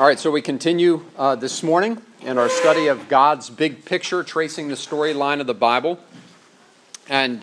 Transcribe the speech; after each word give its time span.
All 0.00 0.06
right, 0.06 0.18
so 0.18 0.30
we 0.30 0.40
continue 0.40 1.04
uh, 1.16 1.36
this 1.36 1.62
morning 1.62 2.00
in 2.22 2.38
our 2.38 2.48
study 2.48 2.86
of 2.86 3.08
God's 3.08 3.50
big 3.50 3.84
picture, 3.84 4.22
tracing 4.22 4.68
the 4.68 4.74
storyline 4.74 5.40
of 5.40 5.46
the 5.46 5.54
Bible. 5.54 6.00
And, 7.08 7.42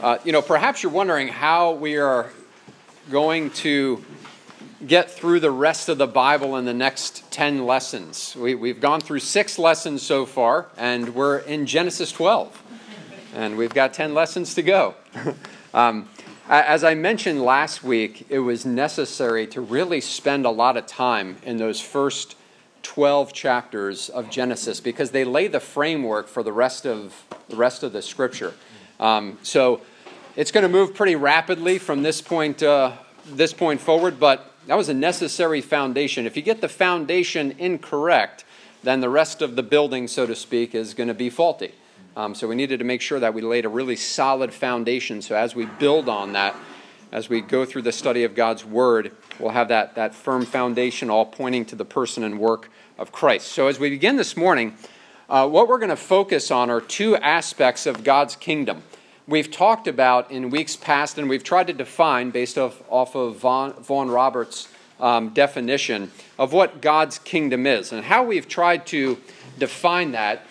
uh, 0.00 0.18
you 0.24 0.32
know, 0.32 0.42
perhaps 0.42 0.82
you're 0.82 0.92
wondering 0.92 1.28
how 1.28 1.72
we 1.72 1.96
are 1.96 2.30
going 3.10 3.50
to 3.50 4.04
get 4.86 5.10
through 5.10 5.40
the 5.40 5.50
rest 5.50 5.88
of 5.88 5.98
the 5.98 6.06
Bible 6.06 6.56
in 6.56 6.64
the 6.64 6.74
next 6.74 7.30
10 7.30 7.66
lessons. 7.66 8.36
We, 8.36 8.54
we've 8.54 8.80
gone 8.80 9.00
through 9.00 9.20
six 9.20 9.58
lessons 9.58 10.02
so 10.02 10.26
far, 10.26 10.66
and 10.76 11.14
we're 11.14 11.38
in 11.38 11.66
Genesis 11.66 12.12
12. 12.12 12.62
And 13.34 13.56
we've 13.56 13.74
got 13.74 13.94
10 13.94 14.14
lessons 14.14 14.54
to 14.54 14.62
go. 14.62 14.94
um, 15.74 16.08
as 16.48 16.84
I 16.84 16.94
mentioned 16.94 17.42
last 17.42 17.84
week, 17.84 18.26
it 18.28 18.40
was 18.40 18.66
necessary 18.66 19.46
to 19.48 19.60
really 19.60 20.00
spend 20.00 20.44
a 20.44 20.50
lot 20.50 20.76
of 20.76 20.86
time 20.86 21.36
in 21.44 21.56
those 21.56 21.80
first 21.80 22.36
12 22.82 23.32
chapters 23.32 24.08
of 24.08 24.28
Genesis 24.28 24.80
because 24.80 25.12
they 25.12 25.24
lay 25.24 25.46
the 25.46 25.60
framework 25.60 26.26
for 26.26 26.42
the 26.42 26.52
rest 26.52 26.84
of 26.84 27.24
the 27.48 27.56
rest 27.56 27.82
of 27.82 27.92
the 27.92 28.02
scripture. 28.02 28.54
Um, 28.98 29.38
so 29.42 29.82
it's 30.36 30.50
going 30.50 30.62
to 30.62 30.68
move 30.68 30.94
pretty 30.94 31.16
rapidly 31.16 31.78
from 31.78 32.02
this 32.02 32.20
point 32.20 32.62
uh, 32.62 32.92
this 33.26 33.52
point 33.52 33.80
forward, 33.80 34.18
but 34.18 34.52
that 34.66 34.76
was 34.76 34.88
a 34.88 34.94
necessary 34.94 35.60
foundation. 35.60 36.26
If 36.26 36.36
you 36.36 36.42
get 36.42 36.60
the 36.60 36.68
foundation 36.68 37.54
incorrect, 37.58 38.44
then 38.82 39.00
the 39.00 39.08
rest 39.08 39.42
of 39.42 39.54
the 39.54 39.62
building, 39.62 40.08
so 40.08 40.26
to 40.26 40.34
speak, 40.34 40.74
is 40.74 40.94
going 40.94 41.08
to 41.08 41.14
be 41.14 41.30
faulty. 41.30 41.72
Um, 42.14 42.34
so 42.34 42.46
we 42.46 42.54
needed 42.54 42.78
to 42.80 42.84
make 42.84 43.00
sure 43.00 43.20
that 43.20 43.32
we 43.32 43.40
laid 43.40 43.64
a 43.64 43.70
really 43.70 43.96
solid 43.96 44.52
foundation. 44.52 45.22
So 45.22 45.34
as 45.34 45.54
we 45.54 45.64
build 45.64 46.08
on 46.10 46.32
that, 46.32 46.54
as 47.10 47.28
we 47.28 47.40
go 47.40 47.64
through 47.64 47.82
the 47.82 47.92
study 47.92 48.24
of 48.24 48.34
God's 48.34 48.64
Word, 48.64 49.12
we'll 49.38 49.50
have 49.50 49.68
that, 49.68 49.94
that 49.94 50.14
firm 50.14 50.44
foundation 50.44 51.08
all 51.08 51.24
pointing 51.24 51.64
to 51.66 51.76
the 51.76 51.84
person 51.84 52.22
and 52.22 52.38
work 52.38 52.70
of 52.98 53.12
Christ. 53.12 53.48
So 53.48 53.66
as 53.66 53.78
we 53.78 53.88
begin 53.88 54.16
this 54.16 54.36
morning, 54.36 54.76
uh, 55.28 55.48
what 55.48 55.68
we're 55.68 55.78
going 55.78 55.88
to 55.88 55.96
focus 55.96 56.50
on 56.50 56.68
are 56.68 56.80
two 56.80 57.16
aspects 57.16 57.86
of 57.86 58.04
God's 58.04 58.36
kingdom. 58.36 58.82
We've 59.26 59.50
talked 59.50 59.86
about 59.88 60.30
in 60.30 60.50
weeks 60.50 60.76
past, 60.76 61.16
and 61.16 61.28
we've 61.28 61.44
tried 61.44 61.68
to 61.68 61.72
define 61.72 62.30
based 62.30 62.58
off, 62.58 62.82
off 62.90 63.14
of 63.14 63.36
Vaughan, 63.36 63.72
Vaughan 63.82 64.10
Roberts' 64.10 64.68
um, 65.00 65.30
definition 65.30 66.10
of 66.38 66.52
what 66.52 66.82
God's 66.82 67.18
kingdom 67.18 67.66
is. 67.66 67.92
And 67.92 68.04
how 68.04 68.24
we've 68.24 68.48
tried 68.48 68.86
to 68.88 69.16
define 69.58 70.12
that 70.12 70.46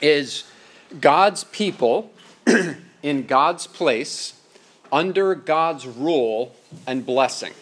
is 0.00 0.44
God's 0.98 1.44
people 1.44 2.12
in 3.02 3.26
God's 3.26 3.66
place, 3.66 4.40
under 4.92 5.34
God's 5.34 5.86
rule 5.86 6.54
and 6.86 7.06
blessing. 7.06 7.52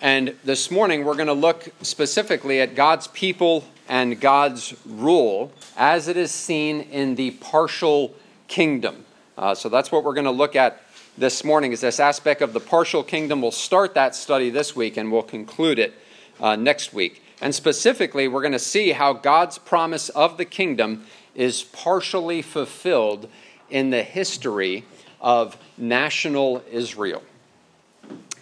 And 0.00 0.34
this 0.44 0.70
morning 0.70 1.04
we're 1.04 1.14
going 1.14 1.28
to 1.28 1.32
look 1.32 1.68
specifically 1.80 2.60
at 2.60 2.74
God's 2.74 3.06
people 3.08 3.64
and 3.88 4.20
God's 4.20 4.74
rule 4.84 5.52
as 5.76 6.08
it 6.08 6.16
is 6.16 6.30
seen 6.30 6.82
in 6.82 7.14
the 7.14 7.30
partial 7.32 8.14
kingdom. 8.48 9.04
Uh, 9.38 9.54
so 9.54 9.68
that's 9.68 9.90
what 9.90 10.04
we're 10.04 10.14
going 10.14 10.24
to 10.24 10.30
look 10.30 10.56
at 10.56 10.82
this 11.16 11.44
morning 11.44 11.72
is 11.72 11.80
this 11.80 11.98
aspect 11.98 12.42
of 12.42 12.52
the 12.52 12.60
partial 12.60 13.02
kingdom. 13.02 13.40
We'll 13.40 13.50
start 13.50 13.94
that 13.94 14.14
study 14.14 14.50
this 14.50 14.76
week 14.76 14.98
and 14.98 15.10
we'll 15.10 15.22
conclude 15.22 15.78
it 15.78 15.94
uh, 16.40 16.56
next 16.56 16.92
week. 16.92 17.22
And 17.40 17.54
specifically, 17.54 18.28
we're 18.28 18.40
going 18.40 18.52
to 18.52 18.58
see 18.58 18.92
how 18.92 19.12
God's 19.12 19.58
promise 19.58 20.08
of 20.10 20.36
the 20.36 20.44
kingdom 20.44 21.06
is 21.36 21.62
partially 21.62 22.42
fulfilled 22.42 23.28
in 23.70 23.90
the 23.90 24.02
history 24.02 24.84
of 25.20 25.56
national 25.78 26.64
Israel. 26.72 27.22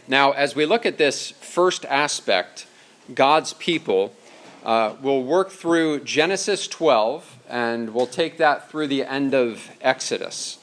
Now, 0.06 0.32
as 0.32 0.54
we 0.54 0.64
look 0.64 0.86
at 0.86 0.96
this 0.96 1.30
first 1.30 1.84
aspect, 1.86 2.66
God's 3.14 3.52
people, 3.54 4.14
uh, 4.64 4.94
we'll 5.02 5.22
work 5.22 5.50
through 5.50 6.00
Genesis 6.04 6.68
12 6.68 7.38
and 7.48 7.92
we'll 7.92 8.06
take 8.06 8.38
that 8.38 8.70
through 8.70 8.86
the 8.86 9.04
end 9.04 9.34
of 9.34 9.70
Exodus. 9.80 10.58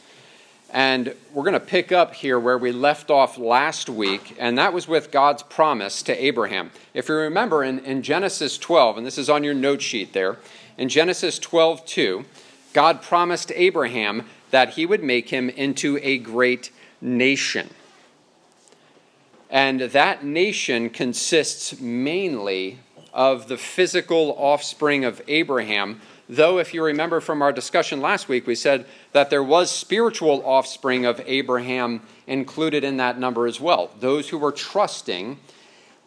And 0.74 1.14
we're 1.34 1.44
going 1.44 1.54
to 1.54 1.60
pick 1.60 1.92
up 1.92 2.16
here 2.16 2.40
where 2.40 2.58
we 2.58 2.72
left 2.72 3.12
off 3.12 3.38
last 3.38 3.90
week, 3.90 4.38
and 4.40 4.58
that 4.58 4.72
was 4.72 4.88
with 4.88 5.12
God's 5.12 5.44
promise 5.44 6.02
to 6.04 6.24
Abraham. 6.24 6.72
If 6.94 7.10
you 7.10 7.16
remember 7.16 7.62
in, 7.62 7.80
in 7.80 8.02
Genesis 8.02 8.58
12, 8.58 8.98
and 8.98 9.06
this 9.06 9.18
is 9.18 9.30
on 9.30 9.44
your 9.44 9.54
note 9.54 9.82
sheet 9.82 10.14
there, 10.14 10.38
in 10.78 10.90
Genesis 10.90 11.40
12 11.40 11.86
2, 11.86 12.26
God 12.74 13.02
promised 13.02 13.52
Abraham 13.56 14.28
that 14.52 14.72
he 14.72 14.86
would 14.86 15.04
make 15.04 15.30
him 15.30 15.50
into 15.50 15.98
a 16.02 16.18
great 16.18 16.72
nation. 17.00 17.70
And 19.50 19.82
that 19.82 20.24
nation 20.24 20.90
consists 20.90 21.80
mainly 21.80 22.80
of 23.14 23.48
the 23.48 23.58
physical 23.58 24.36
offspring 24.38 25.04
of 25.04 25.22
Abraham, 25.28 26.00
though, 26.30 26.60
if 26.60 26.74
you 26.74 26.82
remember 26.84 27.20
from 27.20 27.42
our 27.42 27.52
discussion 27.52 28.00
last 28.00 28.30
week, 28.30 28.48
we 28.48 28.56
said 28.56 28.86
that 29.12 29.30
there 29.30 29.44
was 29.44 29.70
spiritual 29.70 30.42
offspring 30.46 31.06
of 31.06 31.22
Abraham 31.26 32.02
included 32.28 32.86
in 32.86 32.98
that 32.98 33.20
number 33.20 33.48
as 33.48 33.60
well. 33.60 33.92
Those 34.00 34.30
who 34.30 34.38
were 34.38 34.54
trusting 34.54 35.38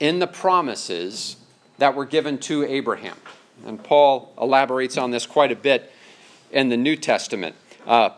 in 0.00 0.18
the 0.18 0.26
promises 0.26 1.36
that 1.76 1.94
were 1.94 2.06
given 2.06 2.38
to 2.38 2.64
Abraham. 2.64 3.16
And 3.66 3.82
Paul 3.82 4.32
elaborates 4.40 4.96
on 4.96 5.10
this 5.10 5.26
quite 5.26 5.52
a 5.52 5.56
bit 5.56 5.92
in 6.50 6.68
the 6.68 6.76
New 6.76 6.96
Testament. 6.96 7.56
Uh, 7.86 8.10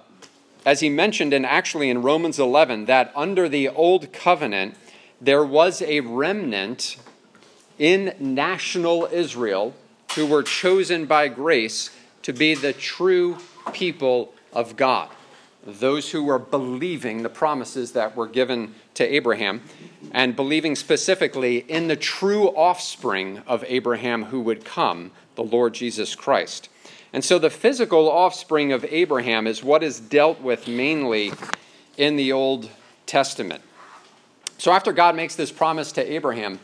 as 0.64 0.80
he 0.80 0.88
mentioned, 0.88 1.32
and 1.32 1.46
actually 1.46 1.90
in 1.90 2.02
Romans 2.02 2.38
11, 2.38 2.86
that 2.86 3.12
under 3.14 3.48
the 3.48 3.68
old 3.68 4.12
covenant, 4.12 4.76
there 5.20 5.44
was 5.44 5.80
a 5.82 6.00
remnant 6.00 6.96
in 7.78 8.14
national 8.18 9.08
Israel 9.12 9.74
who 10.14 10.26
were 10.26 10.42
chosen 10.42 11.06
by 11.06 11.28
grace 11.28 11.90
to 12.22 12.32
be 12.32 12.54
the 12.54 12.72
true 12.72 13.38
people 13.72 14.34
of 14.52 14.76
God. 14.76 15.08
Those 15.64 16.10
who 16.10 16.24
were 16.24 16.38
believing 16.38 17.22
the 17.22 17.28
promises 17.28 17.92
that 17.92 18.16
were 18.16 18.26
given 18.26 18.74
to 18.94 19.04
Abraham 19.04 19.62
and 20.12 20.34
believing 20.34 20.74
specifically 20.74 21.58
in 21.58 21.88
the 21.88 21.96
true 21.96 22.48
offspring 22.48 23.42
of 23.46 23.64
Abraham 23.66 24.26
who 24.26 24.40
would 24.40 24.64
come, 24.64 25.10
the 25.36 25.44
Lord 25.44 25.74
Jesus 25.74 26.14
Christ. 26.14 26.68
And 27.12 27.24
so 27.24 27.38
the 27.38 27.50
physical 27.50 28.10
offspring 28.10 28.72
of 28.72 28.84
Abraham 28.86 29.46
is 29.46 29.62
what 29.62 29.82
is 29.82 30.00
dealt 30.00 30.40
with 30.40 30.68
mainly 30.68 31.32
in 31.96 32.16
the 32.16 32.32
Old 32.32 32.68
Testament. 33.06 33.62
So 34.58 34.72
after 34.72 34.92
God 34.92 35.14
makes 35.14 35.36
this 35.36 35.52
promise 35.52 35.92
to 35.92 36.12
Abraham 36.12 36.60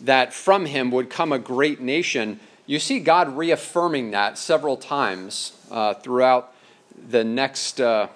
that 0.00 0.32
from 0.32 0.66
him 0.66 0.90
would 0.90 1.10
come 1.10 1.32
a 1.32 1.38
great 1.38 1.80
nation, 1.80 2.40
you 2.66 2.78
see 2.78 3.00
God 3.00 3.36
reaffirming 3.36 4.10
that 4.10 4.38
several 4.38 4.76
times 4.76 5.52
uh, 5.70 5.94
throughout 5.94 6.52
the 7.08 7.24
next 7.24 7.80
uh, 7.80 8.08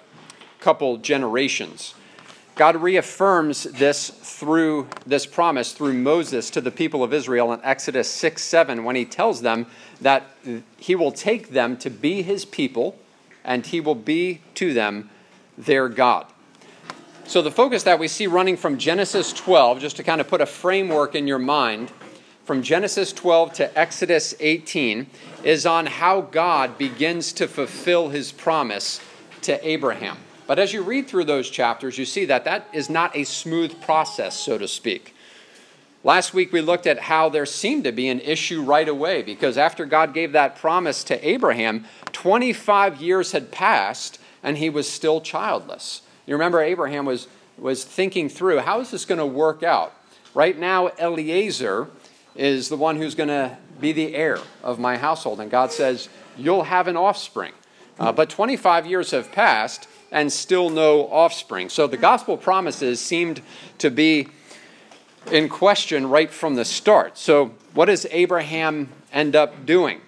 couple 0.59 0.97
generations. 0.97 1.93
God 2.55 2.77
reaffirms 2.77 3.63
this 3.63 4.09
through 4.09 4.87
this 5.05 5.25
promise 5.25 5.73
through 5.73 5.93
Moses 5.93 6.49
to 6.51 6.61
the 6.61 6.71
people 6.71 7.03
of 7.03 7.13
Israel 7.13 7.51
in 7.51 7.59
Exodus 7.63 8.09
6 8.09 8.41
7 8.41 8.85
when 8.85 8.95
he 8.95 9.03
tells 9.03 9.41
them 9.41 9.67
that 9.99 10.23
he 10.77 10.95
will 10.95 11.11
take 11.11 11.49
them 11.49 11.75
to 11.77 11.89
be 11.89 12.21
his 12.21 12.45
people 12.45 12.97
and 13.43 13.65
he 13.65 13.81
will 13.81 13.95
be 13.95 14.39
to 14.55 14.73
them 14.73 15.09
their 15.57 15.89
God. 15.89 16.27
So, 17.27 17.41
the 17.41 17.51
focus 17.51 17.83
that 17.83 17.99
we 17.99 18.07
see 18.07 18.27
running 18.27 18.55
from 18.55 18.77
Genesis 18.77 19.33
12, 19.33 19.79
just 19.79 19.97
to 19.97 20.03
kind 20.03 20.21
of 20.21 20.27
put 20.27 20.41
a 20.41 20.45
framework 20.45 21.15
in 21.15 21.27
your 21.27 21.39
mind, 21.39 21.91
from 22.45 22.61
Genesis 22.61 23.11
12 23.11 23.53
to 23.53 23.77
Exodus 23.77 24.35
18, 24.39 25.07
is 25.43 25.65
on 25.65 25.87
how 25.87 26.21
God 26.21 26.77
begins 26.77 27.33
to 27.33 27.47
fulfill 27.47 28.09
his 28.09 28.31
promise 28.31 29.01
to 29.41 29.67
Abraham. 29.67 30.17
But 30.47 30.59
as 30.59 30.73
you 30.73 30.83
read 30.83 31.07
through 31.07 31.25
those 31.25 31.49
chapters, 31.49 31.97
you 31.97 32.05
see 32.05 32.25
that 32.25 32.45
that 32.45 32.67
is 32.71 32.89
not 32.89 33.15
a 33.15 33.23
smooth 33.23 33.81
process, 33.81 34.39
so 34.39 34.57
to 34.57 34.67
speak. 34.67 35.15
Last 36.03 36.35
week 36.35 36.53
we 36.53 36.61
looked 36.61 36.85
at 36.85 36.99
how 36.99 37.29
there 37.29 37.47
seemed 37.47 37.83
to 37.85 37.91
be 37.91 38.09
an 38.09 38.19
issue 38.19 38.61
right 38.61 38.87
away 38.87 39.23
because 39.23 39.57
after 39.57 39.85
God 39.85 40.13
gave 40.13 40.33
that 40.33 40.55
promise 40.55 41.03
to 41.05 41.27
Abraham, 41.27 41.85
25 42.11 43.01
years 43.01 43.31
had 43.31 43.51
passed 43.51 44.19
and 44.43 44.59
he 44.59 44.69
was 44.69 44.87
still 44.87 45.19
childless. 45.19 46.03
You 46.27 46.35
remember 46.35 46.61
Abraham 46.61 47.05
was, 47.05 47.27
was 47.57 47.83
thinking 47.83 48.29
through 48.29 48.59
how 48.59 48.81
is 48.81 48.91
this 48.91 49.03
going 49.03 49.17
to 49.17 49.25
work 49.25 49.63
out? 49.63 49.93
Right 50.35 50.59
now, 50.59 50.89
Eliezer 50.99 51.87
is 52.35 52.69
the 52.69 52.77
one 52.77 52.97
who's 52.97 53.15
going 53.15 53.29
to 53.29 53.57
be 53.81 53.91
the 53.91 54.13
heir 54.13 54.39
of 54.63 54.77
my 54.77 54.97
household. 54.97 55.39
And 55.39 55.49
God 55.49 55.71
says, 55.71 56.09
You'll 56.37 56.63
have 56.63 56.87
an 56.87 56.97
offspring. 56.97 57.53
Uh, 57.97 58.11
but 58.11 58.29
25 58.29 58.85
years 58.85 59.11
have 59.11 59.31
passed 59.31 59.87
and 60.11 60.31
still 60.31 60.69
no 60.69 61.07
offspring. 61.07 61.69
So 61.69 61.87
the 61.87 61.97
gospel 61.97 62.37
promises 62.37 62.99
seemed 62.99 63.41
to 63.79 63.89
be 63.89 64.27
in 65.31 65.49
question 65.49 66.07
right 66.09 66.31
from 66.31 66.55
the 66.55 66.65
start. 66.65 67.17
So, 67.17 67.53
what 67.73 67.85
does 67.85 68.05
Abraham 68.11 68.89
end 69.11 69.35
up 69.35 69.65
doing? 69.65 70.01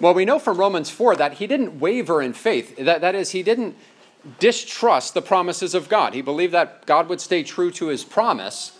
Well, 0.00 0.14
we 0.14 0.24
know 0.24 0.38
from 0.38 0.58
Romans 0.58 0.90
4 0.90 1.16
that 1.16 1.34
he 1.34 1.46
didn't 1.46 1.78
waver 1.78 2.20
in 2.20 2.32
faith. 2.32 2.76
That, 2.76 3.00
that 3.00 3.14
is, 3.14 3.30
he 3.30 3.42
didn't 3.42 3.76
distrust 4.38 5.14
the 5.14 5.22
promises 5.22 5.74
of 5.74 5.88
God. 5.88 6.12
He 6.12 6.20
believed 6.20 6.52
that 6.52 6.84
God 6.84 7.08
would 7.08 7.20
stay 7.20 7.42
true 7.42 7.70
to 7.72 7.86
his 7.86 8.04
promise, 8.04 8.76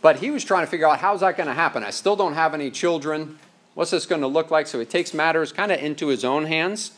but 0.00 0.16
he 0.16 0.30
was 0.30 0.42
trying 0.44 0.64
to 0.64 0.70
figure 0.70 0.88
out 0.88 0.98
how's 0.98 1.20
that 1.20 1.36
going 1.36 1.48
to 1.48 1.54
happen? 1.54 1.84
I 1.84 1.90
still 1.90 2.16
don't 2.16 2.34
have 2.34 2.54
any 2.54 2.70
children. 2.70 3.38
What's 3.74 3.90
this 3.90 4.06
going 4.06 4.22
to 4.22 4.26
look 4.26 4.50
like? 4.50 4.66
So 4.66 4.80
he 4.80 4.86
takes 4.86 5.14
matters 5.14 5.52
kind 5.52 5.70
of 5.70 5.78
into 5.78 6.08
his 6.08 6.24
own 6.24 6.46
hands, 6.46 6.92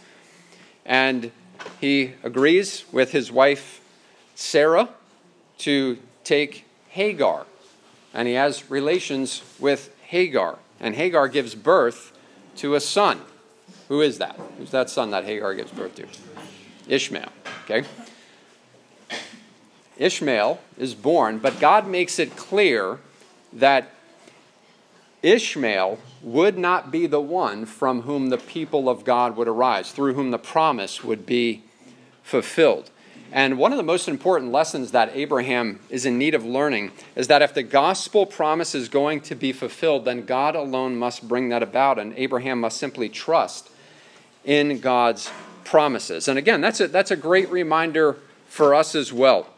and 0.86 1.30
he 1.80 2.12
agrees 2.22 2.84
with 2.92 3.12
his 3.12 3.30
wife 3.30 3.80
Sarah 4.34 4.88
to 5.58 5.98
take 6.24 6.64
Hagar, 6.88 7.46
and 8.12 8.28
he 8.28 8.34
has 8.34 8.70
relations 8.70 9.42
with 9.58 9.94
Hagar, 10.06 10.58
and 10.80 10.94
Hagar 10.94 11.28
gives 11.28 11.54
birth 11.54 12.16
to 12.56 12.74
a 12.74 12.80
son. 12.80 13.20
Who 13.88 14.00
is 14.00 14.18
that? 14.18 14.38
Who's 14.58 14.70
that 14.70 14.90
son 14.90 15.10
that 15.10 15.24
Hagar 15.24 15.54
gives 15.54 15.72
birth 15.72 15.94
to? 15.96 16.06
Ishmael. 16.88 17.30
Okay? 17.64 17.86
Ishmael 19.96 20.60
is 20.78 20.94
born, 20.94 21.38
but 21.38 21.60
God 21.60 21.86
makes 21.86 22.18
it 22.18 22.36
clear 22.36 22.98
that 23.52 23.90
Ishmael 25.24 25.98
would 26.22 26.58
not 26.58 26.90
be 26.90 27.06
the 27.06 27.20
one 27.20 27.64
from 27.64 28.02
whom 28.02 28.28
the 28.28 28.38
people 28.38 28.88
of 28.88 29.04
God 29.04 29.36
would 29.36 29.48
arise, 29.48 29.90
through 29.90 30.14
whom 30.14 30.30
the 30.30 30.38
promise 30.38 31.02
would 31.02 31.24
be 31.24 31.62
fulfilled. 32.22 32.90
And 33.32 33.58
one 33.58 33.72
of 33.72 33.78
the 33.78 33.82
most 33.82 34.06
important 34.06 34.52
lessons 34.52 34.92
that 34.92 35.10
Abraham 35.14 35.80
is 35.88 36.04
in 36.06 36.18
need 36.18 36.34
of 36.34 36.44
learning 36.44 36.92
is 37.16 37.26
that 37.28 37.42
if 37.42 37.54
the 37.54 37.62
gospel 37.62 38.26
promise 38.26 38.74
is 38.74 38.88
going 38.88 39.22
to 39.22 39.34
be 39.34 39.52
fulfilled, 39.52 40.04
then 40.04 40.24
God 40.26 40.54
alone 40.54 40.94
must 40.96 41.26
bring 41.26 41.48
that 41.48 41.62
about, 41.62 41.98
and 41.98 42.12
Abraham 42.16 42.60
must 42.60 42.76
simply 42.76 43.08
trust 43.08 43.70
in 44.44 44.78
God's 44.78 45.30
promises. 45.64 46.28
And 46.28 46.38
again, 46.38 46.60
that's 46.60 46.80
a, 46.80 46.86
that's 46.86 47.10
a 47.10 47.16
great 47.16 47.50
reminder 47.50 48.18
for 48.46 48.74
us 48.74 48.94
as 48.94 49.12
well. 49.12 49.48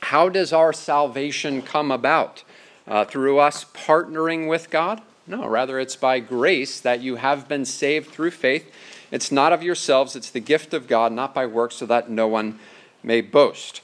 How 0.00 0.28
does 0.28 0.52
our 0.52 0.72
salvation 0.72 1.62
come 1.62 1.90
about? 1.90 2.44
Uh, 2.88 3.04
through 3.04 3.38
us 3.38 3.66
partnering 3.66 4.48
with 4.48 4.70
God? 4.70 5.02
No, 5.26 5.46
rather, 5.46 5.78
it's 5.78 5.94
by 5.94 6.20
grace 6.20 6.80
that 6.80 7.00
you 7.00 7.16
have 7.16 7.46
been 7.46 7.66
saved 7.66 8.10
through 8.10 8.30
faith. 8.30 8.72
It's 9.10 9.30
not 9.30 9.52
of 9.52 9.62
yourselves, 9.62 10.16
it's 10.16 10.30
the 10.30 10.40
gift 10.40 10.72
of 10.72 10.88
God, 10.88 11.12
not 11.12 11.34
by 11.34 11.46
works, 11.46 11.76
so 11.76 11.86
that 11.86 12.10
no 12.10 12.26
one 12.26 12.58
may 13.02 13.20
boast. 13.20 13.82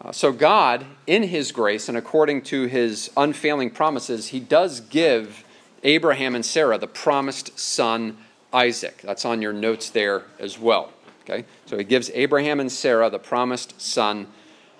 Uh, 0.00 0.12
so, 0.12 0.32
God, 0.32 0.86
in 1.06 1.24
His 1.24 1.50
grace 1.50 1.88
and 1.88 1.98
according 1.98 2.42
to 2.42 2.66
His 2.66 3.10
unfailing 3.16 3.70
promises, 3.70 4.28
He 4.28 4.38
does 4.38 4.80
give 4.80 5.44
Abraham 5.82 6.34
and 6.34 6.44
Sarah 6.44 6.78
the 6.78 6.86
promised 6.86 7.58
son 7.58 8.16
Isaac. 8.52 9.02
That's 9.02 9.24
on 9.24 9.42
your 9.42 9.52
notes 9.52 9.90
there 9.90 10.22
as 10.38 10.58
well. 10.58 10.92
Okay? 11.28 11.44
So 11.66 11.76
he 11.76 11.84
gives 11.84 12.10
Abraham 12.14 12.60
and 12.60 12.70
Sarah 12.70 13.10
the 13.10 13.18
promised 13.18 13.80
son 13.80 14.28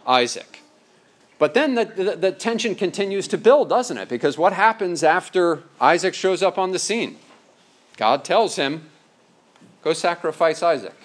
Isaac. 0.06 0.60
But 1.38 1.54
then 1.54 1.74
the, 1.74 1.84
the, 1.84 2.16
the, 2.16 2.32
tension 2.32 2.74
continues 2.74 3.28
to 3.28 3.36
build, 3.36 3.68
doesn't 3.68 3.98
it? 3.98 4.08
Because 4.08 4.38
what 4.38 4.54
happens 4.54 5.04
after 5.04 5.62
Isaac 5.80 6.14
shows 6.14 6.42
up 6.42 6.56
on 6.56 6.72
the 6.72 6.78
scene? 6.78 7.18
God 7.98 8.24
tells 8.24 8.56
him, 8.56 8.88
go 9.82 9.92
sacrifice 9.92 10.62
Isaac. 10.62 10.96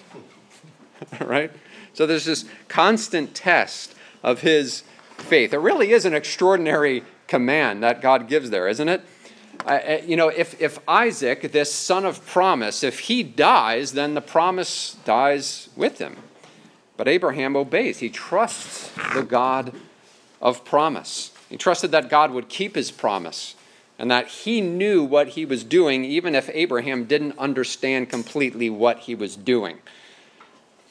right? 1.19 1.51
So 1.93 2.05
there's 2.05 2.25
this 2.25 2.45
constant 2.69 3.35
test 3.35 3.93
of 4.23 4.41
his 4.41 4.83
faith. 5.17 5.53
It 5.53 5.57
really 5.57 5.91
is 5.91 6.05
an 6.05 6.13
extraordinary 6.13 7.03
command 7.27 7.83
that 7.83 8.01
God 8.01 8.27
gives 8.29 8.49
there, 8.49 8.67
isn't 8.69 8.89
it? 8.89 9.01
You 10.05 10.15
know, 10.15 10.29
if, 10.29 10.59
if 10.61 10.79
Isaac, 10.87 11.51
this 11.51 11.71
son 11.73 12.05
of 12.05 12.25
promise, 12.25 12.83
if 12.83 12.99
he 12.99 13.21
dies, 13.21 13.93
then 13.93 14.15
the 14.15 14.21
promise 14.21 14.97
dies 15.05 15.69
with 15.75 15.99
him. 15.99 16.17
But 16.97 17.07
Abraham 17.07 17.55
obeys. 17.55 17.99
He 17.99 18.09
trusts 18.09 18.91
the 19.13 19.23
God 19.23 19.73
of 20.41 20.65
promise. 20.65 21.31
He 21.49 21.57
trusted 21.57 21.91
that 21.91 22.09
God 22.09 22.31
would 22.31 22.49
keep 22.49 22.75
his 22.75 22.91
promise 22.91 23.55
and 23.99 24.09
that 24.09 24.27
he 24.27 24.61
knew 24.61 25.03
what 25.03 25.29
he 25.29 25.45
was 25.45 25.63
doing, 25.63 26.03
even 26.03 26.33
if 26.33 26.49
Abraham 26.53 27.05
didn't 27.05 27.37
understand 27.37 28.09
completely 28.09 28.69
what 28.69 28.99
he 28.99 29.13
was 29.13 29.35
doing. 29.35 29.77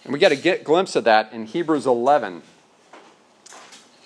And 0.05 0.13
we 0.13 0.19
get 0.19 0.33
a 0.33 0.59
glimpse 0.63 0.95
of 0.95 1.05
that 1.05 1.33
in 1.33 1.47
Hebrews 1.47 1.87
11. 1.87 2.43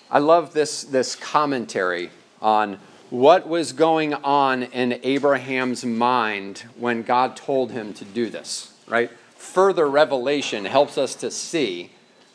I 0.09 0.19
love 0.19 0.53
this, 0.53 0.83
this 0.83 1.15
commentary 1.15 2.09
on 2.41 2.79
what 3.09 3.47
was 3.47 3.73
going 3.73 4.13
on 4.13 4.63
in 4.63 4.99
Abraham's 5.03 5.85
mind 5.85 6.63
when 6.77 7.03
God 7.03 7.37
told 7.37 7.71
him 7.71 7.93
to 7.93 8.05
do 8.05 8.29
this, 8.29 8.73
right? 8.87 9.11
Further 9.35 9.87
revelation 9.87 10.65
helps 10.65 10.97
us 10.97 11.15
to 11.15 11.29
see, 11.29 11.91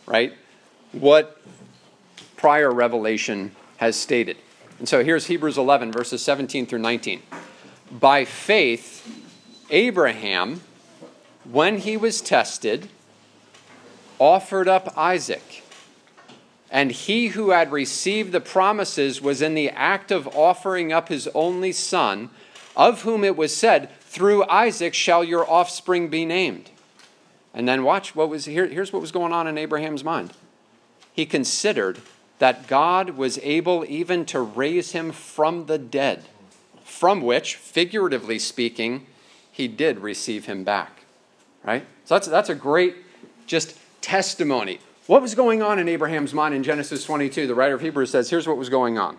right, 0.07 0.33
what 0.93 1.41
prior 2.41 2.73
revelation 2.73 3.55
has 3.77 3.95
stated. 3.95 4.39
And 4.79 4.89
so 4.89 5.05
here's 5.05 5.27
Hebrews 5.27 5.59
11, 5.59 5.93
verses 5.93 6.23
17 6.23 6.65
through 6.65 6.79
19. 6.79 7.23
By 7.93 8.25
faith, 8.25 9.07
Abraham, 9.69 10.63
when 11.45 11.77
he 11.79 11.99
was 11.99 12.23
tested, 12.23 12.89
offered 14.19 14.69
up 14.69 14.97
Isaac. 14.97 15.63
And 16.71 16.91
he 16.91 17.29
who 17.29 17.51
had 17.51 17.73
received 17.73 18.33
the 18.33 18.41
promises 18.41 19.21
was 19.21 19.43
in 19.43 19.55
the 19.55 19.69
act 19.69 20.11
of 20.11 20.27
offering 20.29 20.95
up 20.95 21.11
his 21.11 21.29
only 21.35 21.73
son, 21.73 22.31
of 22.75 23.03
whom 23.03 23.23
it 23.23 23.37
was 23.37 23.55
said, 23.55 23.91
Through 24.01 24.45
Isaac 24.45 24.95
shall 24.95 25.23
your 25.23 25.51
offspring 25.51 26.09
be 26.09 26.25
named. 26.25 26.71
And 27.53 27.69
then 27.69 27.83
watch 27.83 28.17
what 28.17 28.31
was 28.31 28.47
here, 28.47 28.67
here's 28.67 28.95
what 28.95 29.03
was 29.03 29.13
going 29.13 29.35
on 29.35 29.47
in 29.47 29.59
Abraham's 29.59 30.05
mind. 30.05 30.33
He 31.13 31.27
considered 31.27 32.01
that 32.41 32.67
God 32.67 33.11
was 33.11 33.39
able 33.39 33.85
even 33.89 34.27
to 34.27 34.41
raise 34.41 34.91
him 34.93 35.13
from 35.13 35.67
the 35.67 35.79
dead, 35.79 36.25
from 36.85 37.23
which, 37.23 37.55
figuratively 37.55 38.39
speaking, 38.39 39.07
he 39.53 39.69
did 39.69 40.01
receive 40.01 40.47
him 40.47 40.65
back. 40.65 41.05
Right? 41.65 41.87
So 42.05 42.17
that's, 42.17 42.27
that's 42.27 42.49
a 42.49 42.55
great 42.55 42.97
just 43.47 43.79
testimony 44.01 44.81
what 45.11 45.23
was 45.23 45.35
going 45.35 45.61
on 45.61 45.81
in 45.81 45.89
Abraham's 45.89 46.33
mind 46.33 46.55
in 46.55 46.63
Genesis 46.63 47.05
22? 47.05 47.49
The 47.49 47.55
writer 47.57 47.75
of 47.75 47.81
Hebrews 47.81 48.13
says, 48.13 48.31
here's 48.31 48.47
what 48.47 48.57
was 48.57 48.69
going 48.69 48.97
on. 48.97 49.17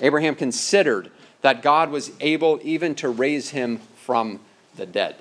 Abraham 0.00 0.34
considered 0.34 1.12
that 1.42 1.62
God 1.62 1.92
was 1.92 2.10
able 2.18 2.58
even 2.64 2.96
to 2.96 3.08
raise 3.08 3.50
him 3.50 3.78
from 3.94 4.40
the 4.74 4.84
dead. 4.84 5.14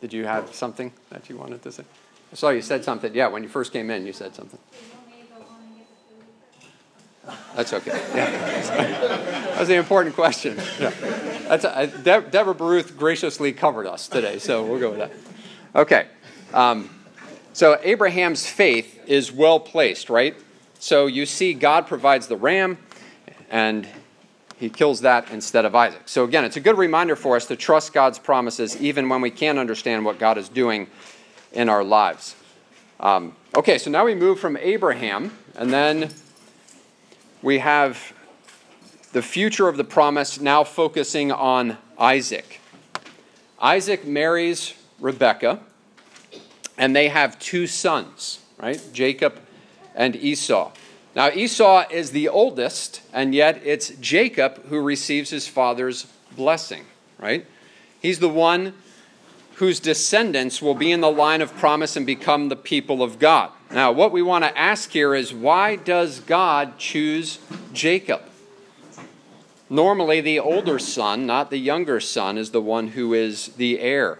Did 0.00 0.14
you 0.14 0.24
have 0.24 0.54
something 0.54 0.92
that 1.10 1.28
you 1.28 1.36
wanted 1.36 1.62
to 1.64 1.72
say? 1.72 1.84
I 2.36 2.38
saw 2.38 2.50
you 2.50 2.60
said 2.60 2.84
something. 2.84 3.14
Yeah, 3.14 3.28
when 3.28 3.42
you 3.42 3.48
first 3.48 3.72
came 3.72 3.88
in, 3.88 4.04
you 4.04 4.12
said 4.12 4.34
something. 4.34 4.58
That's 7.54 7.72
okay. 7.72 7.98
Yeah. 8.14 9.58
was 9.58 9.68
the 9.68 9.76
important 9.76 10.14
question. 10.14 10.58
Yeah. 10.78 10.90
That's 11.48 11.64
a, 11.64 11.86
De- 11.86 12.28
Deborah 12.30 12.54
Baruth 12.54 12.98
graciously 12.98 13.54
covered 13.54 13.86
us 13.86 14.06
today, 14.06 14.38
so 14.38 14.66
we'll 14.66 14.78
go 14.78 14.90
with 14.90 14.98
that. 14.98 15.12
Okay. 15.74 16.08
Um, 16.52 16.90
so 17.54 17.80
Abraham's 17.82 18.46
faith 18.46 19.00
is 19.06 19.32
well 19.32 19.58
placed, 19.58 20.10
right? 20.10 20.36
So 20.78 21.06
you 21.06 21.24
see, 21.24 21.54
God 21.54 21.86
provides 21.86 22.26
the 22.26 22.36
ram, 22.36 22.76
and 23.48 23.88
he 24.58 24.68
kills 24.68 25.00
that 25.00 25.30
instead 25.30 25.64
of 25.64 25.74
Isaac. 25.74 26.02
So 26.04 26.24
again, 26.24 26.44
it's 26.44 26.58
a 26.58 26.60
good 26.60 26.76
reminder 26.76 27.16
for 27.16 27.34
us 27.34 27.46
to 27.46 27.56
trust 27.56 27.94
God's 27.94 28.18
promises 28.18 28.76
even 28.78 29.08
when 29.08 29.22
we 29.22 29.30
can't 29.30 29.58
understand 29.58 30.04
what 30.04 30.18
God 30.18 30.36
is 30.36 30.50
doing 30.50 30.88
in 31.52 31.68
our 31.68 31.84
lives. 31.84 32.36
Um, 33.00 33.34
okay, 33.54 33.78
so 33.78 33.90
now 33.90 34.04
we 34.04 34.14
move 34.14 34.40
from 34.40 34.56
Abraham, 34.56 35.36
and 35.54 35.72
then 35.72 36.10
we 37.42 37.58
have 37.58 38.12
the 39.12 39.22
future 39.22 39.68
of 39.68 39.76
the 39.76 39.84
promise 39.84 40.40
now 40.40 40.64
focusing 40.64 41.32
on 41.32 41.78
Isaac. 41.98 42.60
Isaac 43.60 44.06
marries 44.06 44.74
Rebekah 45.00 45.60
and 46.78 46.94
they 46.94 47.08
have 47.08 47.38
two 47.38 47.66
sons, 47.66 48.40
right? 48.58 48.80
Jacob 48.92 49.40
and 49.94 50.14
Esau. 50.14 50.72
Now, 51.14 51.30
Esau 51.30 51.84
is 51.90 52.10
the 52.10 52.28
oldest, 52.28 53.00
and 53.12 53.34
yet 53.34 53.62
it's 53.64 53.88
Jacob 54.00 54.66
who 54.66 54.80
receives 54.80 55.30
his 55.30 55.48
father's 55.48 56.06
blessing, 56.32 56.84
right? 57.18 57.46
He's 58.00 58.18
the 58.18 58.28
one 58.28 58.74
whose 59.56 59.80
descendants 59.80 60.60
will 60.60 60.74
be 60.74 60.92
in 60.92 61.00
the 61.00 61.10
line 61.10 61.40
of 61.40 61.54
promise 61.56 61.96
and 61.96 62.04
become 62.04 62.48
the 62.48 62.56
people 62.56 63.02
of 63.02 63.18
God. 63.18 63.50
Now, 63.70 63.90
what 63.90 64.12
we 64.12 64.20
want 64.20 64.44
to 64.44 64.58
ask 64.58 64.90
here 64.90 65.14
is 65.14 65.32
why 65.32 65.76
does 65.76 66.20
God 66.20 66.78
choose 66.78 67.38
Jacob? 67.72 68.20
Normally, 69.70 70.20
the 70.20 70.38
older 70.38 70.78
son, 70.78 71.26
not 71.26 71.50
the 71.50 71.58
younger 71.58 72.00
son, 72.00 72.38
is 72.38 72.50
the 72.50 72.60
one 72.60 72.88
who 72.88 73.14
is 73.14 73.48
the 73.48 73.80
heir. 73.80 74.18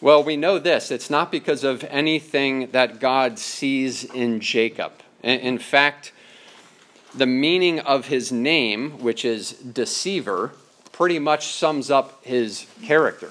Well, 0.00 0.22
we 0.22 0.36
know 0.36 0.58
this 0.58 0.90
it's 0.90 1.08
not 1.08 1.32
because 1.32 1.64
of 1.64 1.82
anything 1.84 2.70
that 2.72 3.00
God 3.00 3.38
sees 3.38 4.04
in 4.04 4.40
Jacob. 4.40 4.92
In 5.22 5.58
fact, 5.58 6.12
the 7.14 7.26
meaning 7.26 7.80
of 7.80 8.08
his 8.08 8.30
name, 8.30 9.02
which 9.02 9.24
is 9.24 9.52
deceiver, 9.52 10.52
pretty 10.92 11.18
much 11.18 11.48
sums 11.48 11.90
up 11.90 12.22
his 12.24 12.66
character. 12.82 13.30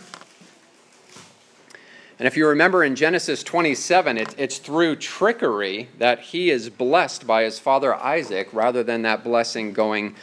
And 2.19 2.27
if 2.27 2.37
you 2.37 2.47
remember 2.47 2.83
in 2.83 2.95
Genesis 2.95 3.43
27, 3.43 4.17
it, 4.17 4.35
it's 4.37 4.57
through 4.57 4.97
trickery 4.97 5.89
that 5.97 6.19
he 6.19 6.49
is 6.49 6.69
blessed 6.69 7.25
by 7.25 7.43
his 7.43 7.59
father 7.59 7.95
Isaac 7.95 8.49
rather 8.53 8.83
than 8.83 9.01
that 9.01 9.23
blessing 9.23 9.73
going 9.73 10.15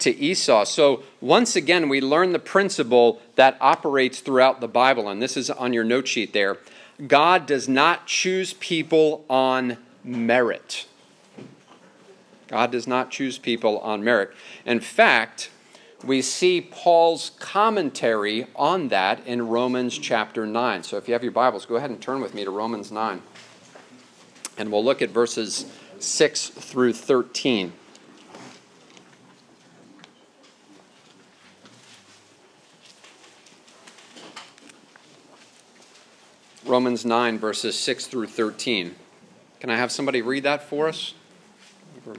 to 0.00 0.14
Esau. 0.14 0.64
So 0.64 1.02
once 1.20 1.56
again, 1.56 1.88
we 1.88 2.00
learn 2.00 2.32
the 2.32 2.38
principle 2.38 3.20
that 3.36 3.56
operates 3.60 4.20
throughout 4.20 4.60
the 4.60 4.68
Bible, 4.68 5.08
and 5.08 5.22
this 5.22 5.36
is 5.36 5.48
on 5.48 5.72
your 5.72 5.84
note 5.84 6.08
sheet 6.08 6.32
there. 6.32 6.58
God 7.06 7.46
does 7.46 7.68
not 7.68 8.06
choose 8.06 8.52
people 8.54 9.24
on 9.28 9.78
merit. 10.02 10.86
God 12.48 12.70
does 12.70 12.86
not 12.86 13.10
choose 13.10 13.38
people 13.38 13.78
on 13.78 14.04
merit. 14.04 14.32
In 14.64 14.80
fact, 14.80 15.50
we 16.04 16.22
see 16.22 16.60
Paul's 16.60 17.30
commentary 17.38 18.46
on 18.54 18.88
that 18.88 19.26
in 19.26 19.48
Romans 19.48 19.96
chapter 19.96 20.46
9. 20.46 20.82
So 20.82 20.96
if 20.96 21.08
you 21.08 21.14
have 21.14 21.22
your 21.22 21.32
Bibles, 21.32 21.64
go 21.64 21.76
ahead 21.76 21.90
and 21.90 22.00
turn 22.00 22.20
with 22.20 22.34
me 22.34 22.44
to 22.44 22.50
Romans 22.50 22.92
9. 22.92 23.22
And 24.58 24.70
we'll 24.70 24.84
look 24.84 25.02
at 25.02 25.10
verses 25.10 25.66
6 25.98 26.48
through 26.48 26.92
13. 26.92 27.72
Romans 36.66 37.04
9, 37.04 37.38
verses 37.38 37.78
6 37.78 38.06
through 38.06 38.26
13. 38.26 38.96
Can 39.60 39.70
I 39.70 39.76
have 39.76 39.92
somebody 39.92 40.20
read 40.20 40.42
that 40.42 40.62
for 40.62 40.88
us? 40.88 41.14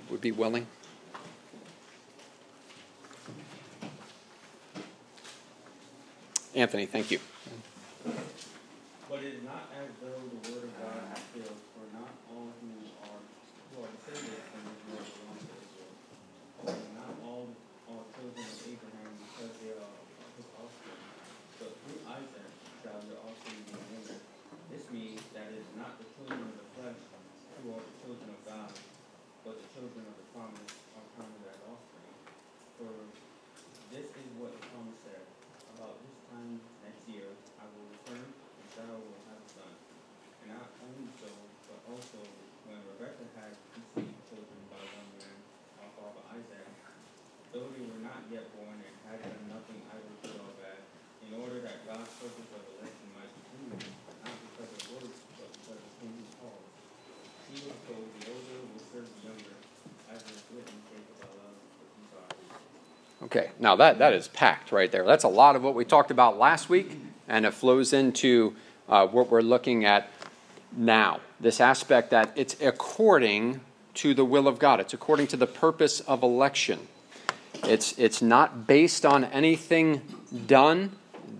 Would 0.10 0.22
be 0.22 0.32
willing. 0.32 0.68
Anthony, 6.58 6.90
thank 6.90 7.14
you. 7.14 7.22
But 8.02 9.22
not 9.46 9.70
as 9.78 9.94
though 10.02 10.18
the 10.26 10.42
word 10.50 10.66
of 10.66 10.74
God 10.82 11.06
has 11.14 11.22
failed, 11.30 11.62
for 11.78 11.86
not 11.94 12.10
all 12.34 12.50
who 12.50 12.74
are 12.98 13.22
who 13.22 13.86
are 13.86 13.92
descended 13.94 14.42
from 14.42 14.66
Israel 14.66 15.06
belong 15.06 15.38
to 15.38 15.54
Israel. 15.54 15.94
For 16.66 16.74
not 16.98 17.14
all 17.22 17.46
are 17.94 18.06
children 18.10 18.42
of 18.42 18.58
Abraham 18.74 19.14
because 19.22 19.54
they 19.62 19.70
are 19.78 19.98
his 20.34 20.50
offspring, 20.58 21.06
but 21.62 21.72
through 21.78 22.02
Isaac 22.10 22.50
shall 22.82 23.06
your 23.06 23.22
offspring 23.22 23.62
be 23.70 23.78
named. 23.78 24.18
This 24.74 24.86
means 24.90 25.22
that 25.38 25.54
it 25.54 25.62
is 25.62 25.70
not 25.78 26.02
the 26.02 26.10
children 26.10 26.42
of 26.42 26.58
the 26.58 26.68
flesh 26.74 27.02
who 27.62 27.78
are 27.78 27.86
the 27.86 27.96
children 28.02 28.34
of 28.34 28.42
God, 28.50 28.74
but 29.46 29.62
the 29.62 29.68
children 29.78 30.10
of 30.10 30.16
the 30.18 30.28
promise 30.34 30.74
are 30.98 31.06
counted 31.22 31.54
as 31.54 31.62
offspring. 31.70 32.18
For 32.82 32.94
this 33.94 34.10
is 34.10 34.30
what 34.42 34.58
the 34.58 34.64
promise 34.74 34.98
said 35.06 35.22
about 35.78 36.02
this 36.02 36.18
time 36.34 36.58
next 36.82 37.06
year 37.06 37.30
I 37.62 37.70
will 37.70 37.86
return, 37.94 38.26
and 38.26 38.66
Sarah 38.74 38.98
will 38.98 39.22
have 39.30 39.38
a 39.38 39.50
son. 39.54 39.74
And 40.42 40.58
not 40.58 40.74
only 40.82 41.06
so, 41.22 41.30
but 41.70 41.80
also 41.86 42.18
when 42.66 42.82
Rebekah 42.82 43.30
had 43.38 43.54
conceived 43.78 44.18
children 44.26 44.62
by 44.74 44.82
one 44.82 45.10
man, 45.22 45.38
our 45.86 45.92
father 46.02 46.24
Isaac, 46.34 46.66
though 47.54 47.70
they 47.78 47.86
were 47.86 48.02
not 48.02 48.17
yet 48.32 48.46
born 48.56 48.76
and 48.76 48.94
had 49.08 49.20
done 49.24 49.44
nothing 49.48 49.80
either 49.88 50.14
good 50.24 50.40
or 50.44 50.54
bad, 50.60 50.82
in 51.28 51.32
order 51.40 51.64
that 51.64 51.86
God's 51.88 52.12
purpose 52.20 52.50
of 52.52 52.62
election 52.76 53.08
might 53.16 53.32
be 53.32 53.42
proved, 53.56 53.88
not 54.24 54.36
because 54.52 54.72
of 54.76 54.84
works, 55.00 55.20
but 55.40 55.50
because 55.56 55.80
of 55.80 55.92
whom 56.04 56.12
he 56.20 56.26
called. 56.40 56.64
He 57.48 57.58
was 57.64 57.78
told 57.88 58.04
the 58.20 58.24
older 58.28 58.58
will 58.68 58.84
serve 58.92 59.08
the 59.08 59.22
younger, 59.32 59.56
as 60.12 60.22
is 60.28 60.44
written, 60.52 60.76
Jacob 60.92 61.24
I 61.24 61.32
love, 61.40 61.58
but 61.80 61.88
Esau 62.04 62.24
I. 62.28 63.26
Okay, 63.26 63.52
now 63.60 63.76
that, 63.76 64.00
that 64.00 64.14
is 64.14 64.28
packed 64.28 64.72
right 64.72 64.92
there. 64.92 65.06
That's 65.06 65.24
a 65.24 65.30
lot 65.30 65.56
of 65.56 65.64
what 65.64 65.76
we 65.76 65.86
talked 65.86 66.12
about 66.12 66.38
last 66.38 66.70
week, 66.70 66.92
and 67.28 67.46
it 67.46 67.54
flows 67.54 67.94
into 67.94 68.56
uh, 68.90 69.08
what 69.08 69.30
we're 69.30 69.42
looking 69.42 69.86
at 69.86 70.12
now. 70.76 71.22
This 71.40 71.62
aspect 71.62 72.10
that 72.12 72.34
it's 72.36 72.56
according 72.62 73.62
to 73.96 74.14
the 74.14 74.26
will 74.26 74.48
of 74.48 74.60
God, 74.60 74.80
it's 74.80 74.94
according 74.94 75.28
to 75.28 75.38
the 75.38 75.48
purpose 75.48 76.02
of 76.02 76.24
election. 76.24 76.88
It's, 77.64 77.98
it's 77.98 78.22
not 78.22 78.68
based 78.68 79.06
on 79.06 79.24
anything 79.26 80.02
done. 80.48 80.92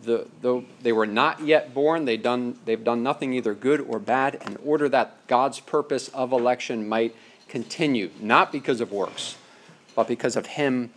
The, 0.03 0.27
though 0.41 0.63
they 0.81 0.91
were 0.93 1.05
not 1.05 1.41
yet 1.41 1.74
born, 1.74 2.05
they 2.05 2.17
done, 2.17 2.57
they've 2.65 2.83
done 2.83 3.03
nothing 3.03 3.33
either 3.33 3.53
good 3.53 3.81
or 3.81 4.00
bad 4.00 4.41
in 4.45 4.57
order 4.65 4.88
that 4.89 5.27
God's 5.27 5.59
purpose 5.59 6.07
of 6.09 6.31
election 6.31 6.88
might 6.88 7.15
continue, 7.47 8.12
not 8.19 8.51
because 8.51 8.81
of 8.81 8.91
works, 8.91 9.38
but 9.95 10.07
because 10.07 10.36
of 10.36 10.45
Him 10.45 10.91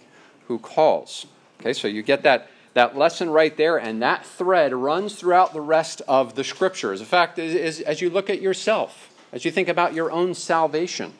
who 0.47 0.59
calls. 0.59 1.27
Okay, 1.61 1.73
so 1.73 1.89
you 1.89 2.03
get 2.03 2.23
that, 2.23 2.49
that 2.75 2.97
lesson 2.97 3.31
right 3.31 3.57
there, 3.57 3.77
and 3.77 4.00
that 4.03 4.25
thread 4.25 4.73
runs 4.73 5.15
throughout 5.15 5.53
the 5.53 5.61
rest 5.61 6.03
of 6.09 6.35
the 6.35 6.45
scriptures. 6.45 7.00
In 7.00 7.07
fact, 7.07 7.39
is, 7.39 7.55
is, 7.55 7.81
as 7.81 8.00
you 8.00 8.11
look 8.11 8.31
at 8.31 8.41
yourself, 8.41 9.15
as 9.33 9.45
you 9.45 9.50
think 9.50 9.69
about 9.69 9.95
your 9.95 10.11
own 10.11 10.35
salvation, 10.35 11.12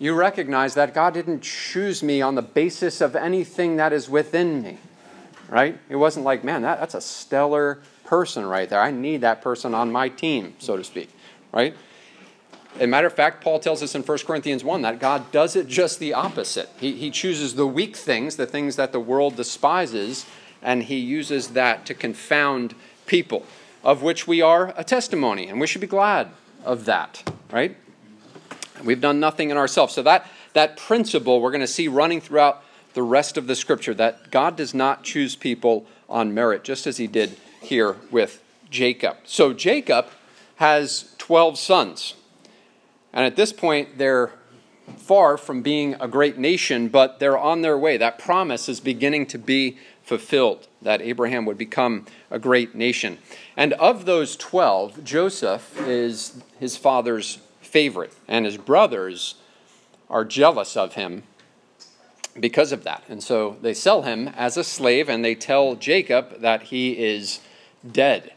you 0.00 0.14
recognize 0.14 0.74
that 0.74 0.94
God 0.94 1.12
didn't 1.14 1.42
choose 1.42 2.02
me 2.02 2.22
on 2.22 2.34
the 2.34 2.42
basis 2.42 3.02
of 3.02 3.14
anything 3.14 3.76
that 3.76 3.92
is 3.92 4.08
within 4.08 4.62
me, 4.62 4.78
right? 5.48 5.78
It 5.90 5.96
wasn't 5.96 6.24
like, 6.24 6.42
man, 6.42 6.62
that, 6.62 6.80
that's 6.80 6.94
a 6.94 7.02
stellar 7.02 7.80
person 8.06 8.46
right 8.46 8.68
there. 8.68 8.80
I 8.80 8.90
need 8.90 9.20
that 9.20 9.42
person 9.42 9.74
on 9.74 9.92
my 9.92 10.08
team, 10.08 10.54
so 10.58 10.78
to 10.78 10.82
speak, 10.82 11.10
right? 11.52 11.76
As 12.76 12.82
a 12.82 12.86
matter 12.86 13.08
of 13.08 13.12
fact, 13.12 13.44
Paul 13.44 13.60
tells 13.60 13.82
us 13.82 13.94
in 13.94 14.02
1 14.02 14.18
Corinthians 14.20 14.64
1 14.64 14.80
that 14.82 15.00
God 15.00 15.30
does 15.32 15.54
it 15.54 15.68
just 15.68 15.98
the 15.98 16.14
opposite. 16.14 16.70
He, 16.78 16.92
he 16.92 17.10
chooses 17.10 17.54
the 17.54 17.66
weak 17.66 17.94
things, 17.94 18.36
the 18.36 18.46
things 18.46 18.76
that 18.76 18.92
the 18.92 19.00
world 19.00 19.36
despises, 19.36 20.24
and 20.62 20.84
he 20.84 20.96
uses 20.96 21.48
that 21.48 21.84
to 21.86 21.94
confound 21.94 22.74
people, 23.04 23.44
of 23.84 24.02
which 24.02 24.26
we 24.26 24.40
are 24.40 24.72
a 24.78 24.84
testimony, 24.84 25.48
and 25.48 25.60
we 25.60 25.66
should 25.66 25.82
be 25.82 25.86
glad 25.86 26.28
of 26.64 26.86
that, 26.86 27.30
right? 27.52 27.76
We've 28.84 29.00
done 29.00 29.20
nothing 29.20 29.50
in 29.50 29.56
ourselves. 29.56 29.94
So 29.94 30.02
that, 30.02 30.26
that 30.52 30.76
principle 30.76 31.40
we're 31.40 31.50
going 31.50 31.60
to 31.60 31.66
see 31.66 31.88
running 31.88 32.20
throughout 32.20 32.62
the 32.94 33.02
rest 33.02 33.36
of 33.36 33.46
the 33.46 33.54
scripture 33.54 33.94
that 33.94 34.30
God 34.30 34.56
does 34.56 34.74
not 34.74 35.04
choose 35.04 35.36
people 35.36 35.86
on 36.08 36.34
merit, 36.34 36.64
just 36.64 36.86
as 36.86 36.96
he 36.96 37.06
did 37.06 37.36
here 37.60 37.96
with 38.10 38.42
Jacob. 38.70 39.16
So 39.24 39.52
Jacob 39.52 40.06
has 40.56 41.14
12 41.18 41.58
sons. 41.58 42.14
And 43.12 43.24
at 43.24 43.36
this 43.36 43.52
point, 43.52 43.98
they're 43.98 44.32
far 44.96 45.36
from 45.36 45.62
being 45.62 45.94
a 46.00 46.08
great 46.08 46.38
nation, 46.38 46.88
but 46.88 47.20
they're 47.20 47.38
on 47.38 47.62
their 47.62 47.78
way. 47.78 47.96
That 47.96 48.18
promise 48.18 48.68
is 48.68 48.80
beginning 48.80 49.26
to 49.26 49.38
be 49.38 49.78
fulfilled, 50.02 50.66
that 50.82 51.00
Abraham 51.00 51.44
would 51.46 51.58
become 51.58 52.06
a 52.30 52.38
great 52.38 52.74
nation. 52.74 53.18
And 53.56 53.72
of 53.74 54.04
those 54.06 54.36
12, 54.36 55.04
Joseph 55.04 55.80
is 55.86 56.42
his 56.58 56.76
father's 56.76 57.38
favorite, 57.70 58.12
and 58.26 58.44
his 58.44 58.56
brothers 58.56 59.36
are 60.08 60.24
jealous 60.24 60.76
of 60.76 60.94
him 60.94 61.22
because 62.38 62.72
of 62.72 62.84
that. 62.84 63.04
And 63.08 63.22
so 63.22 63.56
they 63.62 63.74
sell 63.74 64.02
him 64.02 64.28
as 64.28 64.56
a 64.56 64.64
slave, 64.64 65.08
and 65.08 65.24
they 65.24 65.34
tell 65.34 65.76
Jacob 65.76 66.40
that 66.40 66.64
he 66.64 66.92
is 66.92 67.40
dead. 67.90 68.32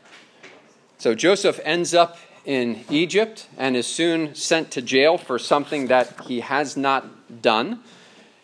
So 0.98 1.16
Joseph 1.16 1.60
ends 1.64 1.94
up 1.94 2.18
in 2.46 2.84
Egypt 2.90 3.48
and 3.58 3.76
is 3.76 3.88
soon 3.88 4.36
sent 4.36 4.72
to 4.72 4.82
jail 4.82 5.18
for 5.18 5.40
something 5.40 5.88
that 5.88 6.22
he 6.28 6.42
has 6.42 6.78
not 6.78 7.42
done. 7.42 7.80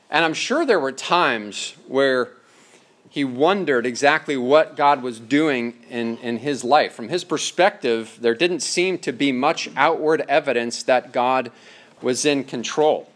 And 0.09 0.25
I'm 0.25 0.33
sure 0.33 0.65
there 0.65 0.79
were 0.79 0.91
times 0.91 1.75
where 1.87 2.33
he 3.09 3.23
wondered 3.23 3.85
exactly 3.85 4.37
what 4.37 4.77
God 4.77 5.01
was 5.01 5.19
doing 5.19 5.73
in, 5.89 6.17
in 6.17 6.37
his 6.37 6.63
life. 6.63 6.93
From 6.93 7.09
his 7.09 7.23
perspective, 7.23 8.17
there 8.21 8.35
didn't 8.35 8.59
seem 8.59 8.99
to 8.99 9.11
be 9.11 9.31
much 9.31 9.69
outward 9.75 10.21
evidence 10.29 10.83
that 10.83 11.11
God 11.11 11.51
was 12.01 12.23
in 12.23 12.43
control. 12.43 13.11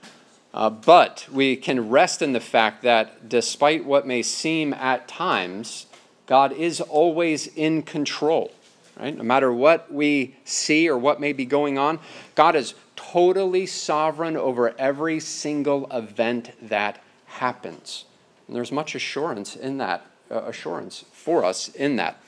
Uh, 0.53 0.69
but 0.69 1.27
we 1.31 1.55
can 1.55 1.89
rest 1.89 2.21
in 2.21 2.33
the 2.33 2.39
fact 2.39 2.81
that 2.83 3.29
despite 3.29 3.85
what 3.85 4.05
may 4.05 4.23
seem 4.23 4.73
at 4.73 5.07
times, 5.07 5.85
God 6.25 6.51
is 6.51 6.81
always 6.81 7.47
in 7.47 7.83
control. 7.83 8.51
Right? 9.00 9.15
No 9.15 9.23
matter 9.23 9.51
what 9.51 9.91
we 9.91 10.35
see 10.43 10.88
or 10.89 10.97
what 10.97 11.19
may 11.19 11.33
be 11.33 11.45
going 11.45 11.77
on, 11.77 12.00
God 12.35 12.55
is 12.55 12.73
totally 12.95 13.65
sovereign 13.65 14.38
over 14.38 14.75
every 14.79 15.19
single 15.19 15.88
event 15.91 16.51
that 16.62 17.03
happens. 17.25 18.05
And 18.47 18.55
there's 18.55 18.71
much 18.71 18.95
assurance 18.95 19.55
in 19.55 19.77
that, 19.77 20.05
uh, 20.29 20.43
assurance 20.43 21.05
for 21.12 21.43
us 21.45 21.69
in 21.69 21.95
that. 21.97 22.21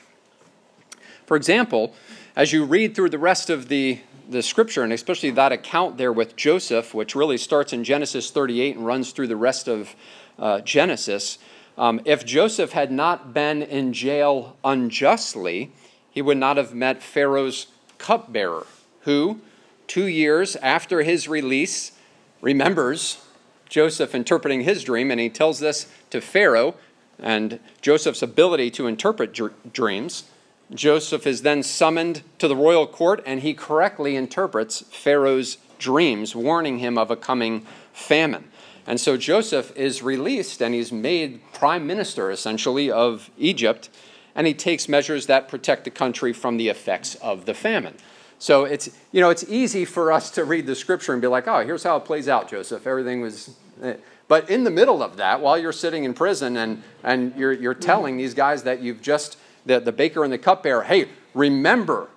For 1.26 1.36
example, 1.36 1.94
as 2.36 2.52
you 2.52 2.64
read 2.64 2.94
through 2.94 3.10
the 3.10 3.18
rest 3.18 3.50
of 3.50 3.68
the, 3.68 4.00
the 4.28 4.42
scripture, 4.42 4.82
and 4.82 4.92
especially 4.92 5.30
that 5.30 5.52
account 5.52 5.98
there 5.98 6.12
with 6.12 6.36
Joseph, 6.36 6.94
which 6.94 7.14
really 7.14 7.36
starts 7.36 7.72
in 7.72 7.82
Genesis 7.82 8.30
38 8.30 8.76
and 8.76 8.86
runs 8.86 9.10
through 9.10 9.26
the 9.26 9.36
rest 9.36 9.68
of 9.68 9.94
uh, 10.38 10.60
Genesis, 10.60 11.38
um, 11.78 12.00
if 12.04 12.24
Joseph 12.24 12.72
had 12.72 12.90
not 12.90 13.34
been 13.34 13.62
in 13.62 13.92
jail 13.92 14.56
unjustly, 14.64 15.72
he 16.10 16.22
would 16.22 16.38
not 16.38 16.56
have 16.56 16.74
met 16.74 17.02
Pharaoh's 17.02 17.66
cupbearer, 17.98 18.66
who, 19.00 19.40
two 19.86 20.06
years 20.06 20.56
after 20.56 21.02
his 21.02 21.28
release, 21.28 21.92
remembers 22.40 23.25
Joseph 23.68 24.14
interpreting 24.14 24.62
his 24.62 24.84
dream, 24.84 25.10
and 25.10 25.20
he 25.20 25.28
tells 25.28 25.58
this 25.58 25.90
to 26.10 26.20
Pharaoh 26.20 26.74
and 27.18 27.60
Joseph's 27.80 28.22
ability 28.22 28.70
to 28.72 28.86
interpret 28.86 29.32
dr- 29.32 29.54
dreams. 29.72 30.24
Joseph 30.72 31.26
is 31.26 31.42
then 31.42 31.62
summoned 31.62 32.22
to 32.38 32.48
the 32.48 32.56
royal 32.56 32.86
court, 32.86 33.22
and 33.24 33.40
he 33.40 33.54
correctly 33.54 34.16
interprets 34.16 34.82
Pharaoh's 34.90 35.58
dreams, 35.78 36.34
warning 36.34 36.78
him 36.78 36.98
of 36.98 37.10
a 37.10 37.16
coming 37.16 37.66
famine. 37.92 38.50
And 38.86 39.00
so 39.00 39.16
Joseph 39.16 39.76
is 39.76 40.02
released 40.02 40.62
and 40.62 40.72
he's 40.72 40.92
made 40.92 41.40
prime 41.52 41.86
minister, 41.86 42.30
essentially, 42.30 42.90
of 42.90 43.30
Egypt, 43.36 43.88
and 44.34 44.46
he 44.46 44.54
takes 44.54 44.88
measures 44.88 45.26
that 45.26 45.48
protect 45.48 45.84
the 45.84 45.90
country 45.90 46.32
from 46.32 46.56
the 46.56 46.68
effects 46.68 47.16
of 47.16 47.46
the 47.46 47.54
famine. 47.54 47.96
So 48.38 48.64
it's, 48.64 48.90
you 49.12 49.20
know, 49.20 49.30
it's 49.30 49.44
easy 49.48 49.84
for 49.84 50.12
us 50.12 50.30
to 50.32 50.44
read 50.44 50.66
the 50.66 50.74
scripture 50.74 51.12
and 51.12 51.22
be 51.22 51.28
like, 51.28 51.48
oh, 51.48 51.64
here's 51.64 51.82
how 51.82 51.96
it 51.96 52.04
plays 52.04 52.28
out, 52.28 52.50
Joseph. 52.50 52.86
Everything 52.86 53.20
was. 53.20 53.56
Eh. 53.82 53.96
But 54.28 54.50
in 54.50 54.64
the 54.64 54.70
middle 54.70 55.02
of 55.02 55.16
that, 55.18 55.40
while 55.40 55.56
you're 55.56 55.72
sitting 55.72 56.04
in 56.04 56.12
prison 56.12 56.56
and, 56.56 56.82
and 57.02 57.34
you're, 57.36 57.52
you're 57.52 57.74
telling 57.74 58.16
these 58.16 58.34
guys 58.34 58.64
that 58.64 58.82
you've 58.82 59.00
just, 59.00 59.38
the, 59.64 59.78
the 59.78 59.92
baker 59.92 60.24
and 60.24 60.32
the 60.32 60.38
cupbearer, 60.38 60.82
hey, 60.82 61.08
remember 61.32 62.08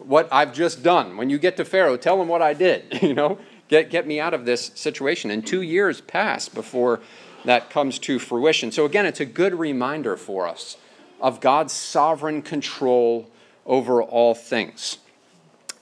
what 0.00 0.28
I've 0.32 0.52
just 0.52 0.82
done. 0.82 1.16
When 1.16 1.30
you 1.30 1.38
get 1.38 1.56
to 1.58 1.64
Pharaoh, 1.64 1.96
tell 1.96 2.20
him 2.20 2.28
what 2.28 2.42
I 2.42 2.52
did, 2.52 2.98
you 3.02 3.14
know, 3.14 3.38
get, 3.68 3.90
get 3.90 4.06
me 4.06 4.18
out 4.18 4.34
of 4.34 4.44
this 4.44 4.72
situation. 4.74 5.30
And 5.30 5.46
two 5.46 5.62
years 5.62 6.00
pass 6.00 6.48
before 6.48 7.00
that 7.44 7.70
comes 7.70 7.98
to 8.00 8.18
fruition. 8.18 8.72
So 8.72 8.84
again, 8.84 9.06
it's 9.06 9.20
a 9.20 9.24
good 9.24 9.54
reminder 9.54 10.16
for 10.16 10.48
us 10.48 10.76
of 11.20 11.40
God's 11.40 11.72
sovereign 11.72 12.42
control 12.42 13.30
over 13.64 14.02
all 14.02 14.34
things. 14.34 14.98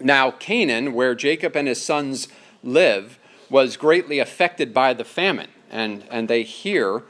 Now, 0.01 0.31
Canaan, 0.31 0.93
where 0.95 1.15
Jacob 1.15 1.57
and 1.57 1.69
his 1.69 1.83
sons 1.83 2.29
live, 2.63 3.19
was 3.51 3.77
greatly 3.77 4.19
affected 4.19 4.73
by 4.73 4.95
the 4.95 5.05
famine, 5.05 5.49
and, 5.71 6.05
and 6.11 6.29
they 6.29 6.43
hear 6.43 7.03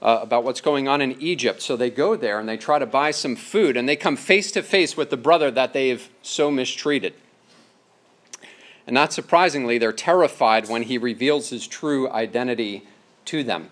uh, 0.00 0.20
about 0.22 0.44
what's 0.44 0.60
going 0.60 0.86
on 0.86 1.00
in 1.00 1.20
Egypt. 1.20 1.60
So 1.60 1.76
they 1.76 1.90
go 1.90 2.16
there 2.16 2.38
and 2.38 2.48
they 2.48 2.56
try 2.56 2.78
to 2.78 2.86
buy 2.86 3.10
some 3.10 3.36
food, 3.36 3.76
and 3.76 3.88
they 3.88 3.96
come 3.96 4.16
face 4.16 4.52
to 4.52 4.62
face 4.62 4.96
with 4.96 5.10
the 5.10 5.16
brother 5.16 5.50
that 5.50 5.72
they've 5.72 6.08
so 6.22 6.50
mistreated. 6.50 7.14
And 8.86 8.94
not 8.94 9.12
surprisingly, 9.12 9.76
they're 9.76 9.92
terrified 9.92 10.68
when 10.68 10.84
he 10.84 10.96
reveals 10.96 11.50
his 11.50 11.66
true 11.66 12.08
identity 12.10 12.86
to 13.26 13.44
them. 13.44 13.68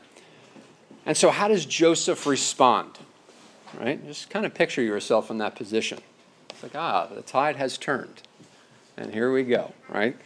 And 1.07 1.17
so, 1.17 1.31
how 1.31 1.49
does 1.49 1.65
Joseph 1.65 2.27
respond? 2.27 2.99
Right? 3.79 4.05
Just 4.05 4.29
kind 4.29 4.45
of 4.45 4.53
picture 4.53 4.83
yourself 4.83 5.31
in 5.31 5.39
that 5.39 5.55
position. 5.55 6.01
It's 6.51 6.63
like, 6.63 6.75
ah, 6.75 7.07
the 7.07 7.23
tide 7.23 7.57
has 7.57 7.79
turned. 7.79 8.23
And 8.97 9.13
here 9.13 9.33
we 9.33 9.43
go, 9.43 9.73
right? 9.89 10.17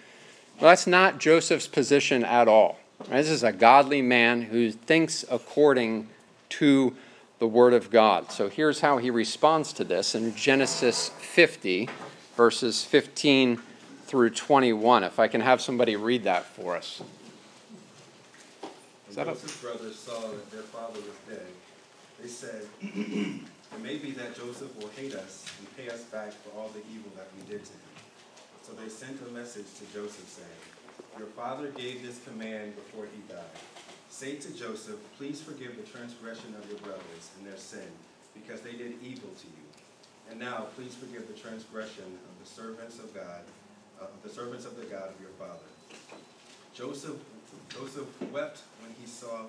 Well, 0.60 0.70
that's 0.70 0.86
not 0.86 1.18
Joseph's 1.18 1.66
position 1.66 2.24
at 2.24 2.48
all. 2.48 2.78
Right? 3.00 3.16
This 3.16 3.30
is 3.30 3.42
a 3.42 3.52
godly 3.52 4.02
man 4.02 4.42
who 4.42 4.70
thinks 4.70 5.24
according 5.30 6.08
to 6.50 6.94
the 7.38 7.46
Word 7.46 7.72
of 7.72 7.90
God. 7.90 8.30
So 8.30 8.48
here's 8.48 8.80
how 8.80 8.98
he 8.98 9.10
responds 9.10 9.72
to 9.74 9.84
this 9.84 10.14
in 10.14 10.34
Genesis 10.34 11.08
50, 11.08 11.88
verses 12.36 12.84
15 12.84 13.60
through 14.04 14.30
21. 14.30 15.04
If 15.04 15.18
I 15.18 15.28
can 15.28 15.40
have 15.40 15.60
somebody 15.60 15.96
read 15.96 16.24
that 16.24 16.44
for 16.44 16.76
us. 16.76 17.02
When 19.06 19.26
Joseph's 19.26 19.60
brothers 19.60 19.98
saw 19.98 20.20
that 20.20 20.50
their 20.50 20.62
father 20.62 21.00
was 21.00 21.36
dead, 21.36 21.46
they 22.20 22.28
said, 22.28 22.66
It 23.72 23.82
may 23.82 23.96
be 23.96 24.10
that 24.12 24.36
Joseph 24.36 24.76
will 24.76 24.90
hate 24.96 25.14
us 25.14 25.46
and 25.58 25.76
pay 25.76 25.88
us 25.92 26.02
back 26.04 26.32
for 26.32 26.58
all 26.58 26.68
the 26.68 26.80
evil 26.92 27.10
that 27.16 27.28
we 27.36 27.42
did 27.50 27.64
to 27.64 27.72
him. 27.72 27.89
So 28.70 28.76
they 28.76 28.88
sent 28.88 29.18
a 29.26 29.32
message 29.32 29.66
to 29.78 29.84
Joseph 29.92 30.28
saying, 30.28 31.18
Your 31.18 31.26
father 31.34 31.70
gave 31.72 32.06
this 32.06 32.22
command 32.22 32.76
before 32.76 33.06
he 33.06 33.20
died. 33.26 33.58
Say 34.10 34.36
to 34.36 34.56
Joseph, 34.56 35.00
Please 35.18 35.42
forgive 35.42 35.76
the 35.76 35.82
transgression 35.82 36.54
of 36.56 36.68
your 36.70 36.78
brothers 36.78 37.34
and 37.36 37.44
their 37.44 37.58
sin, 37.58 37.90
because 38.32 38.60
they 38.60 38.74
did 38.74 38.94
evil 39.02 39.30
to 39.40 39.46
you. 39.46 39.66
And 40.30 40.38
now 40.38 40.68
please 40.76 40.94
forgive 40.94 41.26
the 41.26 41.34
transgression 41.34 42.04
of 42.04 42.38
the 42.38 42.48
servants 42.48 43.00
of 43.00 43.12
God, 43.12 43.42
uh, 44.00 44.06
the 44.22 44.30
servants 44.30 44.66
of 44.66 44.76
the 44.76 44.84
God 44.84 45.08
of 45.08 45.20
your 45.20 45.34
father. 45.36 45.66
Joseph, 46.72 47.18
Joseph 47.70 48.06
wept 48.30 48.62
when 48.82 48.94
he 49.00 49.06
saw. 49.08 49.46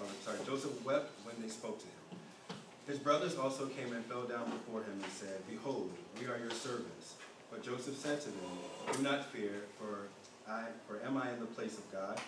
Oh, 0.00 0.02
sorry, 0.24 0.38
Joseph 0.44 0.84
wept 0.84 1.12
when 1.22 1.40
they 1.40 1.48
spoke 1.48 1.78
to 1.78 1.86
him. 1.86 2.58
His 2.88 2.98
brothers 2.98 3.36
also 3.36 3.66
came 3.66 3.92
and 3.92 4.04
fell 4.06 4.24
down 4.24 4.50
before 4.50 4.80
him 4.80 4.98
and 5.00 5.12
said, 5.12 5.46
Behold, 5.48 5.92
we 6.18 6.26
are 6.26 6.38
your 6.38 6.50
servants. 6.50 7.14
But 7.50 7.62
Joseph 7.62 7.96
said 7.96 8.20
to 8.20 8.28
them, 8.28 8.50
Do 8.92 9.02
not 9.02 9.26
fear, 9.32 9.62
for 9.78 10.08
I 10.50 10.64
for 10.86 11.00
am 11.06 11.16
I 11.16 11.30
in 11.32 11.40
the 11.40 11.46
place 11.46 11.78
of 11.78 11.90
God? 11.92 12.20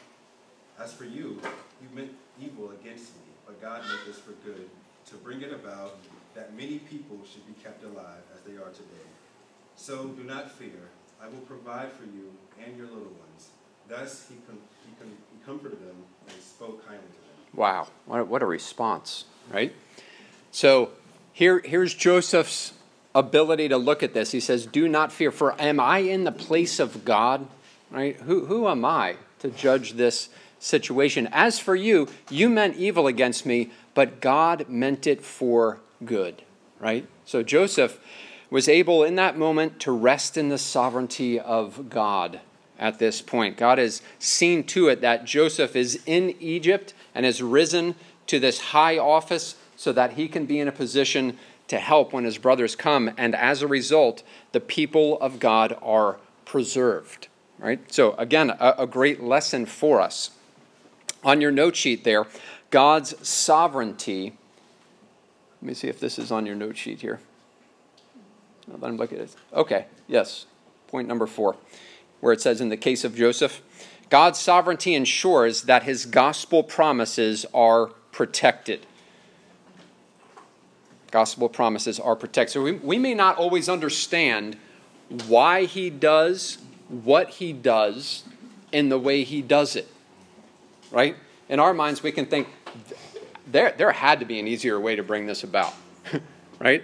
As 0.78 0.92
for 0.92 1.04
you, 1.04 1.40
you 1.83 1.88
meant 1.94 2.12
evil 2.40 2.70
against 2.70 3.14
me, 3.16 3.22
but 3.46 3.61
God 3.61 3.81
meant 3.81 4.00
this 4.07 4.18
for 4.18 4.33
good, 4.46 4.68
to 5.07 5.14
bring 5.16 5.42
it 5.42 5.52
about 5.52 5.96
that 6.35 6.54
many 6.54 6.78
people 6.78 7.18
should 7.31 7.46
be 7.46 7.54
kept 7.62 7.83
alive 7.83 8.22
as 8.35 8.42
they 8.42 8.57
are 8.57 8.70
today. 8.70 9.09
So 9.74 10.09
do 10.09 10.22
not 10.22 10.52
fear, 10.52 10.90
I 11.20 11.26
will 11.26 11.40
provide 11.40 11.92
for 11.92 12.04
you 12.04 12.31
and 12.64 12.76
your 12.76 12.87
little 12.87 13.02
ones. 13.02 13.48
Thus 13.88 14.26
he, 14.28 14.37
com- 14.46 14.59
he, 14.87 14.94
com- 15.00 15.16
he 15.33 15.44
comforted 15.44 15.81
them 15.81 15.96
and 16.28 16.42
spoke 16.42 16.87
kindly 16.87 17.07
to 17.07 17.12
them. 17.14 17.59
Wow, 17.59 17.88
what 18.07 18.20
a, 18.20 18.24
what 18.24 18.42
a 18.42 18.46
response, 18.46 19.24
right? 19.50 19.74
So 20.52 20.90
here, 21.33 21.61
here's 21.64 21.94
Joseph's 21.94 22.72
ability 23.18 23.68
to 23.68 23.76
look 23.76 24.02
at 24.02 24.14
this. 24.14 24.33
He 24.33 24.40
says, 24.40 24.66
Do 24.66 24.88
not 24.88 25.12
fear, 25.12 25.31
for 25.31 25.61
am 25.61 25.81
I 25.81 25.98
in 25.98 26.24
the 26.24 26.33
place 26.33 26.78
of 26.78 27.04
God? 27.04 27.46
Right? 27.90 28.16
Who, 28.20 28.46
who 28.46 28.68
am 28.68 28.85
I 28.85 29.16
to 29.40 29.50
judge 29.50 29.94
this 29.94 30.28
situation? 30.59 31.28
As 31.33 31.59
for 31.59 31.74
you, 31.74 32.09
you 32.31 32.48
meant 32.48 32.76
evil 32.76 33.07
against 33.07 33.46
me, 33.46 33.70
but 33.94 34.20
God 34.20 34.68
meant 34.68 35.07
it 35.07 35.24
for 35.24 35.81
good. 36.04 36.42
Right? 36.78 37.07
So 37.24 37.42
Joseph 37.42 37.98
was 38.50 38.68
able 38.68 39.04
in 39.04 39.16
that 39.16 39.37
moment 39.37 39.81
to 39.81 39.92
rest 39.92 40.37
in 40.37 40.48
the 40.48 40.59
sovereignty 40.59 41.38
of 41.38 41.90
God 41.90 42.40
at 42.78 42.98
this 42.98 43.20
point. 43.20 43.57
God 43.57 43.78
has 43.78 44.00
seen 44.18 44.64
to 44.64 44.88
it 44.88 45.00
that 45.00 45.24
Joseph 45.24 45.74
is 45.74 46.00
in 46.07 46.35
Egypt 46.40 46.94
and 47.14 47.26
has 47.26 47.42
risen 47.42 47.94
to 48.28 48.38
this 48.38 48.61
high 48.61 48.96
office 48.96 49.57
so 49.76 49.92
that 49.92 50.12
he 50.12 50.28
can 50.28 50.46
be 50.46 50.61
in 50.61 50.68
a 50.68 50.72
position 50.72 51.37
to 51.68 51.78
help 51.78 52.12
when 52.12 52.24
his 52.24 52.38
brothers 52.38 52.74
come, 52.74 53.11
and 53.16 53.35
as 53.35 53.62
a 53.62 53.66
result, 53.66 54.22
the 54.52 54.61
people 54.61 55.18
of 55.20 55.38
God 55.38 55.76
are 55.83 56.16
preserved. 56.44 57.28
Right? 57.59 57.81
So, 57.92 58.14
again, 58.14 58.50
a, 58.50 58.74
a 58.78 58.87
great 58.87 59.22
lesson 59.22 59.66
for 59.66 60.00
us. 60.00 60.31
On 61.24 61.40
your 61.40 61.50
note 61.50 61.76
sheet 61.76 62.04
there, 62.04 62.26
God's 62.70 63.14
sovereignty. 63.26 64.35
Let 65.61 65.68
me 65.68 65.74
see 65.74 65.88
if 65.88 65.98
this 65.98 66.18
is 66.18 66.31
on 66.31 66.46
your 66.46 66.54
note 66.54 66.76
sheet 66.76 67.00
here. 67.00 67.20
Let 68.68 68.90
him 68.90 68.96
look 68.96 69.12
at 69.12 69.18
it. 69.18 69.35
Okay, 69.52 69.87
yes. 70.07 70.46
Point 70.88 71.09
number 71.09 71.26
four, 71.26 71.57
where 72.20 72.33
it 72.33 72.40
says, 72.40 72.61
in 72.61 72.68
the 72.68 72.76
case 72.76 73.02
of 73.04 73.16
Joseph, 73.16 73.61
God's 74.09 74.38
sovereignty 74.38 74.94
ensures 74.94 75.62
that 75.62 75.83
his 75.83 76.07
gospel 76.07 76.62
promises 76.62 77.44
are 77.52 77.87
protected 78.12 78.87
gospel 81.11 81.49
promises 81.49 81.99
are 81.99 82.16
protected. 82.16 82.53
So 82.53 82.62
we, 82.62 82.73
we 82.73 82.99
may 82.99 83.14
not 83.14 83.37
always 83.37 83.68
understand 83.68 84.57
why 85.27 85.64
he 85.64 85.90
does 85.90 86.59
what 86.88 87.31
he 87.31 87.53
does 87.53 88.25
in 88.73 88.88
the 88.88 88.99
way 88.99 89.25
he 89.25 89.42
does 89.42 89.77
it. 89.77 89.88
Right? 90.90 91.16
In 91.49 91.61
our 91.61 91.75
minds, 91.75 92.03
we 92.03 92.12
can 92.12 92.27
think 92.27 92.49
there, 93.47 93.75
there 93.77 93.92
had 93.92 94.21
to 94.21 94.27
be 94.27 94.38
an 94.38 94.47
easier 94.47 94.79
way 94.81 94.97
to 94.97 95.03
bring 95.03 95.27
this 95.27 95.44
about. 95.44 95.75
right? 96.59 96.83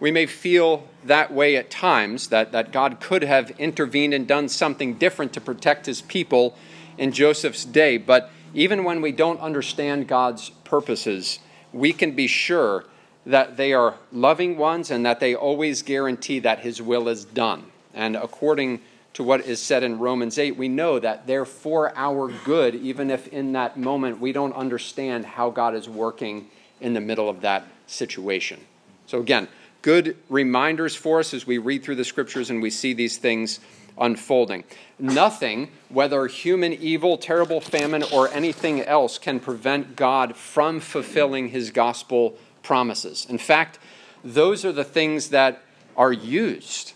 We 0.00 0.10
may 0.10 0.26
feel 0.26 0.86
that 1.04 1.32
way 1.32 1.56
at 1.56 1.70
times, 1.70 2.28
that, 2.28 2.52
that 2.52 2.72
God 2.72 3.00
could 3.00 3.22
have 3.22 3.50
intervened 3.58 4.12
and 4.12 4.26
done 4.26 4.48
something 4.48 4.94
different 4.94 5.32
to 5.34 5.40
protect 5.40 5.86
his 5.86 6.02
people 6.02 6.56
in 6.98 7.12
Joseph's 7.12 7.64
day. 7.64 7.96
But 7.96 8.30
even 8.52 8.84
when 8.84 9.00
we 9.00 9.12
don't 9.12 9.40
understand 9.40 10.08
God's 10.08 10.50
purposes, 10.64 11.38
we 11.72 11.92
can 11.92 12.12
be 12.12 12.26
sure 12.26 12.84
that 13.26 13.56
they 13.56 13.72
are 13.72 13.96
loving 14.12 14.56
ones 14.56 14.90
and 14.90 15.04
that 15.04 15.20
they 15.20 15.34
always 15.34 15.82
guarantee 15.82 16.38
that 16.38 16.60
his 16.60 16.80
will 16.80 17.08
is 17.08 17.24
done. 17.24 17.64
And 17.92 18.16
according 18.16 18.80
to 19.14 19.22
what 19.24 19.40
is 19.40 19.60
said 19.60 19.82
in 19.82 19.98
Romans 19.98 20.38
8, 20.38 20.56
we 20.56 20.68
know 20.68 20.98
that 20.98 21.26
they're 21.26 21.44
for 21.44 21.92
our 21.96 22.30
good, 22.44 22.74
even 22.76 23.10
if 23.10 23.26
in 23.28 23.52
that 23.52 23.76
moment 23.76 24.20
we 24.20 24.30
don't 24.30 24.52
understand 24.52 25.24
how 25.24 25.50
God 25.50 25.74
is 25.74 25.88
working 25.88 26.48
in 26.80 26.94
the 26.94 27.00
middle 27.00 27.28
of 27.28 27.40
that 27.40 27.64
situation. 27.86 28.60
So, 29.06 29.20
again, 29.20 29.48
good 29.82 30.16
reminders 30.28 30.94
for 30.94 31.20
us 31.20 31.32
as 31.32 31.46
we 31.46 31.58
read 31.58 31.82
through 31.82 31.94
the 31.96 32.04
scriptures 32.04 32.50
and 32.50 32.60
we 32.60 32.70
see 32.70 32.92
these 32.92 33.16
things 33.16 33.60
unfolding. 33.98 34.64
Nothing, 34.98 35.70
whether 35.88 36.26
human 36.26 36.74
evil, 36.74 37.16
terrible 37.16 37.60
famine, 37.60 38.02
or 38.12 38.28
anything 38.28 38.82
else, 38.82 39.18
can 39.18 39.40
prevent 39.40 39.96
God 39.96 40.36
from 40.36 40.80
fulfilling 40.80 41.48
his 41.48 41.70
gospel 41.70 42.36
promises. 42.66 43.26
In 43.30 43.38
fact, 43.38 43.78
those 44.24 44.64
are 44.64 44.72
the 44.72 44.82
things 44.82 45.28
that 45.28 45.62
are 45.96 46.12
used 46.12 46.94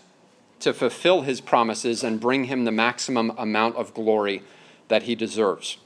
to 0.59 0.73
fulfill 0.73 1.21
his 1.21 1.39
promises 1.39 2.03
and 2.03 2.19
bring 2.19 2.43
him 2.43 2.65
the 2.65 2.73
maximum 2.73 3.31
amount 3.37 3.77
of 3.77 3.93
glory 3.93 4.43
that 4.89 5.03
he 5.03 5.15
deserves. 5.15 5.77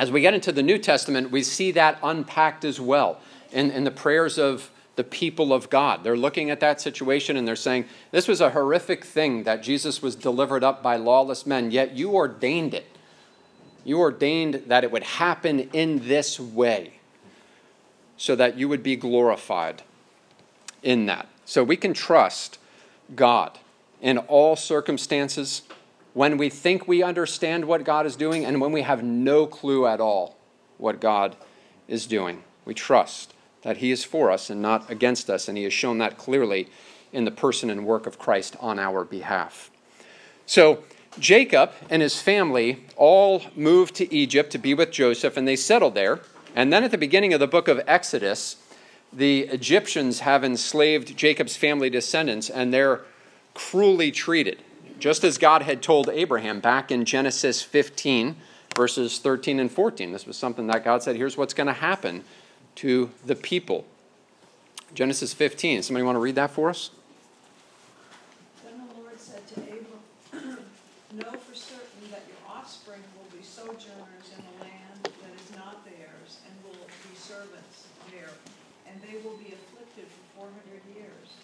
As 0.00 0.10
we 0.10 0.20
get 0.20 0.34
into 0.34 0.50
the 0.50 0.64
New 0.64 0.78
Testament, 0.78 1.30
we 1.30 1.44
see 1.44 1.70
that 1.70 2.00
unpacked 2.02 2.64
as 2.64 2.80
well 2.80 3.20
in, 3.52 3.70
in 3.70 3.84
the 3.84 3.92
prayers 3.92 4.36
of 4.36 4.72
the 4.96 5.04
people 5.04 5.52
of 5.52 5.70
God. 5.70 6.02
They're 6.02 6.16
looking 6.16 6.50
at 6.50 6.58
that 6.58 6.80
situation 6.80 7.36
and 7.36 7.46
they're 7.46 7.54
saying, 7.54 7.84
This 8.10 8.26
was 8.26 8.40
a 8.40 8.50
horrific 8.50 9.04
thing 9.04 9.44
that 9.44 9.62
Jesus 9.62 10.02
was 10.02 10.16
delivered 10.16 10.64
up 10.64 10.82
by 10.82 10.96
lawless 10.96 11.46
men, 11.46 11.70
yet 11.70 11.92
you 11.92 12.14
ordained 12.14 12.74
it. 12.74 12.86
You 13.84 14.00
ordained 14.00 14.64
that 14.66 14.82
it 14.82 14.90
would 14.90 15.04
happen 15.04 15.60
in 15.72 16.08
this 16.08 16.40
way 16.40 16.94
so 18.24 18.34
that 18.34 18.56
you 18.56 18.70
would 18.70 18.82
be 18.82 18.96
glorified 18.96 19.82
in 20.82 21.04
that. 21.04 21.28
So 21.44 21.62
we 21.62 21.76
can 21.76 21.92
trust 21.92 22.58
God 23.14 23.58
in 24.00 24.16
all 24.16 24.56
circumstances 24.56 25.60
when 26.14 26.38
we 26.38 26.48
think 26.48 26.88
we 26.88 27.02
understand 27.02 27.66
what 27.66 27.84
God 27.84 28.06
is 28.06 28.16
doing 28.16 28.46
and 28.46 28.62
when 28.62 28.72
we 28.72 28.80
have 28.80 29.04
no 29.04 29.46
clue 29.46 29.86
at 29.86 30.00
all 30.00 30.38
what 30.78 31.00
God 31.00 31.36
is 31.86 32.06
doing. 32.06 32.42
We 32.64 32.72
trust 32.72 33.34
that 33.60 33.76
He 33.76 33.90
is 33.90 34.04
for 34.04 34.30
us 34.30 34.48
and 34.48 34.62
not 34.62 34.90
against 34.90 35.28
us, 35.28 35.46
and 35.46 35.58
He 35.58 35.64
has 35.64 35.74
shown 35.74 35.98
that 35.98 36.16
clearly 36.16 36.70
in 37.12 37.26
the 37.26 37.30
person 37.30 37.68
and 37.68 37.84
work 37.84 38.06
of 38.06 38.18
Christ 38.18 38.56
on 38.58 38.78
our 38.78 39.04
behalf. 39.04 39.70
So, 40.46 40.82
Jacob 41.18 41.72
and 41.90 42.02
his 42.02 42.20
family 42.20 42.84
all 42.96 43.42
moved 43.54 43.94
to 43.96 44.12
Egypt 44.12 44.50
to 44.52 44.58
be 44.58 44.74
with 44.74 44.90
Joseph, 44.90 45.36
and 45.36 45.46
they 45.46 45.56
settled 45.56 45.94
there. 45.94 46.20
And 46.54 46.72
then 46.72 46.84
at 46.84 46.90
the 46.90 46.98
beginning 46.98 47.34
of 47.34 47.40
the 47.40 47.46
book 47.46 47.68
of 47.68 47.80
Exodus, 47.86 48.56
the 49.12 49.40
Egyptians 49.40 50.20
have 50.20 50.44
enslaved 50.44 51.16
Jacob's 51.16 51.56
family 51.56 51.90
descendants, 51.90 52.48
and 52.48 52.72
they're 52.72 53.02
cruelly 53.54 54.10
treated, 54.10 54.62
just 54.98 55.24
as 55.24 55.38
God 55.38 55.62
had 55.62 55.82
told 55.82 56.08
Abraham 56.08 56.60
back 56.60 56.90
in 56.90 57.04
Genesis 57.04 57.62
15, 57.62 58.36
verses 58.76 59.18
13 59.18 59.60
and 59.60 59.70
14. 59.70 60.12
This 60.12 60.26
was 60.26 60.36
something 60.36 60.66
that 60.68 60.84
God 60.84 61.02
said, 61.02 61.16
here's 61.16 61.36
what's 61.36 61.54
going 61.54 61.66
to 61.66 61.72
happen 61.72 62.24
to 62.76 63.10
the 63.24 63.36
people. 63.36 63.86
Genesis 64.94 65.34
15. 65.34 65.82
Somebody 65.82 66.04
want 66.04 66.16
to 66.16 66.20
read 66.20 66.36
that 66.36 66.50
for 66.50 66.70
us? 66.70 66.90
Then 68.64 68.78
the 68.78 69.00
Lord 69.00 69.18
said 69.18 69.46
to 69.48 69.60
Abram, 69.60 70.58
Know 71.14 71.32
for 71.38 71.54
certain 71.54 72.10
that 72.10 72.22
your 72.30 72.38
offspring 72.50 73.02
will 73.18 73.26
be 73.36 73.42
sojourners 73.44 74.30
in 74.30 74.42
a 74.42 74.54
land 74.62 75.02
that 75.02 75.34
is 75.34 75.50
not 75.56 75.84
theirs, 75.84 76.42
and 76.46 76.54
will 76.62 76.86
be 76.86 77.14
servants 77.18 77.86
there, 78.10 78.30
and 78.86 79.02
they 79.02 79.18
will 79.26 79.36
be 79.38 79.54
afflicted 79.54 80.06
for 80.06 80.38
four 80.38 80.48
hundred 80.50 80.82
years. 80.94 81.34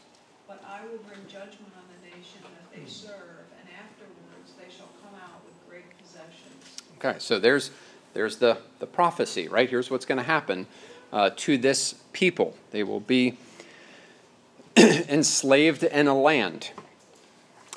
But 0.46 0.59
I 0.70 0.82
will 0.86 0.98
bring 0.98 1.18
judgment 1.26 1.72
on 1.76 1.82
the 1.90 2.06
nation 2.06 2.38
that 2.42 2.70
they 2.72 2.88
serve, 2.88 3.50
and 3.58 3.68
afterwards 3.76 4.52
they 4.56 4.72
shall 4.72 4.88
come 5.02 5.18
out 5.20 5.42
with 5.44 5.54
great 5.68 5.84
possessions. 5.98 6.82
Okay, 6.98 7.18
so 7.18 7.40
there's 7.40 7.72
there's 8.14 8.36
the, 8.36 8.58
the 8.78 8.86
prophecy, 8.86 9.48
right? 9.48 9.68
Here's 9.68 9.90
what's 9.90 10.04
going 10.04 10.18
to 10.18 10.24
happen 10.24 10.66
uh, 11.12 11.30
to 11.36 11.58
this 11.58 11.94
people. 12.12 12.56
They 12.70 12.82
will 12.82 13.00
be 13.00 13.36
enslaved 14.76 15.84
in 15.84 16.06
a 16.06 16.18
land. 16.18 16.70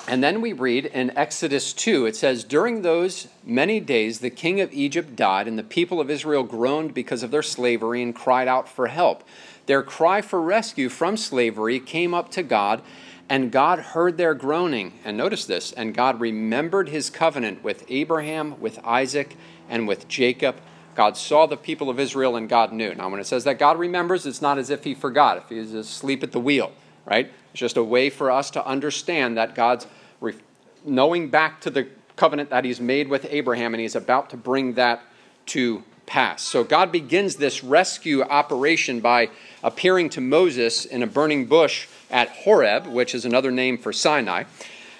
And 0.06 0.22
then 0.22 0.42
we 0.42 0.52
read 0.52 0.84
in 0.86 1.16
Exodus 1.16 1.72
2, 1.72 2.04
it 2.04 2.14
says, 2.14 2.44
During 2.44 2.82
those 2.82 3.28
many 3.42 3.80
days 3.80 4.20
the 4.20 4.28
king 4.28 4.60
of 4.60 4.70
Egypt 4.72 5.16
died, 5.16 5.48
and 5.48 5.58
the 5.58 5.62
people 5.62 5.98
of 6.00 6.10
Israel 6.10 6.42
groaned 6.42 6.92
because 6.92 7.22
of 7.22 7.30
their 7.30 7.42
slavery 7.42 8.02
and 8.02 8.14
cried 8.14 8.46
out 8.46 8.68
for 8.68 8.88
help. 8.88 9.24
Their 9.66 9.82
cry 9.82 10.20
for 10.20 10.40
rescue 10.40 10.88
from 10.88 11.16
slavery 11.16 11.80
came 11.80 12.14
up 12.14 12.30
to 12.32 12.42
God, 12.42 12.82
and 13.28 13.50
God 13.50 13.78
heard 13.78 14.16
their 14.16 14.34
groaning. 14.34 14.98
And 15.04 15.16
notice 15.16 15.44
this, 15.44 15.72
and 15.72 15.94
God 15.94 16.20
remembered 16.20 16.88
his 16.88 17.10
covenant 17.10 17.64
with 17.64 17.84
Abraham, 17.88 18.60
with 18.60 18.78
Isaac, 18.84 19.36
and 19.68 19.88
with 19.88 20.08
Jacob 20.08 20.56
God 20.94 21.16
saw 21.16 21.46
the 21.46 21.56
people 21.56 21.90
of 21.90 21.98
Israel 21.98 22.36
and 22.36 22.48
God 22.48 22.72
knew. 22.72 22.94
Now, 22.94 23.08
when 23.08 23.20
it 23.20 23.26
says 23.26 23.44
that 23.44 23.58
God 23.58 23.78
remembers, 23.78 24.26
it's 24.26 24.42
not 24.42 24.58
as 24.58 24.70
if 24.70 24.84
he 24.84 24.94
forgot, 24.94 25.38
if 25.38 25.48
he 25.48 25.58
asleep 25.58 26.22
at 26.22 26.32
the 26.32 26.40
wheel, 26.40 26.72
right? 27.04 27.30
It's 27.50 27.60
just 27.60 27.76
a 27.76 27.84
way 27.84 28.10
for 28.10 28.30
us 28.30 28.50
to 28.52 28.64
understand 28.64 29.36
that 29.36 29.54
God's 29.54 29.86
re- 30.20 30.36
knowing 30.84 31.28
back 31.28 31.60
to 31.62 31.70
the 31.70 31.88
covenant 32.16 32.50
that 32.50 32.64
he's 32.64 32.80
made 32.80 33.08
with 33.08 33.26
Abraham 33.28 33.74
and 33.74 33.80
he's 33.80 33.96
about 33.96 34.30
to 34.30 34.36
bring 34.36 34.74
that 34.74 35.02
to 35.46 35.82
pass. 36.06 36.42
So 36.42 36.64
God 36.64 36.92
begins 36.92 37.36
this 37.36 37.64
rescue 37.64 38.22
operation 38.22 39.00
by 39.00 39.30
appearing 39.62 40.10
to 40.10 40.20
Moses 40.20 40.84
in 40.84 41.02
a 41.02 41.06
burning 41.06 41.46
bush 41.46 41.86
at 42.10 42.28
Horeb, 42.28 42.86
which 42.86 43.14
is 43.14 43.24
another 43.24 43.50
name 43.50 43.78
for 43.78 43.92
Sinai. 43.92 44.44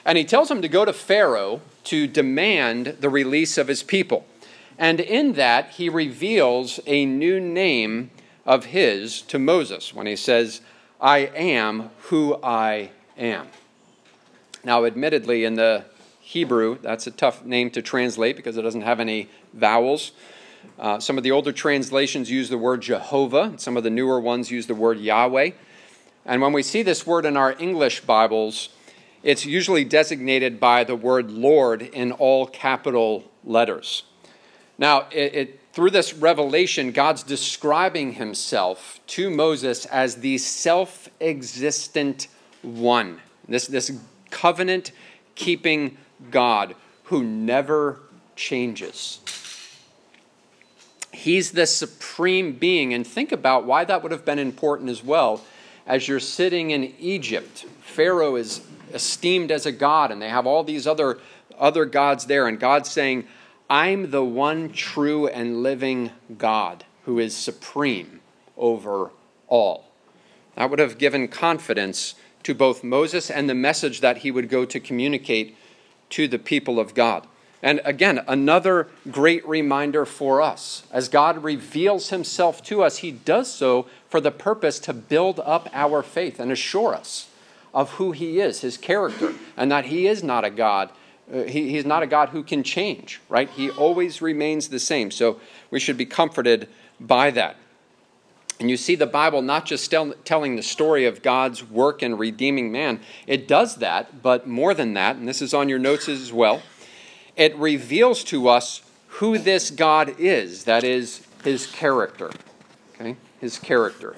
And 0.04 0.18
he 0.18 0.24
tells 0.24 0.50
him 0.50 0.62
to 0.62 0.68
go 0.68 0.84
to 0.84 0.92
Pharaoh 0.92 1.60
to 1.84 2.06
demand 2.06 2.96
the 3.00 3.08
release 3.08 3.58
of 3.58 3.68
his 3.68 3.82
people. 3.82 4.26
And 4.78 5.00
in 5.00 5.34
that, 5.34 5.70
he 5.70 5.88
reveals 5.88 6.80
a 6.86 7.06
new 7.06 7.38
name 7.40 8.10
of 8.44 8.66
his 8.66 9.22
to 9.22 9.38
Moses 9.38 9.94
when 9.94 10.06
he 10.06 10.16
says, 10.16 10.60
I 11.00 11.18
am 11.18 11.90
who 12.04 12.38
I 12.42 12.90
am. 13.16 13.48
Now, 14.64 14.84
admittedly, 14.84 15.44
in 15.44 15.54
the 15.54 15.84
Hebrew, 16.20 16.78
that's 16.80 17.06
a 17.06 17.10
tough 17.10 17.44
name 17.44 17.70
to 17.70 17.82
translate 17.82 18.36
because 18.36 18.56
it 18.56 18.62
doesn't 18.62 18.82
have 18.82 19.00
any 19.00 19.28
vowels. 19.52 20.12
Uh, 20.78 20.98
some 20.98 21.16
of 21.16 21.24
the 21.24 21.30
older 21.30 21.52
translations 21.52 22.30
use 22.30 22.48
the 22.48 22.58
word 22.58 22.82
Jehovah, 22.82 23.54
some 23.56 23.76
of 23.76 23.84
the 23.84 23.90
newer 23.90 24.20
ones 24.20 24.50
use 24.50 24.66
the 24.66 24.74
word 24.74 24.98
Yahweh. 24.98 25.50
And 26.26 26.40
when 26.42 26.52
we 26.52 26.62
see 26.62 26.82
this 26.82 27.06
word 27.06 27.26
in 27.26 27.36
our 27.36 27.54
English 27.58 28.00
Bibles, 28.00 28.70
it's 29.22 29.46
usually 29.46 29.84
designated 29.84 30.60
by 30.60 30.84
the 30.84 30.96
word 30.96 31.30
Lord 31.30 31.82
in 31.82 32.12
all 32.12 32.46
capital 32.46 33.24
letters. 33.44 34.04
Now, 34.76 35.06
it, 35.10 35.34
it, 35.34 35.60
through 35.72 35.90
this 35.90 36.14
revelation, 36.14 36.92
God's 36.92 37.22
describing 37.22 38.12
himself 38.12 39.00
to 39.08 39.30
Moses 39.30 39.86
as 39.86 40.16
the 40.16 40.38
self 40.38 41.08
existent 41.20 42.28
one, 42.62 43.20
this, 43.48 43.66
this 43.66 43.92
covenant 44.30 44.92
keeping 45.34 45.96
God 46.30 46.74
who 47.04 47.22
never 47.22 48.00
changes. 48.36 49.20
He's 51.24 51.52
the 51.52 51.64
supreme 51.64 52.52
being. 52.52 52.92
And 52.92 53.06
think 53.06 53.32
about 53.32 53.64
why 53.64 53.86
that 53.86 54.02
would 54.02 54.12
have 54.12 54.26
been 54.26 54.38
important 54.38 54.90
as 54.90 55.02
well 55.02 55.42
as 55.86 56.06
you're 56.06 56.20
sitting 56.20 56.70
in 56.70 56.92
Egypt. 56.98 57.64
Pharaoh 57.80 58.36
is 58.36 58.60
esteemed 58.92 59.50
as 59.50 59.64
a 59.64 59.72
god, 59.72 60.12
and 60.12 60.20
they 60.20 60.28
have 60.28 60.46
all 60.46 60.62
these 60.62 60.86
other, 60.86 61.18
other 61.58 61.86
gods 61.86 62.26
there. 62.26 62.46
And 62.46 62.60
God's 62.60 62.90
saying, 62.90 63.24
I'm 63.70 64.10
the 64.10 64.22
one 64.22 64.70
true 64.70 65.26
and 65.26 65.62
living 65.62 66.10
God 66.36 66.84
who 67.06 67.18
is 67.18 67.34
supreme 67.34 68.20
over 68.58 69.10
all. 69.48 69.86
That 70.56 70.68
would 70.68 70.78
have 70.78 70.98
given 70.98 71.28
confidence 71.28 72.16
to 72.42 72.54
both 72.54 72.84
Moses 72.84 73.30
and 73.30 73.48
the 73.48 73.54
message 73.54 74.02
that 74.02 74.18
he 74.18 74.30
would 74.30 74.50
go 74.50 74.66
to 74.66 74.78
communicate 74.78 75.56
to 76.10 76.28
the 76.28 76.38
people 76.38 76.78
of 76.78 76.92
God. 76.92 77.26
And 77.64 77.80
again, 77.84 78.22
another 78.28 78.88
great 79.10 79.44
reminder 79.48 80.04
for 80.04 80.40
us. 80.40 80.84
As 80.92 81.08
God 81.08 81.42
reveals 81.42 82.10
himself 82.10 82.62
to 82.64 82.82
us, 82.82 82.98
he 82.98 83.10
does 83.10 83.50
so 83.50 83.86
for 84.08 84.20
the 84.20 84.30
purpose 84.30 84.78
to 84.80 84.92
build 84.92 85.40
up 85.40 85.68
our 85.72 86.02
faith 86.02 86.38
and 86.38 86.52
assure 86.52 86.94
us 86.94 87.28
of 87.72 87.92
who 87.92 88.12
he 88.12 88.38
is, 88.38 88.60
his 88.60 88.76
character, 88.76 89.34
and 89.56 89.72
that 89.72 89.86
he 89.86 90.06
is 90.06 90.22
not 90.22 90.44
a 90.44 90.50
God 90.50 90.90
uh, 91.32 91.44
he, 91.44 91.70
he's 91.70 91.86
not 91.86 92.02
a 92.02 92.06
God 92.06 92.30
who 92.30 92.42
can 92.42 92.62
change, 92.62 93.20
right? 93.28 93.48
He 93.48 93.70
always 93.70 94.20
remains 94.20 94.68
the 94.68 94.78
same. 94.78 95.10
So 95.10 95.40
we 95.70 95.80
should 95.80 95.96
be 95.96 96.06
comforted 96.06 96.68
by 97.00 97.30
that. 97.30 97.56
And 98.60 98.70
you 98.70 98.76
see 98.76 98.94
the 98.94 99.06
Bible 99.06 99.42
not 99.42 99.66
just 99.66 99.90
tell, 99.90 100.12
telling 100.24 100.56
the 100.56 100.62
story 100.62 101.06
of 101.06 101.22
God's 101.22 101.64
work 101.64 102.02
in 102.02 102.16
redeeming 102.16 102.70
man, 102.70 103.00
it 103.26 103.48
does 103.48 103.76
that, 103.76 104.22
but 104.22 104.46
more 104.46 104.74
than 104.74 104.94
that, 104.94 105.16
and 105.16 105.26
this 105.26 105.42
is 105.42 105.52
on 105.52 105.68
your 105.68 105.78
notes 105.78 106.08
as 106.08 106.32
well, 106.32 106.62
it 107.36 107.56
reveals 107.56 108.24
to 108.24 108.48
us 108.48 108.82
who 109.08 109.38
this 109.38 109.70
God 109.70 110.18
is, 110.18 110.64
that 110.64 110.84
is, 110.84 111.26
his 111.42 111.66
character. 111.66 112.30
Okay? 112.94 113.16
His 113.40 113.58
character. 113.58 114.16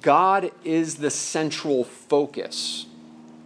God 0.00 0.50
is 0.64 0.96
the 0.96 1.10
central 1.10 1.84
focus 1.84 2.86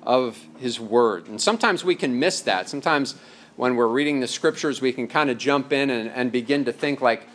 of 0.02 0.46
His 0.58 0.78
Word. 0.78 1.26
And 1.26 1.40
sometimes 1.40 1.84
we 1.84 1.96
can 1.96 2.18
miss 2.18 2.40
that. 2.42 2.68
Sometimes 2.68 3.16
when 3.56 3.74
we're 3.74 3.88
reading 3.88 4.20
the 4.20 4.28
Scriptures, 4.28 4.80
we 4.80 4.92
can 4.92 5.08
kind 5.08 5.28
of 5.28 5.38
jump 5.38 5.72
in 5.72 5.90
and, 5.90 6.08
and 6.08 6.30
begin 6.30 6.64
to 6.66 6.72
think, 6.72 7.00
like, 7.00 7.26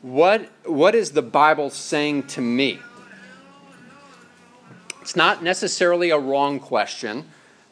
what, 0.00 0.48
what 0.64 0.94
is 0.94 1.10
the 1.10 1.22
Bible 1.22 1.70
saying 1.70 2.28
to 2.28 2.40
me? 2.40 2.78
It's 5.02 5.16
not 5.16 5.42
necessarily 5.42 6.10
a 6.10 6.18
wrong 6.18 6.60
question, 6.60 7.26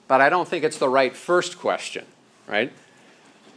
but 0.08 0.20
I 0.20 0.28
don't 0.28 0.48
think 0.48 0.64
it's 0.64 0.78
the 0.78 0.88
right 0.88 1.16
first 1.16 1.58
question, 1.58 2.04
right? 2.46 2.72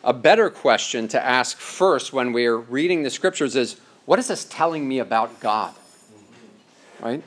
A 0.03 0.13
better 0.13 0.49
question 0.49 1.07
to 1.09 1.23
ask 1.23 1.57
first 1.57 2.13
when 2.13 2.31
we're 2.33 2.57
reading 2.57 3.03
the 3.03 3.09
scriptures 3.09 3.55
is 3.55 3.79
what 4.05 4.19
is 4.19 4.27
this 4.27 4.45
telling 4.45 4.87
me 4.87 4.99
about 4.99 5.39
God? 5.39 5.75
Right? 7.01 7.23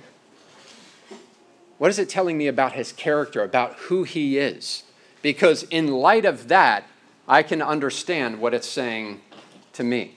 What 1.78 1.90
is 1.90 1.98
it 1.98 2.08
telling 2.08 2.38
me 2.38 2.46
about 2.46 2.72
his 2.72 2.92
character, 2.92 3.42
about 3.42 3.74
who 3.74 4.04
he 4.04 4.38
is? 4.38 4.84
Because 5.20 5.64
in 5.64 5.88
light 5.88 6.24
of 6.24 6.48
that, 6.48 6.84
I 7.28 7.42
can 7.42 7.62
understand 7.62 8.40
what 8.40 8.54
it's 8.54 8.68
saying 8.68 9.20
to 9.74 9.84
me. 9.84 10.16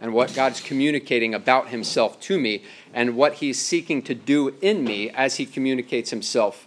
and 0.00 0.14
what 0.14 0.34
God's 0.34 0.60
communicating 0.60 1.34
about 1.34 1.68
himself 1.68 2.18
to 2.20 2.40
me 2.40 2.62
and 2.94 3.16
what 3.16 3.34
he's 3.34 3.60
seeking 3.60 4.00
to 4.02 4.14
do 4.14 4.54
in 4.62 4.82
me 4.82 5.10
as 5.10 5.36
he 5.36 5.44
communicates 5.44 6.10
himself 6.10 6.66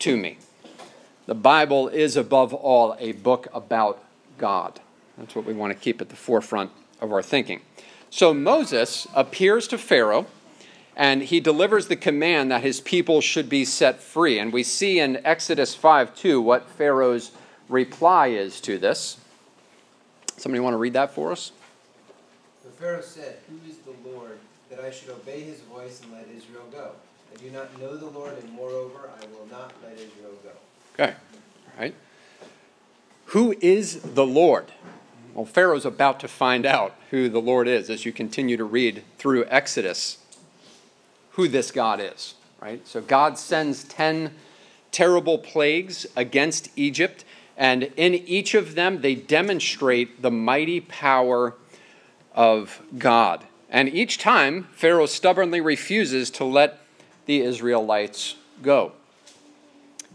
to 0.00 0.16
me. 0.16 0.36
The 1.28 1.34
Bible 1.34 1.88
is, 1.88 2.16
above 2.16 2.54
all, 2.54 2.96
a 2.98 3.12
book 3.12 3.48
about 3.52 4.02
God. 4.38 4.80
That's 5.18 5.34
what 5.34 5.44
we 5.44 5.52
want 5.52 5.74
to 5.74 5.78
keep 5.78 6.00
at 6.00 6.08
the 6.08 6.16
forefront 6.16 6.70
of 7.02 7.12
our 7.12 7.20
thinking. 7.20 7.60
So 8.08 8.32
Moses 8.32 9.06
appears 9.14 9.68
to 9.68 9.76
Pharaoh 9.76 10.24
and 10.96 11.22
he 11.22 11.38
delivers 11.38 11.88
the 11.88 11.96
command 11.96 12.50
that 12.50 12.62
his 12.62 12.80
people 12.80 13.20
should 13.20 13.50
be 13.50 13.66
set 13.66 14.00
free. 14.00 14.38
And 14.38 14.54
we 14.54 14.62
see 14.62 15.00
in 15.00 15.20
Exodus 15.22 15.74
5 15.74 16.16
2 16.16 16.40
what 16.40 16.66
Pharaoh's 16.70 17.32
reply 17.68 18.28
is 18.28 18.58
to 18.62 18.78
this. 18.78 19.18
Somebody 20.38 20.60
want 20.60 20.72
to 20.72 20.78
read 20.78 20.94
that 20.94 21.10
for 21.10 21.30
us? 21.30 21.52
The 22.64 22.70
Pharaoh 22.70 23.02
said, 23.02 23.36
Who 23.50 23.68
is 23.68 23.76
the 23.80 23.92
Lord, 24.10 24.38
that 24.70 24.80
I 24.80 24.90
should 24.90 25.10
obey 25.10 25.42
his 25.42 25.60
voice 25.60 26.00
and 26.00 26.10
let 26.14 26.26
Israel 26.34 26.64
go? 26.72 26.92
I 27.34 27.36
do 27.38 27.50
not 27.50 27.78
know 27.78 27.98
the 27.98 28.06
Lord, 28.06 28.32
and 28.42 28.50
moreover, 28.54 29.10
I 29.20 29.26
will 29.26 29.46
not 29.50 29.74
let 29.84 29.92
Israel 29.92 30.32
go. 30.42 30.52
Okay, 30.98 31.14
All 31.14 31.80
right. 31.80 31.94
Who 33.26 33.54
is 33.60 34.00
the 34.00 34.26
Lord? 34.26 34.72
Well, 35.32 35.44
Pharaoh's 35.44 35.86
about 35.86 36.18
to 36.20 36.28
find 36.28 36.66
out 36.66 36.96
who 37.10 37.28
the 37.28 37.40
Lord 37.40 37.68
is 37.68 37.88
as 37.88 38.04
you 38.04 38.12
continue 38.12 38.56
to 38.56 38.64
read 38.64 39.04
through 39.18 39.44
Exodus 39.44 40.18
who 41.38 41.46
this 41.46 41.70
God 41.70 42.00
is, 42.00 42.34
right? 42.60 42.84
So 42.84 43.00
God 43.00 43.38
sends 43.38 43.84
10 43.84 44.32
terrible 44.90 45.38
plagues 45.38 46.04
against 46.16 46.68
Egypt, 46.74 47.24
and 47.56 47.84
in 47.96 48.14
each 48.14 48.54
of 48.54 48.74
them, 48.74 49.02
they 49.02 49.14
demonstrate 49.14 50.20
the 50.20 50.32
mighty 50.32 50.80
power 50.80 51.54
of 52.34 52.82
God. 52.98 53.44
And 53.70 53.88
each 53.88 54.18
time, 54.18 54.66
Pharaoh 54.72 55.06
stubbornly 55.06 55.60
refuses 55.60 56.28
to 56.32 56.44
let 56.44 56.80
the 57.26 57.40
Israelites 57.42 58.34
go. 58.60 58.94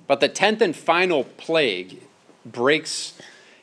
But 0.07 0.19
the 0.19 0.29
tenth 0.29 0.61
and 0.61 0.75
final 0.75 1.23
plague 1.23 2.01
breaks 2.45 3.13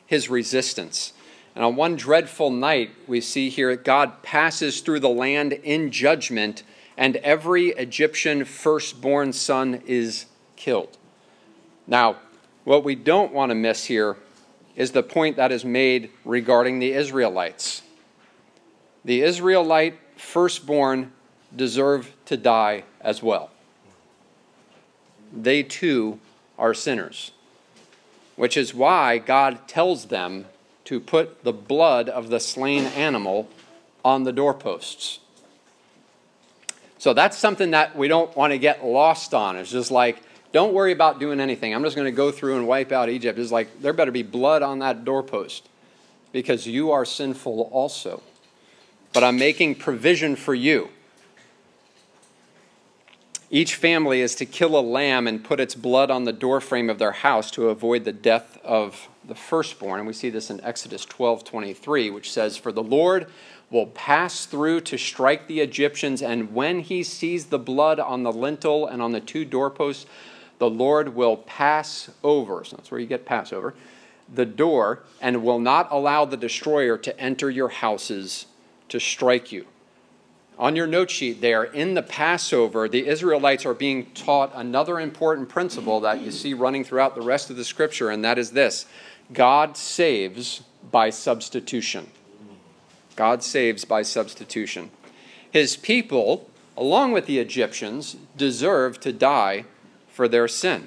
his 0.05 0.29
resistance. 0.29 1.13
And 1.55 1.63
on 1.63 1.75
one 1.75 1.95
dreadful 1.95 2.49
night, 2.49 2.91
we 3.07 3.21
see 3.21 3.49
here 3.49 3.75
God 3.75 4.23
passes 4.23 4.81
through 4.81 5.01
the 5.01 5.09
land 5.09 5.53
in 5.53 5.91
judgment 5.91 6.63
and 6.97 7.15
every 7.17 7.69
Egyptian 7.69 8.45
firstborn 8.45 9.33
son 9.33 9.81
is 9.85 10.25
killed. 10.55 10.97
Now, 11.87 12.17
what 12.63 12.83
we 12.83 12.95
don't 12.95 13.33
want 13.33 13.49
to 13.49 13.55
miss 13.55 13.85
here 13.85 14.17
is 14.75 14.91
the 14.91 15.03
point 15.03 15.35
that 15.37 15.51
is 15.51 15.65
made 15.65 16.11
regarding 16.23 16.79
the 16.79 16.93
Israelites. 16.93 17.81
The 19.03 19.23
Israelite 19.23 19.97
firstborn 20.15 21.11
deserve 21.55 22.13
to 22.25 22.37
die 22.37 22.83
as 23.01 23.23
well. 23.23 23.49
They 25.33 25.63
too 25.63 26.19
are 26.61 26.73
sinners, 26.75 27.31
which 28.37 28.55
is 28.55 28.73
why 28.73 29.17
God 29.17 29.67
tells 29.67 30.05
them 30.05 30.45
to 30.85 30.99
put 30.99 31.43
the 31.43 31.51
blood 31.51 32.07
of 32.07 32.29
the 32.29 32.39
slain 32.39 32.85
animal 32.85 33.49
on 34.05 34.23
the 34.23 34.31
doorposts. 34.31 35.19
So 36.99 37.13
that's 37.13 37.35
something 37.35 37.71
that 37.71 37.97
we 37.97 38.07
don't 38.07 38.35
want 38.37 38.51
to 38.51 38.59
get 38.59 38.85
lost 38.85 39.33
on. 39.33 39.57
It's 39.57 39.71
just 39.71 39.89
like, 39.89 40.21
don't 40.51 40.73
worry 40.73 40.91
about 40.91 41.19
doing 41.19 41.39
anything. 41.39 41.73
I'm 41.73 41.83
just 41.83 41.95
going 41.95 42.05
to 42.05 42.11
go 42.11 42.31
through 42.31 42.57
and 42.57 42.67
wipe 42.67 42.91
out 42.91 43.09
Egypt. 43.09 43.39
It's 43.39 43.51
like, 43.51 43.81
there 43.81 43.91
better 43.91 44.11
be 44.11 44.21
blood 44.21 44.61
on 44.61 44.79
that 44.79 45.03
doorpost 45.03 45.67
because 46.31 46.67
you 46.67 46.91
are 46.91 47.05
sinful 47.05 47.69
also. 47.71 48.21
But 49.13 49.23
I'm 49.23 49.37
making 49.37 49.75
provision 49.75 50.35
for 50.35 50.53
you. 50.53 50.89
Each 53.53 53.75
family 53.75 54.21
is 54.21 54.33
to 54.35 54.45
kill 54.45 54.79
a 54.79 54.81
lamb 54.81 55.27
and 55.27 55.43
put 55.43 55.59
its 55.59 55.75
blood 55.75 56.09
on 56.09 56.23
the 56.23 56.31
doorframe 56.31 56.89
of 56.89 56.99
their 56.99 57.11
house 57.11 57.51
to 57.51 57.67
avoid 57.67 58.05
the 58.05 58.13
death 58.13 58.57
of 58.63 59.09
the 59.27 59.35
firstborn. 59.35 59.99
And 59.99 60.07
we 60.07 60.13
see 60.13 60.29
this 60.29 60.49
in 60.49 60.63
Exodus 60.63 61.03
12 61.03 61.43
23, 61.43 62.09
which 62.11 62.31
says, 62.31 62.55
For 62.55 62.71
the 62.71 62.81
Lord 62.81 63.27
will 63.69 63.87
pass 63.87 64.45
through 64.45 64.81
to 64.81 64.97
strike 64.97 65.47
the 65.47 65.59
Egyptians, 65.59 66.21
and 66.21 66.53
when 66.53 66.79
he 66.79 67.03
sees 67.03 67.47
the 67.47 67.59
blood 67.59 67.99
on 67.99 68.23
the 68.23 68.31
lintel 68.31 68.87
and 68.87 69.01
on 69.01 69.11
the 69.11 69.19
two 69.19 69.43
doorposts, 69.43 70.05
the 70.59 70.69
Lord 70.69 71.13
will 71.13 71.35
pass 71.35 72.09
over. 72.23 72.63
So 72.63 72.77
that's 72.77 72.89
where 72.89 73.01
you 73.01 73.07
get 73.07 73.25
Passover. 73.25 73.73
The 74.33 74.45
door, 74.45 75.03
and 75.19 75.43
will 75.43 75.59
not 75.59 75.89
allow 75.91 76.23
the 76.23 76.37
destroyer 76.37 76.97
to 76.99 77.19
enter 77.19 77.49
your 77.49 77.67
houses 77.67 78.45
to 78.87 78.97
strike 78.97 79.51
you. 79.51 79.65
On 80.59 80.75
your 80.75 80.87
note 80.87 81.09
sheet 81.09 81.41
there, 81.41 81.63
in 81.63 81.95
the 81.95 82.03
Passover, 82.03 82.87
the 82.87 83.07
Israelites 83.07 83.65
are 83.65 83.73
being 83.73 84.05
taught 84.11 84.51
another 84.53 84.99
important 84.99 85.49
principle 85.49 85.99
that 86.01 86.21
you 86.21 86.31
see 86.31 86.53
running 86.53 86.83
throughout 86.83 87.15
the 87.15 87.21
rest 87.21 87.49
of 87.49 87.55
the 87.55 87.63
scripture, 87.63 88.09
and 88.09 88.23
that 88.23 88.37
is 88.37 88.51
this 88.51 88.85
God 89.33 89.75
saves 89.77 90.61
by 90.91 91.09
substitution. 91.09 92.11
God 93.15 93.43
saves 93.43 93.85
by 93.85 94.03
substitution. 94.03 94.91
His 95.51 95.75
people, 95.77 96.49
along 96.77 97.11
with 97.11 97.25
the 97.25 97.39
Egyptians, 97.39 98.15
deserve 98.37 98.99
to 99.01 99.11
die 99.11 99.65
for 100.07 100.27
their 100.27 100.47
sin. 100.47 100.85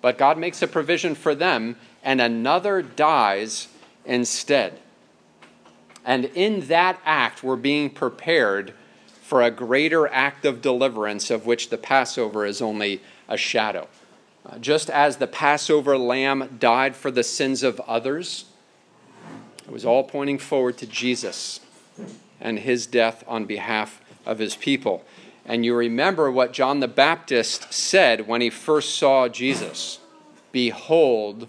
But 0.00 0.18
God 0.18 0.38
makes 0.38 0.62
a 0.62 0.68
provision 0.68 1.14
for 1.14 1.34
them, 1.34 1.76
and 2.02 2.20
another 2.20 2.82
dies 2.82 3.68
instead. 4.04 4.78
And 6.08 6.24
in 6.24 6.60
that 6.68 6.98
act, 7.04 7.42
we're 7.42 7.56
being 7.56 7.90
prepared 7.90 8.72
for 9.20 9.42
a 9.42 9.50
greater 9.50 10.08
act 10.08 10.46
of 10.46 10.62
deliverance, 10.62 11.30
of 11.30 11.44
which 11.44 11.68
the 11.68 11.76
Passover 11.76 12.46
is 12.46 12.62
only 12.62 13.02
a 13.28 13.36
shadow. 13.36 13.88
Uh, 14.46 14.58
just 14.58 14.88
as 14.88 15.18
the 15.18 15.26
Passover 15.26 15.98
lamb 15.98 16.56
died 16.58 16.96
for 16.96 17.10
the 17.10 17.22
sins 17.22 17.62
of 17.62 17.78
others, 17.80 18.46
it 19.66 19.70
was 19.70 19.84
all 19.84 20.02
pointing 20.02 20.38
forward 20.38 20.78
to 20.78 20.86
Jesus 20.86 21.60
and 22.40 22.60
his 22.60 22.86
death 22.86 23.22
on 23.28 23.44
behalf 23.44 24.00
of 24.24 24.38
his 24.38 24.56
people. 24.56 25.04
And 25.44 25.62
you 25.62 25.74
remember 25.74 26.32
what 26.32 26.54
John 26.54 26.80
the 26.80 26.88
Baptist 26.88 27.70
said 27.70 28.26
when 28.26 28.40
he 28.40 28.48
first 28.48 28.94
saw 28.94 29.28
Jesus 29.28 29.98
Behold, 30.52 31.48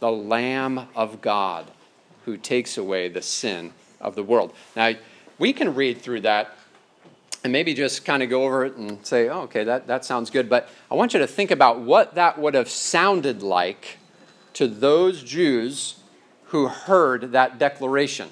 the 0.00 0.12
Lamb 0.12 0.88
of 0.94 1.22
God 1.22 1.70
who 2.26 2.36
takes 2.36 2.76
away 2.76 3.08
the 3.08 3.22
sin 3.22 3.72
of 4.04 4.14
the 4.14 4.22
world. 4.22 4.52
Now, 4.76 4.92
we 5.38 5.52
can 5.52 5.74
read 5.74 6.00
through 6.00 6.22
that 6.22 6.56
and 7.42 7.52
maybe 7.52 7.74
just 7.74 8.04
kind 8.04 8.22
of 8.22 8.30
go 8.30 8.44
over 8.44 8.64
it 8.64 8.76
and 8.76 9.04
say, 9.06 9.28
oh, 9.28 9.42
okay, 9.42 9.64
that, 9.64 9.86
that 9.86 10.04
sounds 10.04 10.30
good. 10.30 10.48
But 10.48 10.68
I 10.90 10.94
want 10.94 11.12
you 11.12 11.20
to 11.20 11.26
think 11.26 11.50
about 11.50 11.80
what 11.80 12.14
that 12.14 12.38
would 12.38 12.54
have 12.54 12.70
sounded 12.70 13.42
like 13.42 13.98
to 14.54 14.66
those 14.66 15.22
Jews 15.22 15.96
who 16.46 16.68
heard 16.68 17.32
that 17.32 17.58
declaration. 17.58 18.30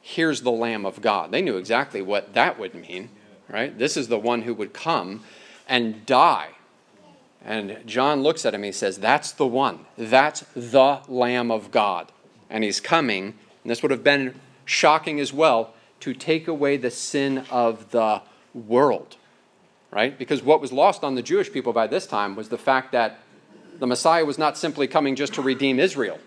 Here's 0.00 0.40
the 0.40 0.50
Lamb 0.50 0.86
of 0.86 1.00
God. 1.00 1.30
They 1.30 1.42
knew 1.42 1.56
exactly 1.56 2.02
what 2.02 2.34
that 2.34 2.58
would 2.58 2.74
mean, 2.74 3.10
right? 3.48 3.76
This 3.78 3.96
is 3.96 4.08
the 4.08 4.18
one 4.18 4.42
who 4.42 4.54
would 4.54 4.72
come 4.72 5.22
and 5.68 6.04
die. 6.06 6.48
And 7.44 7.78
John 7.86 8.22
looks 8.22 8.44
at 8.44 8.54
him, 8.54 8.60
and 8.60 8.66
he 8.66 8.72
says, 8.72 8.98
That's 8.98 9.32
the 9.32 9.46
one. 9.46 9.86
That's 9.96 10.44
the 10.56 11.00
Lamb 11.06 11.50
of 11.50 11.70
God. 11.70 12.10
And 12.50 12.64
he's 12.64 12.80
coming, 12.80 13.34
and 13.62 13.70
this 13.70 13.82
would 13.82 13.90
have 13.90 14.04
been 14.04 14.34
shocking 14.64 15.18
as 15.20 15.32
well, 15.32 15.74
to 16.00 16.14
take 16.14 16.46
away 16.46 16.76
the 16.76 16.90
sin 16.90 17.44
of 17.50 17.90
the 17.90 18.22
world, 18.54 19.16
right? 19.90 20.18
Because 20.18 20.42
what 20.42 20.60
was 20.60 20.72
lost 20.72 21.02
on 21.02 21.14
the 21.14 21.22
Jewish 21.22 21.52
people 21.52 21.72
by 21.72 21.86
this 21.86 22.06
time 22.06 22.36
was 22.36 22.48
the 22.48 22.58
fact 22.58 22.92
that 22.92 23.18
the 23.78 23.86
Messiah 23.86 24.24
was 24.24 24.38
not 24.38 24.58
simply 24.58 24.86
coming 24.86 25.16
just 25.16 25.34
to 25.34 25.42
redeem 25.42 25.78
Israel, 25.78 26.18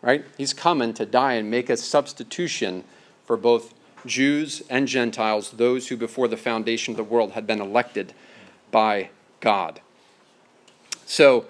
right? 0.00 0.24
He's 0.38 0.52
coming 0.52 0.94
to 0.94 1.06
die 1.06 1.34
and 1.34 1.50
make 1.50 1.70
a 1.70 1.76
substitution 1.76 2.84
for 3.24 3.36
both 3.36 3.74
Jews 4.06 4.62
and 4.68 4.88
Gentiles, 4.88 5.52
those 5.52 5.88
who 5.88 5.96
before 5.96 6.26
the 6.28 6.36
foundation 6.36 6.92
of 6.92 6.96
the 6.96 7.04
world 7.04 7.32
had 7.32 7.46
been 7.46 7.60
elected 7.60 8.12
by 8.70 9.10
God. 9.40 9.80
So 11.06 11.46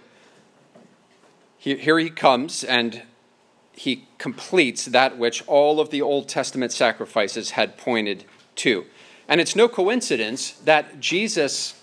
here 1.56 1.98
he 1.98 2.10
comes 2.10 2.64
and 2.64 3.02
he 3.74 4.06
completes 4.18 4.86
that 4.86 5.18
which 5.18 5.46
all 5.46 5.80
of 5.80 5.90
the 5.90 6.02
Old 6.02 6.28
Testament 6.28 6.72
sacrifices 6.72 7.52
had 7.52 7.78
pointed 7.78 8.24
to. 8.56 8.84
And 9.28 9.40
it's 9.40 9.56
no 9.56 9.68
coincidence 9.68 10.52
that 10.64 11.00
Jesus 11.00 11.80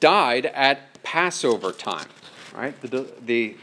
died 0.00 0.46
at 0.46 1.02
Passover 1.02 1.72
time 1.72 2.08
right? 2.58 2.80
The, 2.80 3.06
the, 3.24 3.56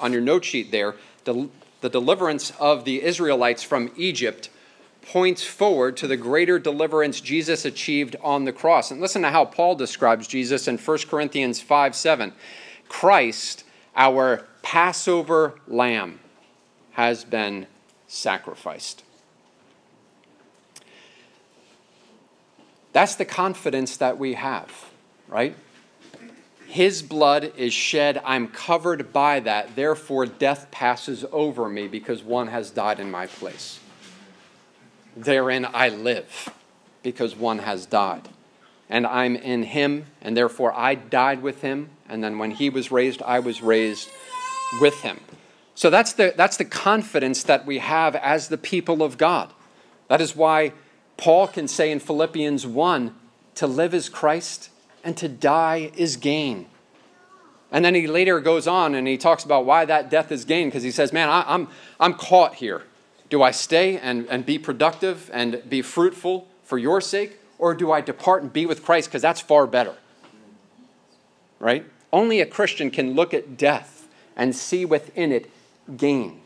on 0.00 0.12
your 0.12 0.20
note 0.20 0.44
sheet 0.44 0.70
there, 0.70 0.96
the, 1.24 1.48
the 1.80 1.88
deliverance 1.88 2.52
of 2.58 2.84
the 2.84 3.02
Israelites 3.02 3.62
from 3.62 3.90
Egypt 3.96 4.50
points 5.02 5.44
forward 5.44 5.96
to 5.98 6.06
the 6.06 6.16
greater 6.16 6.58
deliverance 6.58 7.20
Jesus 7.20 7.64
achieved 7.64 8.16
on 8.22 8.44
the 8.44 8.52
cross. 8.52 8.90
And 8.90 9.00
listen 9.00 9.22
to 9.22 9.30
how 9.30 9.44
Paul 9.44 9.74
describes 9.74 10.26
Jesus 10.26 10.68
in 10.68 10.78
1 10.78 10.98
Corinthians 11.08 11.60
5 11.60 11.94
7. 11.94 12.32
Christ, 12.88 13.64
our 13.96 14.46
Passover 14.62 15.54
lamb, 15.68 16.18
has 17.00 17.24
been 17.24 17.66
sacrificed. 18.08 19.02
That's 22.92 23.14
the 23.14 23.24
confidence 23.24 23.96
that 23.96 24.18
we 24.18 24.34
have, 24.34 24.70
right? 25.26 25.56
His 26.66 27.00
blood 27.00 27.52
is 27.56 27.72
shed. 27.72 28.20
I'm 28.22 28.48
covered 28.48 29.14
by 29.14 29.40
that. 29.40 29.76
Therefore, 29.76 30.26
death 30.26 30.70
passes 30.70 31.24
over 31.32 31.70
me 31.70 31.88
because 31.88 32.22
one 32.22 32.48
has 32.48 32.70
died 32.70 33.00
in 33.00 33.10
my 33.10 33.26
place. 33.26 33.80
Therein 35.16 35.66
I 35.72 35.88
live 35.88 36.50
because 37.02 37.34
one 37.34 37.60
has 37.60 37.86
died. 37.86 38.28
And 38.90 39.06
I'm 39.06 39.36
in 39.36 39.62
him, 39.62 40.04
and 40.20 40.36
therefore 40.36 40.74
I 40.76 40.96
died 40.96 41.40
with 41.40 41.62
him. 41.62 41.88
And 42.10 42.22
then 42.22 42.36
when 42.36 42.50
he 42.50 42.68
was 42.68 42.92
raised, 42.92 43.22
I 43.22 43.38
was 43.38 43.62
raised 43.62 44.10
with 44.82 45.00
him. 45.00 45.18
So 45.80 45.88
that's 45.88 46.12
the, 46.12 46.34
that's 46.36 46.58
the 46.58 46.66
confidence 46.66 47.42
that 47.44 47.64
we 47.64 47.78
have 47.78 48.14
as 48.14 48.48
the 48.48 48.58
people 48.58 49.02
of 49.02 49.16
God. 49.16 49.50
That 50.08 50.20
is 50.20 50.36
why 50.36 50.74
Paul 51.16 51.48
can 51.48 51.68
say 51.68 51.90
in 51.90 52.00
Philippians 52.00 52.66
1 52.66 53.14
to 53.54 53.66
live 53.66 53.94
is 53.94 54.10
Christ 54.10 54.68
and 55.02 55.16
to 55.16 55.26
die 55.26 55.90
is 55.96 56.18
gain. 56.18 56.66
And 57.72 57.82
then 57.82 57.94
he 57.94 58.06
later 58.06 58.40
goes 58.40 58.66
on 58.66 58.94
and 58.94 59.08
he 59.08 59.16
talks 59.16 59.42
about 59.42 59.64
why 59.64 59.86
that 59.86 60.10
death 60.10 60.30
is 60.30 60.44
gain 60.44 60.68
because 60.68 60.82
he 60.82 60.90
says, 60.90 61.14
Man, 61.14 61.30
I, 61.30 61.44
I'm, 61.46 61.66
I'm 61.98 62.12
caught 62.12 62.56
here. 62.56 62.82
Do 63.30 63.42
I 63.42 63.50
stay 63.50 63.96
and, 63.96 64.26
and 64.28 64.44
be 64.44 64.58
productive 64.58 65.30
and 65.32 65.62
be 65.66 65.80
fruitful 65.80 66.46
for 66.62 66.76
your 66.76 67.00
sake? 67.00 67.38
Or 67.58 67.72
do 67.72 67.90
I 67.90 68.02
depart 68.02 68.42
and 68.42 68.52
be 68.52 68.66
with 68.66 68.84
Christ 68.84 69.08
because 69.08 69.22
that's 69.22 69.40
far 69.40 69.66
better? 69.66 69.94
Right? 71.58 71.86
Only 72.12 72.42
a 72.42 72.46
Christian 72.46 72.90
can 72.90 73.14
look 73.14 73.32
at 73.32 73.56
death 73.56 74.06
and 74.36 74.54
see 74.54 74.84
within 74.84 75.32
it 75.32 75.50
gain. 75.96 76.40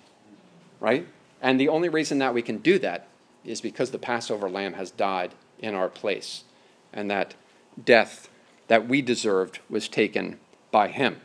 Right? 0.80 1.06
And 1.40 1.60
the 1.60 1.68
only 1.68 1.88
reason 1.88 2.18
that 2.18 2.34
we 2.34 2.42
can 2.42 2.58
do 2.58 2.78
that 2.78 3.08
is 3.44 3.60
because 3.60 3.90
the 3.90 3.98
Passover 3.98 4.48
lamb 4.48 4.74
has 4.74 4.90
died 4.90 5.34
in 5.58 5.74
our 5.74 5.88
place 5.88 6.44
and 6.92 7.10
that 7.10 7.34
death 7.82 8.28
that 8.68 8.88
we 8.88 9.02
deserved 9.02 9.58
was 9.68 9.88
taken 9.88 10.38
by 10.70 10.88
him. 10.88 11.20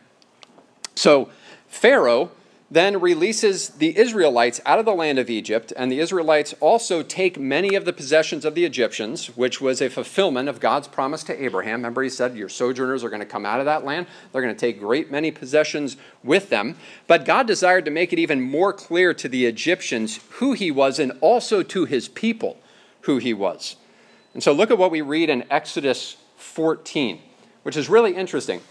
So 0.95 1.29
Pharaoh 1.67 2.31
then 2.71 3.01
releases 3.01 3.69
the 3.69 3.97
Israelites 3.97 4.61
out 4.63 4.77
of 4.77 4.85
the 4.85 4.93
land 4.93 5.17
of 5.17 5.29
Egypt, 5.29 5.73
and 5.75 5.91
the 5.91 5.99
Israelites 5.99 6.53
also 6.59 7.01
take 7.01 7.39
many 7.39 7.73
of 7.73 7.83
the 7.83 7.93
possessions 7.93 8.45
of 8.45 8.53
the 8.53 8.63
Egyptians, 8.63 9.35
which 9.35 9.59
was 9.59 9.81
a 9.81 9.89
fulfillment 9.89 10.47
of 10.47 10.59
God's 10.59 10.87
promise 10.87 11.23
to 11.23 11.43
Abraham. 11.43 11.79
Remember, 11.79 12.03
he 12.03 12.09
said, 12.09 12.37
Your 12.37 12.49
sojourners 12.49 13.03
are 13.03 13.09
going 13.09 13.21
to 13.21 13.25
come 13.25 13.45
out 13.45 13.59
of 13.59 13.65
that 13.65 13.85
land. 13.85 14.05
They're 14.31 14.43
going 14.43 14.53
to 14.53 14.59
take 14.59 14.79
great 14.79 15.09
many 15.09 15.31
possessions 15.31 15.97
with 16.23 16.49
them. 16.49 16.75
But 17.07 17.25
God 17.25 17.47
desired 17.47 17.85
to 17.85 17.91
make 17.91 18.13
it 18.13 18.19
even 18.19 18.39
more 18.39 18.71
clear 18.71 19.15
to 19.15 19.27
the 19.27 19.47
Egyptians 19.47 20.19
who 20.33 20.53
he 20.53 20.69
was, 20.69 20.99
and 20.99 21.13
also 21.21 21.63
to 21.63 21.85
his 21.85 22.07
people 22.07 22.59
who 23.01 23.17
he 23.17 23.33
was. 23.33 23.77
And 24.35 24.43
so 24.43 24.53
look 24.53 24.69
at 24.69 24.77
what 24.77 24.91
we 24.91 25.01
read 25.01 25.31
in 25.31 25.43
Exodus 25.49 26.17
14, 26.37 27.19
which 27.63 27.75
is 27.75 27.89
really 27.89 28.15
interesting 28.15 28.61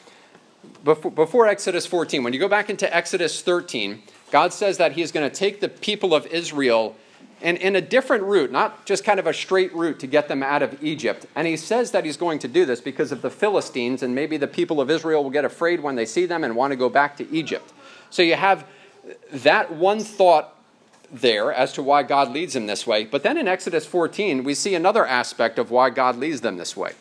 before, 0.84 1.10
before 1.10 1.46
Exodus 1.46 1.86
14, 1.86 2.22
when 2.22 2.32
you 2.32 2.38
go 2.38 2.48
back 2.48 2.70
into 2.70 2.94
Exodus 2.94 3.42
13, 3.42 4.02
God 4.30 4.52
says 4.52 4.78
that 4.78 4.92
He 4.92 5.02
is 5.02 5.12
going 5.12 5.28
to 5.28 5.34
take 5.34 5.60
the 5.60 5.68
people 5.68 6.14
of 6.14 6.26
Israel 6.26 6.96
in, 7.40 7.56
in 7.56 7.76
a 7.76 7.80
different 7.80 8.24
route, 8.24 8.50
not 8.50 8.84
just 8.84 9.04
kind 9.04 9.20
of 9.20 9.26
a 9.26 9.32
straight 9.32 9.74
route 9.74 10.00
to 10.00 10.06
get 10.06 10.28
them 10.28 10.42
out 10.42 10.62
of 10.62 10.82
Egypt. 10.82 11.26
And 11.34 11.46
He 11.46 11.56
says 11.56 11.90
that 11.92 12.04
He's 12.04 12.16
going 12.16 12.38
to 12.40 12.48
do 12.48 12.64
this 12.64 12.80
because 12.80 13.12
of 13.12 13.22
the 13.22 13.30
Philistines, 13.30 14.02
and 14.02 14.14
maybe 14.14 14.36
the 14.36 14.48
people 14.48 14.80
of 14.80 14.90
Israel 14.90 15.22
will 15.22 15.30
get 15.30 15.44
afraid 15.44 15.80
when 15.80 15.94
they 15.94 16.06
see 16.06 16.26
them 16.26 16.44
and 16.44 16.56
want 16.56 16.72
to 16.72 16.76
go 16.76 16.88
back 16.88 17.16
to 17.18 17.30
Egypt. 17.30 17.72
So 18.10 18.22
you 18.22 18.34
have 18.34 18.66
that 19.32 19.72
one 19.72 20.00
thought 20.00 20.54
there 21.10 21.52
as 21.52 21.72
to 21.74 21.82
why 21.82 22.02
God 22.02 22.32
leads 22.32 22.54
them 22.54 22.66
this 22.66 22.86
way. 22.86 23.04
But 23.04 23.22
then 23.22 23.38
in 23.38 23.48
Exodus 23.48 23.86
14, 23.86 24.44
we 24.44 24.54
see 24.54 24.74
another 24.74 25.06
aspect 25.06 25.58
of 25.58 25.70
why 25.70 25.90
God 25.90 26.16
leads 26.16 26.40
them 26.40 26.56
this 26.56 26.76
way. 26.76 26.92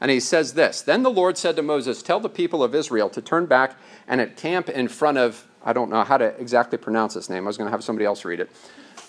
And 0.00 0.10
he 0.10 0.20
says 0.20 0.54
this 0.54 0.82
Then 0.82 1.02
the 1.02 1.10
Lord 1.10 1.36
said 1.38 1.56
to 1.56 1.62
Moses, 1.62 2.02
Tell 2.02 2.20
the 2.20 2.28
people 2.28 2.62
of 2.62 2.74
Israel 2.74 3.08
to 3.10 3.22
turn 3.22 3.46
back 3.46 3.76
and 4.06 4.20
at 4.20 4.36
camp 4.36 4.68
in 4.68 4.88
front 4.88 5.18
of, 5.18 5.46
I 5.64 5.72
don't 5.72 5.90
know 5.90 6.04
how 6.04 6.18
to 6.18 6.26
exactly 6.40 6.78
pronounce 6.78 7.14
this 7.14 7.28
name. 7.28 7.44
I 7.44 7.46
was 7.46 7.56
going 7.56 7.66
to 7.66 7.72
have 7.72 7.84
somebody 7.84 8.06
else 8.06 8.24
read 8.24 8.40
it. 8.40 8.50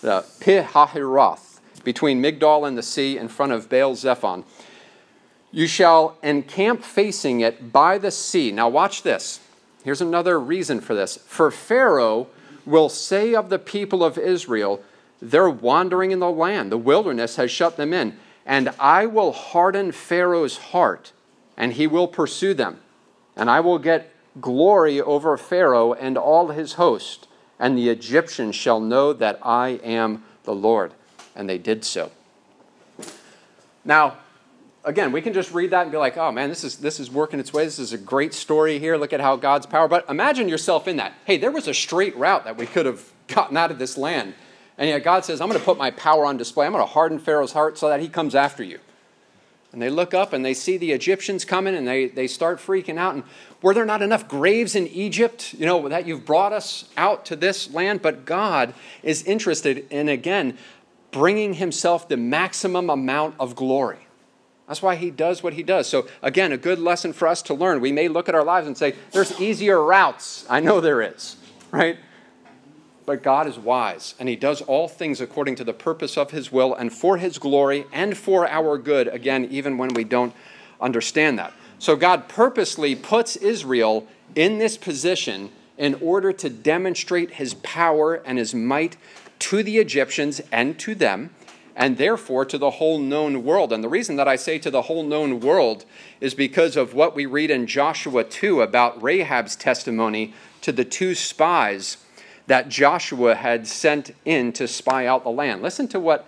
The 0.00 0.24
Pihahiroth, 0.40 1.60
between 1.84 2.22
Migdol 2.22 2.66
and 2.66 2.76
the 2.76 2.82
sea, 2.82 3.18
in 3.18 3.28
front 3.28 3.52
of 3.52 3.68
Baal 3.68 3.94
Zephon. 3.94 4.44
You 5.52 5.66
shall 5.66 6.16
encamp 6.22 6.84
facing 6.84 7.40
it 7.40 7.72
by 7.72 7.98
the 7.98 8.10
sea. 8.10 8.52
Now, 8.52 8.68
watch 8.68 9.02
this. 9.02 9.40
Here's 9.82 10.00
another 10.00 10.38
reason 10.38 10.80
for 10.80 10.94
this. 10.94 11.16
For 11.16 11.50
Pharaoh 11.50 12.28
will 12.66 12.88
say 12.88 13.34
of 13.34 13.48
the 13.48 13.58
people 13.58 14.04
of 14.04 14.18
Israel, 14.18 14.82
They're 15.20 15.50
wandering 15.50 16.12
in 16.12 16.18
the 16.18 16.30
land, 16.30 16.70
the 16.70 16.78
wilderness 16.78 17.36
has 17.36 17.50
shut 17.50 17.76
them 17.76 17.92
in. 17.92 18.16
And 18.46 18.70
I 18.78 19.06
will 19.06 19.32
harden 19.32 19.92
Pharaoh's 19.92 20.56
heart, 20.56 21.12
and 21.56 21.74
he 21.74 21.86
will 21.86 22.08
pursue 22.08 22.54
them. 22.54 22.80
And 23.36 23.50
I 23.50 23.60
will 23.60 23.78
get 23.78 24.12
glory 24.40 25.00
over 25.00 25.36
Pharaoh 25.36 25.92
and 25.92 26.16
all 26.16 26.48
his 26.48 26.74
host, 26.74 27.28
and 27.58 27.76
the 27.76 27.88
Egyptians 27.88 28.54
shall 28.54 28.80
know 28.80 29.12
that 29.12 29.38
I 29.42 29.80
am 29.82 30.24
the 30.44 30.54
Lord. 30.54 30.92
And 31.36 31.48
they 31.48 31.58
did 31.58 31.84
so. 31.84 32.10
Now, 33.84 34.18
again, 34.84 35.12
we 35.12 35.22
can 35.22 35.32
just 35.32 35.52
read 35.52 35.70
that 35.70 35.82
and 35.82 35.90
be 35.90 35.98
like, 35.98 36.16
oh 36.16 36.32
man, 36.32 36.48
this 36.48 36.64
is, 36.64 36.76
this 36.76 37.00
is 37.00 37.10
working 37.10 37.40
its 37.40 37.52
way. 37.52 37.64
This 37.64 37.78
is 37.78 37.92
a 37.92 37.98
great 37.98 38.34
story 38.34 38.78
here. 38.78 38.96
Look 38.96 39.12
at 39.12 39.20
how 39.20 39.36
God's 39.36 39.66
power. 39.66 39.88
But 39.88 40.08
imagine 40.08 40.48
yourself 40.48 40.88
in 40.88 40.96
that. 40.96 41.12
Hey, 41.24 41.36
there 41.36 41.50
was 41.50 41.68
a 41.68 41.74
straight 41.74 42.16
route 42.16 42.44
that 42.44 42.56
we 42.56 42.66
could 42.66 42.86
have 42.86 43.10
gotten 43.28 43.56
out 43.56 43.70
of 43.70 43.78
this 43.78 43.96
land. 43.96 44.34
And 44.80 44.88
yet 44.88 45.04
God 45.04 45.26
says, 45.26 45.42
I'm 45.42 45.48
going 45.48 45.60
to 45.60 45.64
put 45.64 45.76
my 45.76 45.90
power 45.90 46.24
on 46.24 46.38
display. 46.38 46.64
I'm 46.64 46.72
going 46.72 46.82
to 46.82 46.90
harden 46.90 47.18
Pharaoh's 47.18 47.52
heart 47.52 47.76
so 47.76 47.90
that 47.90 48.00
he 48.00 48.08
comes 48.08 48.34
after 48.34 48.64
you. 48.64 48.80
And 49.72 49.80
they 49.80 49.90
look 49.90 50.14
up 50.14 50.32
and 50.32 50.42
they 50.42 50.54
see 50.54 50.78
the 50.78 50.92
Egyptians 50.92 51.44
coming 51.44 51.76
and 51.76 51.86
they, 51.86 52.08
they 52.08 52.26
start 52.26 52.58
freaking 52.58 52.96
out. 52.96 53.14
And 53.14 53.22
were 53.60 53.74
there 53.74 53.84
not 53.84 54.00
enough 54.00 54.26
graves 54.26 54.74
in 54.74 54.88
Egypt, 54.88 55.52
you 55.52 55.66
know, 55.66 55.86
that 55.90 56.06
you've 56.06 56.24
brought 56.24 56.54
us 56.54 56.86
out 56.96 57.26
to 57.26 57.36
this 57.36 57.70
land? 57.72 58.00
But 58.00 58.24
God 58.24 58.72
is 59.02 59.22
interested 59.24 59.86
in, 59.90 60.08
again, 60.08 60.56
bringing 61.10 61.54
himself 61.54 62.08
the 62.08 62.16
maximum 62.16 62.88
amount 62.88 63.34
of 63.38 63.54
glory. 63.54 64.06
That's 64.66 64.80
why 64.80 64.96
he 64.96 65.10
does 65.10 65.42
what 65.42 65.52
he 65.52 65.62
does. 65.62 65.88
So, 65.88 66.08
again, 66.22 66.52
a 66.52 66.56
good 66.56 66.78
lesson 66.78 67.12
for 67.12 67.28
us 67.28 67.42
to 67.42 67.54
learn. 67.54 67.82
We 67.82 67.92
may 67.92 68.08
look 68.08 68.30
at 68.30 68.34
our 68.34 68.44
lives 68.44 68.66
and 68.66 68.78
say, 68.78 68.94
there's 69.12 69.38
easier 69.40 69.82
routes. 69.82 70.46
I 70.48 70.60
know 70.60 70.80
there 70.80 71.02
is, 71.02 71.36
right? 71.70 71.98
But 73.10 73.24
God 73.24 73.48
is 73.48 73.58
wise, 73.58 74.14
and 74.20 74.28
He 74.28 74.36
does 74.36 74.60
all 74.60 74.86
things 74.86 75.20
according 75.20 75.56
to 75.56 75.64
the 75.64 75.72
purpose 75.72 76.16
of 76.16 76.30
His 76.30 76.52
will 76.52 76.72
and 76.72 76.92
for 76.92 77.16
His 77.16 77.38
glory 77.38 77.84
and 77.90 78.16
for 78.16 78.46
our 78.46 78.78
good, 78.78 79.08
again, 79.08 79.48
even 79.50 79.78
when 79.78 79.94
we 79.94 80.04
don't 80.04 80.32
understand 80.80 81.36
that. 81.36 81.52
So 81.80 81.96
God 81.96 82.28
purposely 82.28 82.94
puts 82.94 83.34
Israel 83.34 84.06
in 84.36 84.58
this 84.58 84.76
position 84.76 85.50
in 85.76 85.96
order 86.00 86.32
to 86.34 86.48
demonstrate 86.48 87.32
His 87.32 87.54
power 87.54 88.14
and 88.14 88.38
His 88.38 88.54
might 88.54 88.96
to 89.40 89.64
the 89.64 89.78
Egyptians 89.78 90.40
and 90.52 90.78
to 90.78 90.94
them, 90.94 91.34
and 91.74 91.96
therefore 91.96 92.44
to 92.44 92.58
the 92.58 92.70
whole 92.70 93.00
known 93.00 93.42
world. 93.42 93.72
And 93.72 93.82
the 93.82 93.88
reason 93.88 94.14
that 94.18 94.28
I 94.28 94.36
say 94.36 94.60
to 94.60 94.70
the 94.70 94.82
whole 94.82 95.02
known 95.02 95.40
world 95.40 95.84
is 96.20 96.34
because 96.34 96.76
of 96.76 96.94
what 96.94 97.16
we 97.16 97.26
read 97.26 97.50
in 97.50 97.66
Joshua 97.66 98.22
2 98.22 98.62
about 98.62 99.02
Rahab's 99.02 99.56
testimony 99.56 100.32
to 100.60 100.70
the 100.70 100.84
two 100.84 101.16
spies 101.16 101.96
that 102.46 102.68
Joshua 102.68 103.34
had 103.34 103.66
sent 103.66 104.12
in 104.24 104.52
to 104.54 104.66
spy 104.66 105.06
out 105.06 105.24
the 105.24 105.30
land. 105.30 105.62
Listen 105.62 105.88
to 105.88 106.00
what 106.00 106.26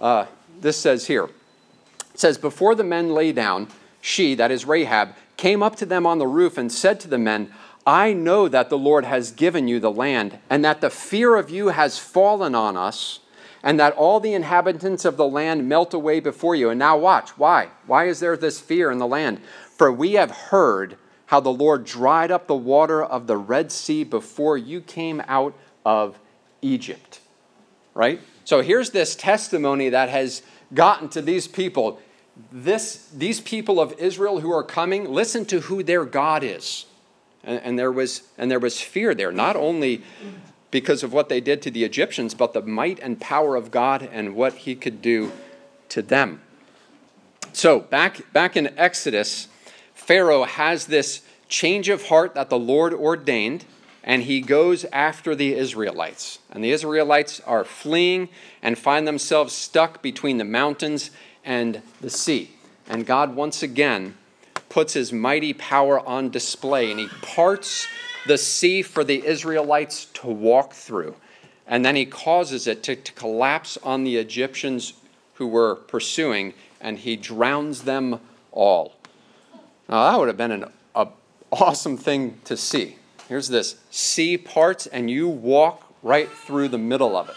uh, 0.00 0.26
this 0.60 0.76
says 0.76 1.06
here. 1.06 1.24
It 1.24 2.20
says, 2.20 2.38
Before 2.38 2.74
the 2.74 2.84
men 2.84 3.12
lay 3.12 3.32
down, 3.32 3.68
she, 4.00 4.34
that 4.34 4.50
is 4.50 4.66
Rahab, 4.66 5.14
came 5.36 5.62
up 5.62 5.76
to 5.76 5.86
them 5.86 6.06
on 6.06 6.18
the 6.18 6.26
roof 6.26 6.58
and 6.58 6.70
said 6.70 7.00
to 7.00 7.08
the 7.08 7.18
men, 7.18 7.52
I 7.86 8.12
know 8.12 8.48
that 8.48 8.70
the 8.70 8.78
Lord 8.78 9.04
has 9.04 9.32
given 9.32 9.66
you 9.66 9.80
the 9.80 9.90
land, 9.90 10.38
and 10.48 10.64
that 10.64 10.80
the 10.80 10.90
fear 10.90 11.36
of 11.36 11.50
you 11.50 11.68
has 11.68 11.98
fallen 11.98 12.54
on 12.54 12.76
us, 12.76 13.20
and 13.62 13.78
that 13.80 13.94
all 13.94 14.20
the 14.20 14.34
inhabitants 14.34 15.04
of 15.04 15.16
the 15.16 15.26
land 15.26 15.68
melt 15.68 15.92
away 15.94 16.20
before 16.20 16.54
you. 16.54 16.70
And 16.70 16.78
now 16.78 16.96
watch. 16.96 17.30
Why? 17.30 17.68
Why 17.86 18.06
is 18.06 18.20
there 18.20 18.36
this 18.36 18.60
fear 18.60 18.90
in 18.90 18.98
the 18.98 19.06
land? 19.06 19.40
For 19.76 19.90
we 19.90 20.12
have 20.12 20.30
heard 20.30 20.96
how 21.32 21.40
the 21.40 21.48
Lord 21.48 21.86
dried 21.86 22.30
up 22.30 22.46
the 22.46 22.54
water 22.54 23.02
of 23.02 23.26
the 23.26 23.38
Red 23.38 23.72
Sea 23.72 24.04
before 24.04 24.58
you 24.58 24.82
came 24.82 25.22
out 25.26 25.54
of 25.82 26.18
Egypt. 26.60 27.20
Right? 27.94 28.20
So 28.44 28.60
here's 28.60 28.90
this 28.90 29.16
testimony 29.16 29.88
that 29.88 30.10
has 30.10 30.42
gotten 30.74 31.08
to 31.08 31.22
these 31.22 31.48
people. 31.48 31.98
This, 32.52 33.08
these 33.14 33.40
people 33.40 33.80
of 33.80 33.94
Israel 33.98 34.40
who 34.40 34.52
are 34.52 34.62
coming, 34.62 35.10
listen 35.10 35.46
to 35.46 35.60
who 35.60 35.82
their 35.82 36.04
God 36.04 36.44
is. 36.44 36.84
And, 37.42 37.62
and, 37.64 37.78
there 37.78 37.90
was, 37.90 38.24
and 38.36 38.50
there 38.50 38.60
was 38.60 38.82
fear 38.82 39.14
there, 39.14 39.32
not 39.32 39.56
only 39.56 40.02
because 40.70 41.02
of 41.02 41.14
what 41.14 41.30
they 41.30 41.40
did 41.40 41.62
to 41.62 41.70
the 41.70 41.82
Egyptians, 41.82 42.34
but 42.34 42.52
the 42.52 42.60
might 42.60 43.00
and 43.00 43.18
power 43.18 43.56
of 43.56 43.70
God 43.70 44.06
and 44.12 44.34
what 44.34 44.52
he 44.52 44.74
could 44.74 45.00
do 45.00 45.32
to 45.88 46.02
them. 46.02 46.42
So, 47.54 47.80
back, 47.80 48.30
back 48.34 48.54
in 48.54 48.78
Exodus, 48.78 49.48
Pharaoh 50.04 50.42
has 50.42 50.86
this 50.86 51.22
change 51.48 51.88
of 51.88 52.08
heart 52.08 52.34
that 52.34 52.50
the 52.50 52.58
Lord 52.58 52.92
ordained, 52.92 53.64
and 54.02 54.24
he 54.24 54.40
goes 54.40 54.84
after 54.86 55.36
the 55.36 55.54
Israelites. 55.54 56.40
And 56.50 56.64
the 56.64 56.72
Israelites 56.72 57.40
are 57.46 57.64
fleeing 57.64 58.28
and 58.62 58.76
find 58.76 59.06
themselves 59.06 59.52
stuck 59.52 60.02
between 60.02 60.38
the 60.38 60.44
mountains 60.44 61.12
and 61.44 61.82
the 62.00 62.10
sea. 62.10 62.50
and 62.88 63.06
God 63.06 63.36
once 63.36 63.62
again 63.62 64.16
puts 64.68 64.94
his 64.94 65.12
mighty 65.12 65.52
power 65.52 66.00
on 66.00 66.30
display 66.30 66.90
and 66.90 66.98
he 66.98 67.06
parts 67.20 67.86
the 68.26 68.38
sea 68.38 68.82
for 68.82 69.04
the 69.04 69.24
Israelites 69.24 70.06
to 70.14 70.26
walk 70.26 70.72
through. 70.72 71.14
And 71.66 71.84
then 71.84 71.94
he 71.94 72.06
causes 72.06 72.66
it 72.66 72.82
to, 72.84 72.96
to 72.96 73.12
collapse 73.12 73.78
on 73.84 74.02
the 74.02 74.16
Egyptians 74.16 74.94
who 75.34 75.46
were 75.46 75.76
pursuing, 75.76 76.54
and 76.80 76.98
he 76.98 77.14
drowns 77.16 77.82
them 77.82 78.18
all. 78.50 78.94
Now, 79.92 80.10
that 80.10 80.18
would 80.18 80.28
have 80.28 80.38
been 80.38 80.52
an 80.52 80.64
a, 80.94 81.08
awesome 81.52 81.98
thing 81.98 82.38
to 82.46 82.56
see. 82.56 82.96
Here's 83.28 83.48
this 83.48 83.76
sea 83.90 84.38
parts, 84.38 84.86
and 84.86 85.10
you 85.10 85.28
walk 85.28 85.84
right 86.02 86.30
through 86.30 86.68
the 86.68 86.78
middle 86.78 87.14
of 87.14 87.28
it, 87.28 87.36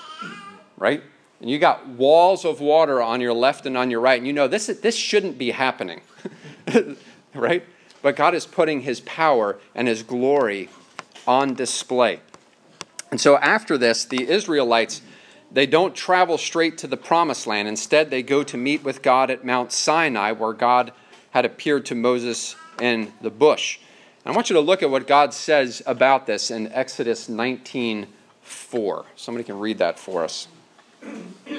right? 0.78 1.04
And 1.42 1.50
you 1.50 1.60
got 1.60 1.86
walls 1.86 2.46
of 2.46 2.62
water 2.62 3.02
on 3.02 3.20
your 3.20 3.34
left 3.34 3.66
and 3.66 3.76
on 3.78 3.92
your 3.92 4.00
right, 4.00 4.18
and 4.18 4.26
you 4.26 4.32
know 4.32 4.48
this, 4.48 4.68
this 4.68 4.96
shouldn't 4.96 5.38
be 5.38 5.52
happening, 5.52 6.00
right? 7.34 7.66
But 8.02 8.16
God 8.16 8.34
is 8.34 8.46
putting 8.46 8.80
his 8.80 9.02
power 9.02 9.60
and 9.76 9.90
his 9.90 10.02
glory 10.02 10.70
on 11.28 11.56
display. 11.56 12.22
And 13.12 13.20
so 13.20 13.36
after 13.36 13.78
this, 13.78 14.06
the 14.06 14.30
Israelites 14.30 15.02
they 15.52 15.66
don't 15.66 15.96
travel 15.96 16.38
straight 16.38 16.78
to 16.80 16.88
the 16.88 16.98
promised 16.98 17.48
land. 17.48 17.70
Instead, 17.70 18.10
they 18.10 18.22
go 18.24 18.44
to 18.44 18.58
meet 18.58 18.84
with 18.84 19.02
God 19.02 19.32
at 19.32 19.46
Mount 19.46 19.72
Sinai, 19.72 20.34
where 20.34 20.52
God 20.52 20.92
had 21.36 21.44
appeared 21.44 21.86
to 21.86 21.94
Moses 21.94 22.56
in 22.80 23.12
the 23.20 23.30
bush. 23.30 23.78
And 24.24 24.32
I 24.32 24.36
want 24.38 24.50
you 24.50 24.54
to 24.54 24.62
look 24.62 24.82
at 24.82 24.90
what 24.90 25.06
God 25.06 25.34
says 25.34 25.84
about 25.86 26.26
this 26.28 26.50
in 26.50 26.72
Exodus 26.72 27.28
19 27.28 28.08
4. 28.42 29.06
Somebody 29.18 29.44
can 29.44 29.60
read 29.60 29.80
that 29.80 30.00
for 30.00 30.24
us. 30.24 30.48
You 31.04 31.58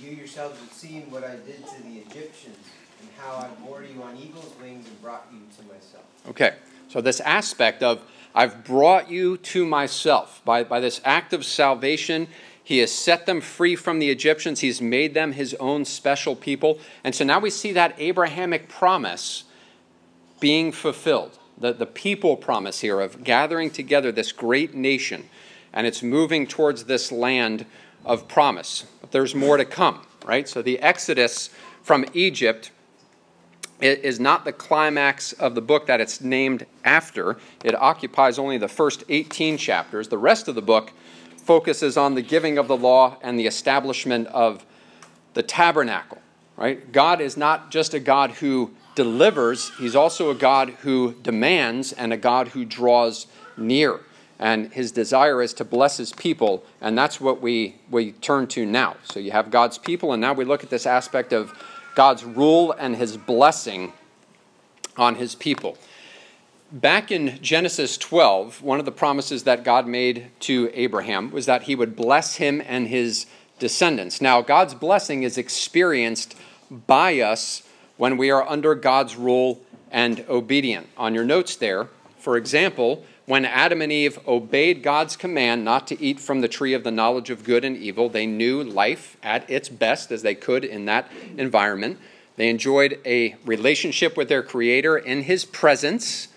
yourselves 0.00 0.60
have 0.60 0.72
seen 0.72 1.10
what 1.10 1.24
I 1.24 1.34
did 1.34 1.66
to 1.66 1.82
the 1.82 1.98
Egyptians 1.98 2.64
and 3.00 3.10
how 3.18 3.34
I 3.34 3.48
bore 3.66 3.82
you 3.82 4.00
on 4.04 4.16
eagle's 4.16 4.54
wings 4.62 4.86
and 4.86 5.02
brought 5.02 5.26
you 5.32 5.40
to 5.56 5.62
myself. 5.64 6.04
Okay, 6.28 6.54
so 6.86 7.00
this 7.00 7.18
aspect 7.18 7.82
of 7.82 8.00
I've 8.36 8.62
brought 8.62 9.10
you 9.10 9.36
to 9.38 9.66
myself. 9.66 10.42
By, 10.44 10.62
by 10.62 10.78
this 10.78 11.00
act 11.04 11.32
of 11.32 11.44
salvation, 11.44 12.28
he 12.68 12.80
has 12.80 12.92
set 12.92 13.24
them 13.24 13.40
free 13.40 13.74
from 13.74 13.98
the 13.98 14.10
Egyptians. 14.10 14.60
He's 14.60 14.82
made 14.82 15.14
them 15.14 15.32
his 15.32 15.54
own 15.54 15.86
special 15.86 16.36
people. 16.36 16.78
And 17.02 17.14
so 17.14 17.24
now 17.24 17.40
we 17.40 17.48
see 17.48 17.72
that 17.72 17.94
Abrahamic 17.96 18.68
promise 18.68 19.44
being 20.38 20.70
fulfilled. 20.70 21.38
The, 21.56 21.72
the 21.72 21.86
people 21.86 22.36
promise 22.36 22.80
here 22.80 23.00
of 23.00 23.24
gathering 23.24 23.70
together 23.70 24.12
this 24.12 24.32
great 24.32 24.74
nation. 24.74 25.30
And 25.72 25.86
it's 25.86 26.02
moving 26.02 26.46
towards 26.46 26.84
this 26.84 27.10
land 27.10 27.64
of 28.04 28.28
promise. 28.28 28.84
But 29.00 29.12
there's 29.12 29.34
more 29.34 29.56
to 29.56 29.64
come, 29.64 30.02
right? 30.26 30.46
So 30.46 30.60
the 30.60 30.78
Exodus 30.80 31.48
from 31.82 32.04
Egypt 32.12 32.70
is 33.80 34.20
not 34.20 34.44
the 34.44 34.52
climax 34.52 35.32
of 35.32 35.54
the 35.54 35.62
book 35.62 35.86
that 35.86 36.02
it's 36.02 36.20
named 36.20 36.66
after. 36.84 37.38
It 37.64 37.74
occupies 37.74 38.38
only 38.38 38.58
the 38.58 38.68
first 38.68 39.04
18 39.08 39.56
chapters. 39.56 40.08
The 40.08 40.18
rest 40.18 40.48
of 40.48 40.54
the 40.54 40.60
book 40.60 40.92
focuses 41.48 41.96
on 41.96 42.14
the 42.14 42.20
giving 42.20 42.58
of 42.58 42.68
the 42.68 42.76
law 42.76 43.16
and 43.22 43.38
the 43.38 43.46
establishment 43.46 44.26
of 44.26 44.66
the 45.32 45.42
tabernacle, 45.42 46.18
right? 46.58 46.92
God 46.92 47.22
is 47.22 47.38
not 47.38 47.70
just 47.70 47.94
a 47.94 47.98
God 47.98 48.32
who 48.32 48.72
delivers, 48.94 49.70
he's 49.78 49.96
also 49.96 50.28
a 50.28 50.34
God 50.34 50.68
who 50.82 51.14
demands 51.22 51.94
and 51.94 52.12
a 52.12 52.18
God 52.18 52.48
who 52.48 52.66
draws 52.66 53.28
near. 53.56 54.00
And 54.38 54.70
his 54.74 54.92
desire 54.92 55.40
is 55.40 55.54
to 55.54 55.64
bless 55.64 55.96
his 55.96 56.12
people, 56.12 56.64
and 56.82 56.98
that's 56.98 57.18
what 57.18 57.40
we, 57.40 57.76
we 57.90 58.12
turn 58.12 58.46
to 58.48 58.66
now. 58.66 58.96
So 59.04 59.18
you 59.18 59.30
have 59.30 59.50
God's 59.50 59.78
people, 59.78 60.12
and 60.12 60.20
now 60.20 60.34
we 60.34 60.44
look 60.44 60.62
at 60.62 60.68
this 60.68 60.84
aspect 60.84 61.32
of 61.32 61.54
God's 61.94 62.24
rule 62.24 62.72
and 62.72 62.94
his 62.94 63.16
blessing 63.16 63.94
on 64.98 65.14
his 65.14 65.34
people. 65.34 65.78
Back 66.70 67.10
in 67.10 67.38
Genesis 67.40 67.96
12, 67.96 68.60
one 68.60 68.78
of 68.78 68.84
the 68.84 68.92
promises 68.92 69.44
that 69.44 69.64
God 69.64 69.86
made 69.86 70.26
to 70.40 70.70
Abraham 70.74 71.30
was 71.30 71.46
that 71.46 71.62
he 71.62 71.74
would 71.74 71.96
bless 71.96 72.36
him 72.36 72.62
and 72.66 72.88
his 72.88 73.24
descendants. 73.58 74.20
Now, 74.20 74.42
God's 74.42 74.74
blessing 74.74 75.22
is 75.22 75.38
experienced 75.38 76.36
by 76.70 77.20
us 77.20 77.62
when 77.96 78.18
we 78.18 78.30
are 78.30 78.46
under 78.46 78.74
God's 78.74 79.16
rule 79.16 79.62
and 79.90 80.22
obedient. 80.28 80.88
On 80.98 81.14
your 81.14 81.24
notes 81.24 81.56
there, 81.56 81.88
for 82.18 82.36
example, 82.36 83.02
when 83.24 83.46
Adam 83.46 83.80
and 83.80 83.90
Eve 83.90 84.18
obeyed 84.28 84.82
God's 84.82 85.16
command 85.16 85.64
not 85.64 85.86
to 85.86 85.98
eat 85.98 86.20
from 86.20 86.42
the 86.42 86.48
tree 86.48 86.74
of 86.74 86.84
the 86.84 86.90
knowledge 86.90 87.30
of 87.30 87.44
good 87.44 87.64
and 87.64 87.78
evil, 87.78 88.10
they 88.10 88.26
knew 88.26 88.62
life 88.62 89.16
at 89.22 89.48
its 89.48 89.70
best 89.70 90.12
as 90.12 90.20
they 90.20 90.34
could 90.34 90.66
in 90.66 90.84
that 90.84 91.10
environment. 91.38 91.98
They 92.36 92.50
enjoyed 92.50 93.00
a 93.06 93.36
relationship 93.46 94.18
with 94.18 94.28
their 94.28 94.42
Creator 94.42 94.98
in 94.98 95.22
His 95.22 95.46
presence 95.46 96.28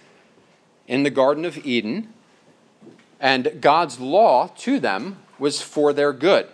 in 0.92 1.04
the 1.04 1.10
Garden 1.10 1.46
of 1.46 1.58
Eden. 1.66 2.14
And 3.18 3.62
God's 3.62 4.02
law 4.02 4.48
to 4.58 4.78
them 4.78 5.20
was 5.40 5.62
for 5.62 5.94
their 5.94 6.12
good. 6.12 6.48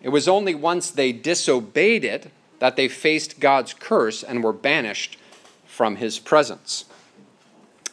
It 0.00 0.10
was 0.10 0.28
only 0.28 0.54
once 0.54 0.88
they 0.88 1.10
disobeyed 1.10 2.04
it 2.04 2.30
that 2.60 2.76
they 2.76 2.86
faced 2.86 3.40
God's 3.40 3.74
curse 3.74 4.22
and 4.22 4.44
were 4.44 4.52
banished 4.52 5.18
from 5.66 5.96
His 5.96 6.20
presence. 6.20 6.84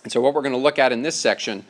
And 0.03 0.13
so, 0.13 0.21
what 0.21 0.35
we're 0.35 0.43
going 0.43 0.53
to 0.53 0.59
look 0.59 0.77
at 0.77 0.91
in 0.91 1.01
this 1.01 1.15
section 1.15 1.65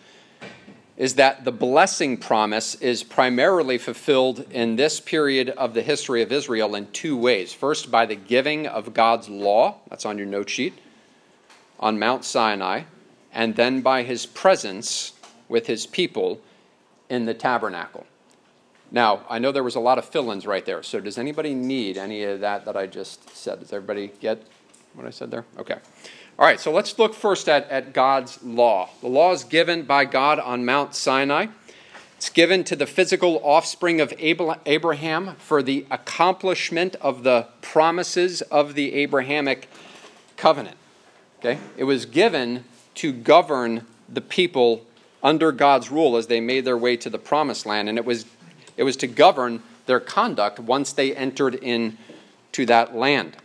is 0.97 1.15
that 1.15 1.45
the 1.45 1.51
blessing 1.51 2.17
promise 2.17 2.75
is 2.75 3.03
primarily 3.03 3.77
fulfilled 3.77 4.45
in 4.51 4.75
this 4.75 4.99
period 4.99 5.49
of 5.51 5.73
the 5.73 5.81
history 5.81 6.21
of 6.21 6.31
Israel 6.31 6.75
in 6.75 6.91
two 6.91 7.15
ways. 7.15 7.53
First, 7.53 7.89
by 7.89 8.05
the 8.05 8.17
giving 8.17 8.67
of 8.67 8.93
God's 8.93 9.29
law, 9.29 9.77
that's 9.89 10.05
on 10.05 10.17
your 10.17 10.27
note 10.27 10.49
sheet, 10.49 10.77
on 11.79 11.97
Mount 11.97 12.25
Sinai, 12.25 12.83
and 13.33 13.55
then 13.55 13.81
by 13.81 14.03
his 14.03 14.25
presence 14.25 15.13
with 15.47 15.67
his 15.67 15.85
people 15.85 16.39
in 17.09 17.25
the 17.25 17.33
tabernacle. 17.33 18.05
Now, 18.91 19.21
I 19.29 19.39
know 19.39 19.51
there 19.51 19.63
was 19.63 19.75
a 19.75 19.79
lot 19.79 19.97
of 19.97 20.05
fill 20.05 20.31
ins 20.31 20.47
right 20.47 20.65
there, 20.65 20.81
so 20.81 20.99
does 20.99 21.17
anybody 21.17 21.53
need 21.53 21.97
any 21.97 22.23
of 22.23 22.39
that 22.39 22.65
that 22.65 22.75
I 22.75 22.87
just 22.87 23.35
said? 23.35 23.59
Does 23.59 23.71
everybody 23.71 24.11
get 24.19 24.43
what 24.93 25.05
I 25.05 25.11
said 25.11 25.29
there? 25.29 25.45
Okay. 25.57 25.75
All 26.39 26.45
right, 26.45 26.59
so 26.59 26.71
let's 26.71 26.97
look 26.97 27.13
first 27.13 27.49
at, 27.49 27.69
at 27.69 27.93
God's 27.93 28.41
law. 28.41 28.89
The 29.01 29.07
law 29.07 29.33
is 29.33 29.43
given 29.43 29.83
by 29.83 30.05
God 30.05 30.39
on 30.39 30.65
Mount 30.65 30.95
Sinai. 30.95 31.47
It's 32.17 32.29
given 32.29 32.63
to 32.65 32.75
the 32.75 32.85
physical 32.85 33.39
offspring 33.43 34.01
of 34.01 34.13
Abraham 34.17 35.35
for 35.35 35.61
the 35.61 35.85
accomplishment 35.91 36.95
of 36.95 37.23
the 37.23 37.47
promises 37.61 38.41
of 38.43 38.73
the 38.73 38.93
Abrahamic 38.95 39.69
covenant. 40.35 40.77
Okay? 41.39 41.59
It 41.77 41.83
was 41.85 42.05
given 42.05 42.65
to 42.99 43.13
govern 43.13 43.85
the 44.09 44.19
people 44.19 44.85
under 45.23 45.53
God's 45.53 45.89
rule 45.89 46.17
as 46.17 46.27
they 46.27 46.41
made 46.41 46.65
their 46.65 46.77
way 46.77 46.97
to 46.97 47.09
the 47.09 47.17
promised 47.17 47.65
land, 47.65 47.87
and 47.87 47.97
it 47.97 48.03
was, 48.03 48.25
it 48.75 48.83
was 48.83 48.97
to 48.97 49.07
govern 49.07 49.63
their 49.85 50.01
conduct 50.01 50.59
once 50.59 50.91
they 50.91 51.15
entered 51.15 51.55
into 51.55 52.65
that 52.65 52.93
land. 52.93 53.37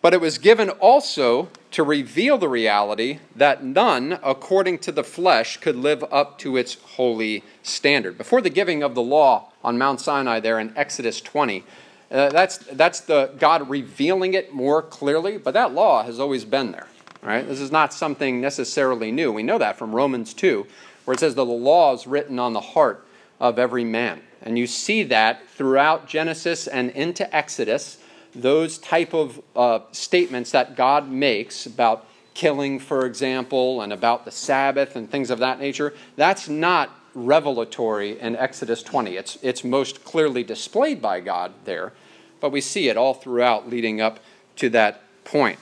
But 0.00 0.14
it 0.14 0.20
was 0.22 0.38
given 0.38 0.70
also 0.70 1.50
to 1.72 1.82
reveal 1.82 2.38
the 2.38 2.48
reality 2.48 3.18
that 3.36 3.62
none, 3.62 4.18
according 4.22 4.78
to 4.78 4.92
the 4.92 5.04
flesh, 5.04 5.58
could 5.58 5.76
live 5.76 6.02
up 6.10 6.38
to 6.38 6.56
its 6.56 6.76
holy 6.96 7.44
standard. 7.62 8.16
Before 8.16 8.40
the 8.40 8.48
giving 8.48 8.82
of 8.82 8.94
the 8.94 9.02
law 9.02 9.52
on 9.62 9.76
Mount 9.76 10.00
Sinai, 10.00 10.40
there 10.40 10.58
in 10.58 10.72
Exodus 10.74 11.20
20, 11.20 11.64
uh, 12.10 12.30
that's, 12.30 12.56
that's 12.56 13.00
the 13.00 13.30
God 13.38 13.68
revealing 13.68 14.32
it 14.32 14.54
more 14.54 14.80
clearly, 14.80 15.36
but 15.36 15.52
that 15.52 15.74
law 15.74 16.02
has 16.02 16.18
always 16.18 16.46
been 16.46 16.72
there. 16.72 16.86
Right? 17.22 17.46
This 17.46 17.60
is 17.60 17.70
not 17.70 17.92
something 17.92 18.40
necessarily 18.40 19.12
new. 19.12 19.30
We 19.32 19.42
know 19.42 19.58
that 19.58 19.76
from 19.76 19.94
Romans 19.94 20.32
2, 20.32 20.66
where 21.04 21.14
it 21.14 21.20
says 21.20 21.34
that 21.34 21.44
the 21.44 21.50
law 21.50 21.94
is 21.94 22.06
written 22.06 22.38
on 22.38 22.54
the 22.54 22.60
heart 22.60 23.04
of 23.38 23.58
every 23.58 23.84
man. 23.84 24.22
And 24.42 24.58
you 24.58 24.66
see 24.66 25.02
that 25.04 25.48
throughout 25.50 26.06
Genesis 26.06 26.66
and 26.66 26.90
into 26.90 27.34
Exodus 27.34 27.98
those 28.34 28.78
type 28.78 29.12
of 29.12 29.42
uh, 29.56 29.80
statements 29.92 30.52
that 30.52 30.76
God 30.76 31.10
makes 31.10 31.66
about 31.66 32.06
killing, 32.34 32.78
for 32.78 33.04
example, 33.06 33.82
and 33.82 33.92
about 33.92 34.24
the 34.24 34.30
Sabbath 34.30 34.96
and 34.96 35.10
things 35.10 35.30
of 35.30 35.40
that 35.40 35.58
nature, 35.58 35.94
that's 36.16 36.48
not 36.48 36.96
revelatory 37.14 38.20
in 38.20 38.36
Exodus 38.36 38.82
20. 38.82 39.16
It's, 39.16 39.38
it's 39.42 39.64
most 39.64 40.04
clearly 40.04 40.44
displayed 40.44 41.02
by 41.02 41.20
God 41.20 41.52
there, 41.64 41.92
but 42.40 42.52
we 42.52 42.60
see 42.60 42.88
it 42.88 42.96
all 42.96 43.14
throughout 43.14 43.68
leading 43.68 44.00
up 44.00 44.20
to 44.56 44.70
that 44.70 45.02
point. 45.24 45.58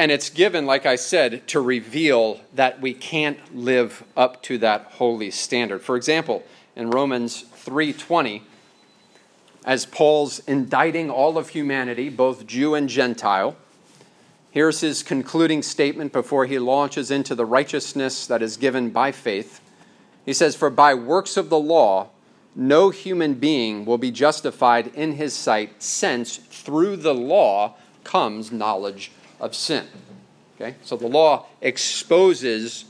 And 0.00 0.10
it's 0.10 0.30
given, 0.30 0.64
like 0.64 0.86
I 0.86 0.96
said, 0.96 1.46
to 1.48 1.60
reveal 1.60 2.40
that 2.54 2.80
we 2.80 2.94
can't 2.94 3.54
live 3.54 4.02
up 4.16 4.42
to 4.44 4.56
that 4.56 4.92
holy 4.92 5.30
standard. 5.30 5.82
For 5.82 5.94
example, 5.94 6.42
in 6.74 6.88
Romans 6.88 7.44
3:20, 7.54 8.40
as 9.66 9.84
Paul's 9.84 10.38
indicting 10.46 11.10
all 11.10 11.36
of 11.36 11.50
humanity, 11.50 12.08
both 12.08 12.46
Jew 12.46 12.74
and 12.74 12.88
Gentile. 12.88 13.56
Here's 14.50 14.80
his 14.80 15.02
concluding 15.02 15.62
statement 15.62 16.14
before 16.14 16.46
he 16.46 16.58
launches 16.58 17.10
into 17.10 17.34
the 17.34 17.44
righteousness 17.44 18.26
that 18.26 18.40
is 18.40 18.56
given 18.56 18.88
by 18.88 19.12
faith. 19.12 19.60
He 20.24 20.32
says, 20.32 20.56
For 20.56 20.70
by 20.70 20.94
works 20.94 21.36
of 21.36 21.50
the 21.50 21.60
law, 21.60 22.08
no 22.56 22.88
human 22.88 23.34
being 23.34 23.84
will 23.84 23.98
be 23.98 24.10
justified 24.10 24.86
in 24.94 25.16
his 25.16 25.34
sight, 25.34 25.82
since 25.82 26.38
through 26.38 26.96
the 26.96 27.14
law 27.14 27.74
comes 28.02 28.50
knowledge 28.50 29.12
of 29.40 29.54
sin. 29.54 29.86
Okay? 30.56 30.76
So 30.82 30.96
the 30.96 31.08
law 31.08 31.46
exposes 31.60 32.84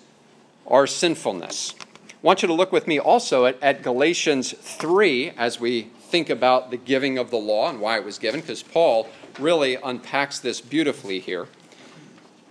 our 0.66 0.86
sinfulness. 0.86 1.74
I 1.80 2.14
want 2.22 2.42
you 2.42 2.48
to 2.48 2.54
look 2.54 2.72
with 2.72 2.86
me 2.86 2.98
also 2.98 3.46
at, 3.46 3.62
at 3.62 3.82
Galatians 3.82 4.52
3 4.52 5.30
as 5.30 5.58
we 5.58 5.82
think 5.82 6.28
about 6.28 6.70
the 6.70 6.76
giving 6.76 7.16
of 7.16 7.30
the 7.30 7.38
law 7.38 7.70
and 7.70 7.80
why 7.80 7.96
it 7.96 8.04
was 8.04 8.18
given, 8.18 8.40
because 8.40 8.62
Paul 8.62 9.08
really 9.38 9.76
unpacks 9.76 10.38
this 10.38 10.60
beautifully 10.60 11.20
here. 11.20 11.46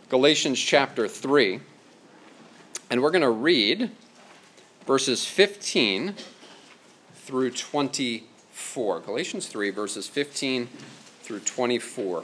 Galatians 0.09 0.59
chapter 0.59 1.07
3. 1.07 1.59
And 2.89 3.03
we're 3.03 3.11
going 3.11 3.21
to 3.21 3.29
read 3.29 3.91
verses 4.87 5.25
15 5.25 6.15
through 7.13 7.51
24. 7.51 9.01
Galatians 9.01 9.47
3, 9.47 9.69
verses 9.69 10.07
15 10.07 10.67
through 11.21 11.41
24. 11.41 12.23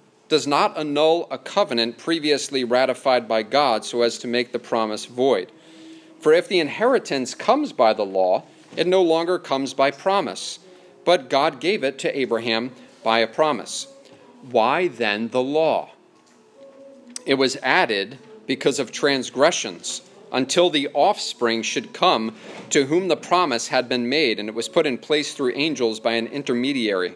does 0.31 0.47
not 0.47 0.75
annul 0.75 1.27
a 1.29 1.37
covenant 1.37 1.99
previously 1.99 2.63
ratified 2.63 3.27
by 3.27 3.43
God 3.43 3.85
so 3.85 4.01
as 4.01 4.17
to 4.17 4.27
make 4.27 4.51
the 4.51 4.57
promise 4.57 5.05
void. 5.05 5.51
For 6.19 6.33
if 6.33 6.47
the 6.47 6.59
inheritance 6.59 7.35
comes 7.35 7.71
by 7.71 7.93
the 7.93 8.05
law, 8.05 8.45
it 8.75 8.87
no 8.87 9.03
longer 9.03 9.37
comes 9.37 9.75
by 9.75 9.91
promise 9.91 10.57
but 11.05 11.29
God 11.29 11.59
gave 11.59 11.83
it 11.83 11.97
to 11.99 12.17
Abraham 12.17 12.71
by 13.03 13.19
a 13.19 13.27
promise. 13.27 13.87
Why 14.49 14.87
then 14.87 15.29
the 15.29 15.41
law? 15.41 15.91
It 17.25 17.35
was 17.35 17.57
added 17.57 18.17
because 18.47 18.79
of 18.79 18.91
transgressions 18.91 20.01
until 20.31 20.69
the 20.69 20.87
offspring 20.93 21.61
should 21.61 21.93
come 21.93 22.35
to 22.69 22.85
whom 22.85 23.07
the 23.07 23.17
promise 23.17 23.67
had 23.67 23.89
been 23.89 24.07
made, 24.07 24.39
and 24.39 24.47
it 24.47 24.55
was 24.55 24.69
put 24.69 24.87
in 24.87 24.97
place 24.97 25.33
through 25.33 25.53
angels 25.55 25.99
by 25.99 26.13
an 26.13 26.27
intermediary. 26.27 27.15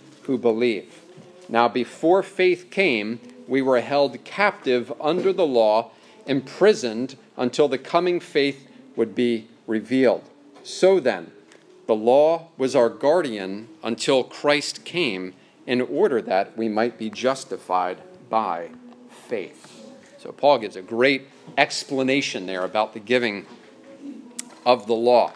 who 0.31 0.37
believe. 0.37 1.01
Now, 1.49 1.67
before 1.67 2.23
faith 2.23 2.71
came, 2.71 3.19
we 3.49 3.61
were 3.61 3.81
held 3.81 4.23
captive 4.23 4.93
under 5.01 5.33
the 5.33 5.45
law, 5.45 5.91
imprisoned 6.25 7.17
until 7.35 7.67
the 7.67 7.77
coming 7.77 8.21
faith 8.21 8.65
would 8.95 9.13
be 9.13 9.49
revealed. 9.67 10.23
So 10.63 11.01
then, 11.01 11.33
the 11.85 11.95
law 11.95 12.47
was 12.57 12.77
our 12.77 12.87
guardian 12.87 13.67
until 13.83 14.23
Christ 14.23 14.85
came 14.85 15.33
in 15.67 15.81
order 15.81 16.21
that 16.21 16.57
we 16.57 16.69
might 16.69 16.97
be 16.97 17.09
justified 17.09 17.97
by 18.29 18.69
faith. 19.27 19.85
So 20.17 20.31
Paul 20.31 20.59
gives 20.59 20.77
a 20.77 20.81
great 20.81 21.27
explanation 21.57 22.45
there 22.45 22.63
about 22.63 22.93
the 22.93 23.01
giving 23.01 23.45
of 24.65 24.87
the 24.87 24.93
law. 24.93 25.33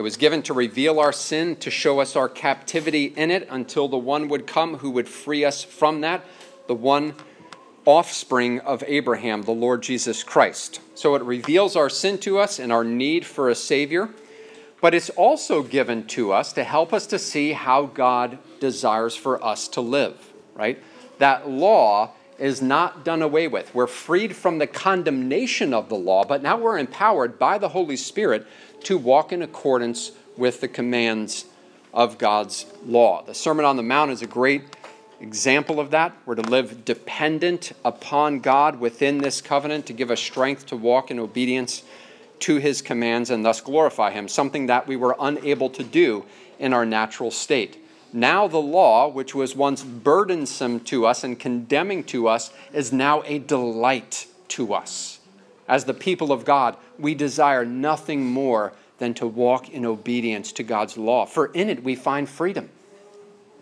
It 0.00 0.02
was 0.02 0.16
given 0.16 0.40
to 0.44 0.54
reveal 0.54 0.98
our 0.98 1.12
sin, 1.12 1.56
to 1.56 1.70
show 1.70 2.00
us 2.00 2.16
our 2.16 2.26
captivity 2.26 3.12
in 3.16 3.30
it 3.30 3.46
until 3.50 3.86
the 3.86 3.98
one 3.98 4.28
would 4.28 4.46
come 4.46 4.78
who 4.78 4.88
would 4.92 5.06
free 5.06 5.44
us 5.44 5.62
from 5.62 6.00
that, 6.00 6.24
the 6.68 6.74
one 6.74 7.14
offspring 7.84 8.60
of 8.60 8.82
Abraham, 8.86 9.42
the 9.42 9.50
Lord 9.50 9.82
Jesus 9.82 10.22
Christ. 10.22 10.80
So 10.94 11.16
it 11.16 11.22
reveals 11.22 11.76
our 11.76 11.90
sin 11.90 12.16
to 12.20 12.38
us 12.38 12.58
and 12.58 12.72
our 12.72 12.82
need 12.82 13.26
for 13.26 13.50
a 13.50 13.54
Savior 13.54 14.08
but 14.80 14.94
it's 14.94 15.10
also 15.10 15.62
given 15.62 16.06
to 16.06 16.32
us 16.32 16.54
to 16.54 16.64
help 16.64 16.94
us 16.94 17.06
to 17.08 17.18
see 17.18 17.52
how 17.52 17.84
God 17.84 18.38
desires 18.60 19.14
for 19.14 19.44
us 19.44 19.68
to 19.68 19.82
live, 19.82 20.32
right? 20.54 20.82
That 21.18 21.50
law 21.50 22.12
is 22.40 22.62
not 22.62 23.04
done 23.04 23.22
away 23.22 23.46
with. 23.46 23.72
We're 23.74 23.86
freed 23.86 24.34
from 24.34 24.58
the 24.58 24.66
condemnation 24.66 25.74
of 25.74 25.88
the 25.88 25.94
law, 25.94 26.24
but 26.24 26.42
now 26.42 26.56
we're 26.56 26.78
empowered 26.78 27.38
by 27.38 27.58
the 27.58 27.68
Holy 27.68 27.96
Spirit 27.96 28.46
to 28.84 28.96
walk 28.96 29.30
in 29.30 29.42
accordance 29.42 30.12
with 30.36 30.60
the 30.60 30.68
commands 30.68 31.44
of 31.92 32.16
God's 32.18 32.66
law. 32.84 33.22
The 33.22 33.34
Sermon 33.34 33.64
on 33.64 33.76
the 33.76 33.82
Mount 33.82 34.10
is 34.10 34.22
a 34.22 34.26
great 34.26 34.62
example 35.20 35.78
of 35.78 35.90
that. 35.90 36.16
We're 36.24 36.36
to 36.36 36.42
live 36.42 36.84
dependent 36.84 37.72
upon 37.84 38.40
God 38.40 38.80
within 38.80 39.18
this 39.18 39.42
covenant 39.42 39.84
to 39.86 39.92
give 39.92 40.10
us 40.10 40.20
strength 40.20 40.66
to 40.66 40.76
walk 40.76 41.10
in 41.10 41.20
obedience 41.20 41.82
to 42.40 42.56
his 42.56 42.80
commands 42.80 43.28
and 43.28 43.44
thus 43.44 43.60
glorify 43.60 44.12
him, 44.12 44.28
something 44.28 44.66
that 44.66 44.86
we 44.86 44.96
were 44.96 45.14
unable 45.20 45.68
to 45.70 45.84
do 45.84 46.24
in 46.58 46.72
our 46.72 46.86
natural 46.86 47.30
state. 47.30 47.76
Now, 48.12 48.48
the 48.48 48.60
law, 48.60 49.08
which 49.08 49.34
was 49.34 49.54
once 49.54 49.82
burdensome 49.84 50.80
to 50.80 51.06
us 51.06 51.22
and 51.22 51.38
condemning 51.38 52.02
to 52.04 52.26
us, 52.26 52.52
is 52.72 52.92
now 52.92 53.22
a 53.24 53.38
delight 53.38 54.26
to 54.48 54.74
us. 54.74 55.20
As 55.68 55.84
the 55.84 55.94
people 55.94 56.32
of 56.32 56.44
God, 56.44 56.76
we 56.98 57.14
desire 57.14 57.64
nothing 57.64 58.26
more 58.26 58.72
than 58.98 59.14
to 59.14 59.26
walk 59.26 59.68
in 59.68 59.86
obedience 59.86 60.50
to 60.52 60.62
God's 60.64 60.96
law, 60.96 61.24
for 61.24 61.46
in 61.46 61.68
it 61.68 61.84
we 61.84 61.94
find 61.94 62.28
freedom. 62.28 62.68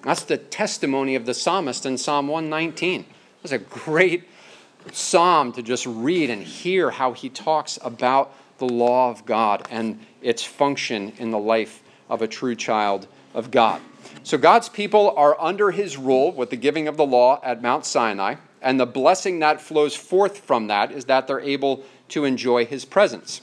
That's 0.03 0.25
the 0.25 0.39
testimony 0.39 1.15
of 1.15 1.27
the 1.27 1.35
psalmist 1.35 1.85
in 1.85 1.99
Psalm 1.99 2.29
119. 2.29 3.05
It's 3.43 3.53
a 3.53 3.59
great 3.59 4.25
psalm 4.93 5.53
to 5.53 5.63
just 5.63 5.87
read 5.87 6.31
and 6.31 6.43
hear 6.43 6.91
how 6.91 7.13
he 7.13 7.29
talks 7.29 7.79
about 7.83 8.33
the 8.59 8.67
law 8.67 9.11
of 9.11 9.27
God 9.27 9.67
and 9.71 10.01
its 10.23 10.43
function 10.43 11.13
in 11.19 11.31
the 11.31 11.39
life 11.39 11.83
of 12.09 12.23
a 12.23 12.29
true 12.29 12.55
child 12.55 13.07
of 13.35 13.51
God. 13.51 13.81
So 14.29 14.37
God's 14.37 14.69
people 14.69 15.15
are 15.17 15.41
under 15.41 15.71
his 15.71 15.97
rule 15.97 16.33
with 16.33 16.51
the 16.51 16.57
giving 16.57 16.87
of 16.87 16.99
the 16.99 17.07
law 17.07 17.41
at 17.43 17.63
Mount 17.63 17.87
Sinai, 17.87 18.35
and 18.61 18.79
the 18.79 18.85
blessing 18.85 19.39
that 19.39 19.59
flows 19.59 19.97
forth 19.97 20.41
from 20.41 20.67
that 20.67 20.93
is 20.93 21.07
that 21.07 21.27
they're 21.27 21.41
able 21.41 21.83
to 22.11 22.27
enjoy 22.27 22.67
his 22.67 22.85
presence. 22.85 23.41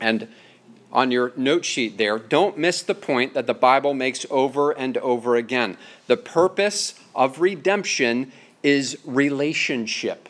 And 0.00 0.26
on 0.92 1.12
your 1.12 1.32
note 1.36 1.64
sheet 1.64 1.98
there, 1.98 2.18
don't 2.18 2.58
miss 2.58 2.82
the 2.82 2.96
point 2.96 3.34
that 3.34 3.46
the 3.46 3.54
Bible 3.54 3.94
makes 3.94 4.26
over 4.28 4.72
and 4.72 4.98
over 4.98 5.36
again. 5.36 5.76
The 6.08 6.16
purpose 6.16 6.94
of 7.14 7.38
redemption 7.38 8.32
is 8.64 8.98
relationship. 9.04 10.28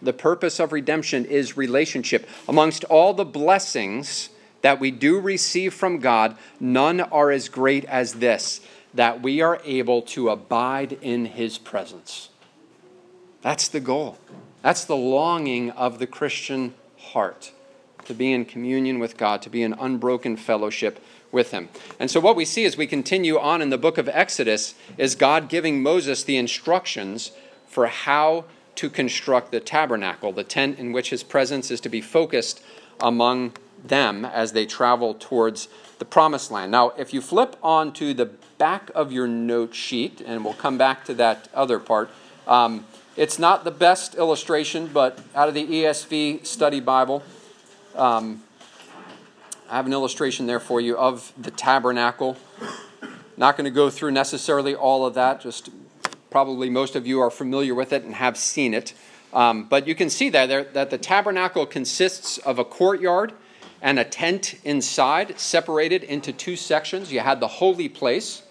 The 0.00 0.14
purpose 0.14 0.58
of 0.58 0.72
redemption 0.72 1.26
is 1.26 1.58
relationship. 1.58 2.26
Amongst 2.48 2.84
all 2.84 3.12
the 3.12 3.26
blessings 3.26 4.30
that 4.62 4.80
we 4.80 4.90
do 4.90 5.20
receive 5.20 5.74
from 5.74 5.98
God, 5.98 6.38
none 6.58 7.00
are 7.00 7.30
as 7.30 7.50
great 7.50 7.84
as 7.84 8.14
this 8.14 8.62
that 8.98 9.22
we 9.22 9.40
are 9.40 9.60
able 9.64 10.02
to 10.02 10.28
abide 10.28 10.92
in 11.00 11.24
His 11.24 11.56
presence. 11.56 12.30
That's 13.42 13.68
the 13.68 13.78
goal. 13.78 14.18
That's 14.60 14.84
the 14.84 14.96
longing 14.96 15.70
of 15.70 16.00
the 16.00 16.06
Christian 16.08 16.74
heart 16.98 17.52
to 18.06 18.12
be 18.12 18.32
in 18.32 18.44
communion 18.44 18.98
with 18.98 19.16
God, 19.16 19.40
to 19.42 19.50
be 19.50 19.62
in 19.62 19.72
unbroken 19.74 20.36
fellowship 20.36 20.98
with 21.30 21.52
Him. 21.52 21.68
And 22.00 22.10
so, 22.10 22.18
what 22.18 22.34
we 22.34 22.44
see 22.44 22.64
as 22.64 22.76
we 22.76 22.88
continue 22.88 23.38
on 23.38 23.62
in 23.62 23.70
the 23.70 23.78
book 23.78 23.98
of 23.98 24.08
Exodus 24.08 24.74
is 24.96 25.14
God 25.14 25.48
giving 25.48 25.80
Moses 25.80 26.24
the 26.24 26.36
instructions 26.36 27.30
for 27.68 27.86
how 27.86 28.46
to 28.74 28.90
construct 28.90 29.52
the 29.52 29.60
tabernacle, 29.60 30.32
the 30.32 30.42
tent 30.42 30.76
in 30.76 30.90
which 30.90 31.10
his 31.10 31.22
presence 31.22 31.70
is 31.70 31.80
to 31.82 31.88
be 31.88 32.00
focused 32.00 32.60
among 32.98 33.52
them 33.84 34.24
as 34.24 34.54
they 34.54 34.66
travel 34.66 35.14
towards 35.14 35.68
the 36.00 36.04
promised 36.04 36.50
land. 36.50 36.72
Now, 36.72 36.90
if 36.98 37.14
you 37.14 37.20
flip 37.20 37.54
on 37.62 37.92
to 37.92 38.12
the 38.12 38.30
back 38.58 38.90
of 38.94 39.12
your 39.12 39.26
note 39.26 39.74
sheet, 39.74 40.20
and 40.20 40.44
we'll 40.44 40.54
come 40.54 40.76
back 40.76 41.04
to 41.06 41.14
that 41.14 41.48
other 41.54 41.78
part, 41.78 42.10
um, 42.46 42.84
it's 43.16 43.38
not 43.38 43.64
the 43.64 43.70
best 43.70 44.14
illustration, 44.14 44.88
but 44.92 45.18
out 45.34 45.48
of 45.48 45.54
the 45.54 45.66
ESV 45.66 46.46
Study 46.46 46.80
Bible, 46.80 47.22
um, 47.96 48.42
I 49.68 49.76
have 49.76 49.86
an 49.86 49.92
illustration 49.92 50.46
there 50.46 50.60
for 50.60 50.80
you 50.80 50.96
of 50.96 51.32
the 51.36 51.50
tabernacle. 51.50 52.36
Not 53.36 53.56
going 53.56 53.64
to 53.64 53.70
go 53.70 53.90
through 53.90 54.12
necessarily 54.12 54.74
all 54.74 55.04
of 55.04 55.14
that, 55.14 55.40
just 55.40 55.70
probably 56.30 56.70
most 56.70 56.96
of 56.96 57.06
you 57.06 57.20
are 57.20 57.30
familiar 57.30 57.74
with 57.74 57.92
it 57.92 58.02
and 58.04 58.14
have 58.14 58.36
seen 58.36 58.72
it. 58.72 58.94
Um, 59.32 59.64
but 59.64 59.86
you 59.86 59.94
can 59.94 60.10
see 60.10 60.30
that, 60.30 60.46
there, 60.46 60.64
that 60.64 60.90
the 60.90 60.98
tabernacle 60.98 61.66
consists 61.66 62.38
of 62.38 62.58
a 62.58 62.64
courtyard 62.64 63.32
and 63.82 63.98
a 63.98 64.04
tent 64.04 64.54
inside, 64.64 65.38
separated 65.38 66.02
into 66.02 66.32
two 66.32 66.56
sections. 66.56 67.12
You 67.12 67.20
had 67.20 67.40
the 67.40 67.48
holy 67.48 67.88
place, 67.88 68.42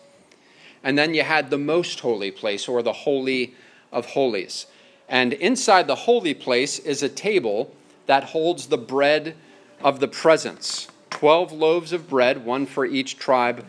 and 0.87 0.97
then 0.97 1.13
you 1.13 1.21
had 1.21 1.49
the 1.49 1.57
most 1.57 1.99
holy 1.99 2.31
place, 2.31 2.65
or 2.65 2.81
the 2.81 2.93
Holy 2.93 3.53
of 3.91 4.05
Holies. 4.05 4.67
And 5.09 5.33
inside 5.33 5.85
the 5.85 5.95
holy 5.95 6.33
place 6.33 6.79
is 6.79 7.03
a 7.03 7.09
table 7.09 7.75
that 8.05 8.23
holds 8.23 8.67
the 8.67 8.77
bread 8.77 9.35
of 9.81 9.99
the 9.99 10.07
presence 10.07 10.87
12 11.09 11.51
loaves 11.51 11.91
of 11.91 12.07
bread, 12.07 12.45
one 12.45 12.65
for 12.65 12.85
each 12.85 13.19
tribe 13.19 13.65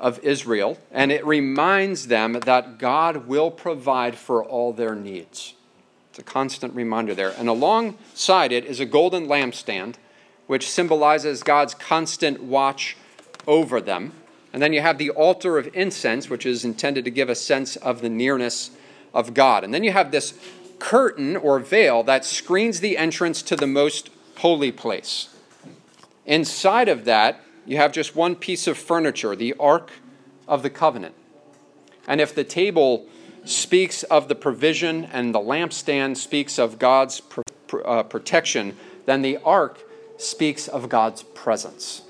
of 0.00 0.18
Israel. 0.24 0.76
And 0.90 1.12
it 1.12 1.24
reminds 1.24 2.08
them 2.08 2.32
that 2.32 2.78
God 2.78 3.28
will 3.28 3.52
provide 3.52 4.16
for 4.16 4.44
all 4.44 4.72
their 4.72 4.96
needs. 4.96 5.54
It's 6.10 6.18
a 6.18 6.24
constant 6.24 6.74
reminder 6.74 7.14
there. 7.14 7.34
And 7.38 7.48
alongside 7.48 8.50
it 8.50 8.64
is 8.64 8.80
a 8.80 8.84
golden 8.84 9.28
lampstand, 9.28 9.94
which 10.48 10.68
symbolizes 10.68 11.44
God's 11.44 11.74
constant 11.74 12.42
watch 12.42 12.96
over 13.46 13.80
them. 13.80 14.12
And 14.52 14.62
then 14.62 14.72
you 14.72 14.80
have 14.80 14.98
the 14.98 15.10
altar 15.10 15.58
of 15.58 15.68
incense, 15.74 16.30
which 16.30 16.46
is 16.46 16.64
intended 16.64 17.04
to 17.04 17.10
give 17.10 17.28
a 17.28 17.34
sense 17.34 17.76
of 17.76 18.00
the 18.00 18.08
nearness 18.08 18.70
of 19.12 19.34
God. 19.34 19.64
And 19.64 19.74
then 19.74 19.84
you 19.84 19.92
have 19.92 20.10
this 20.10 20.34
curtain 20.78 21.36
or 21.36 21.58
veil 21.58 22.02
that 22.04 22.24
screens 22.24 22.80
the 22.80 22.96
entrance 22.96 23.42
to 23.42 23.56
the 23.56 23.66
most 23.66 24.10
holy 24.38 24.72
place. 24.72 25.28
Inside 26.24 26.88
of 26.88 27.04
that, 27.04 27.40
you 27.66 27.76
have 27.76 27.92
just 27.92 28.16
one 28.16 28.34
piece 28.34 28.66
of 28.66 28.78
furniture, 28.78 29.36
the 29.36 29.54
Ark 29.54 29.90
of 30.46 30.62
the 30.62 30.70
Covenant. 30.70 31.14
And 32.06 32.20
if 32.20 32.34
the 32.34 32.44
table 32.44 33.06
speaks 33.44 34.02
of 34.04 34.28
the 34.28 34.34
provision 34.34 35.04
and 35.06 35.34
the 35.34 35.40
lampstand 35.40 36.16
speaks 36.16 36.58
of 36.58 36.78
God's 36.78 37.20
uh, 37.84 38.02
protection, 38.04 38.76
then 39.06 39.22
the 39.22 39.38
ark 39.44 39.80
speaks 40.16 40.68
of 40.68 40.88
God's 40.88 41.22
presence. 41.22 42.02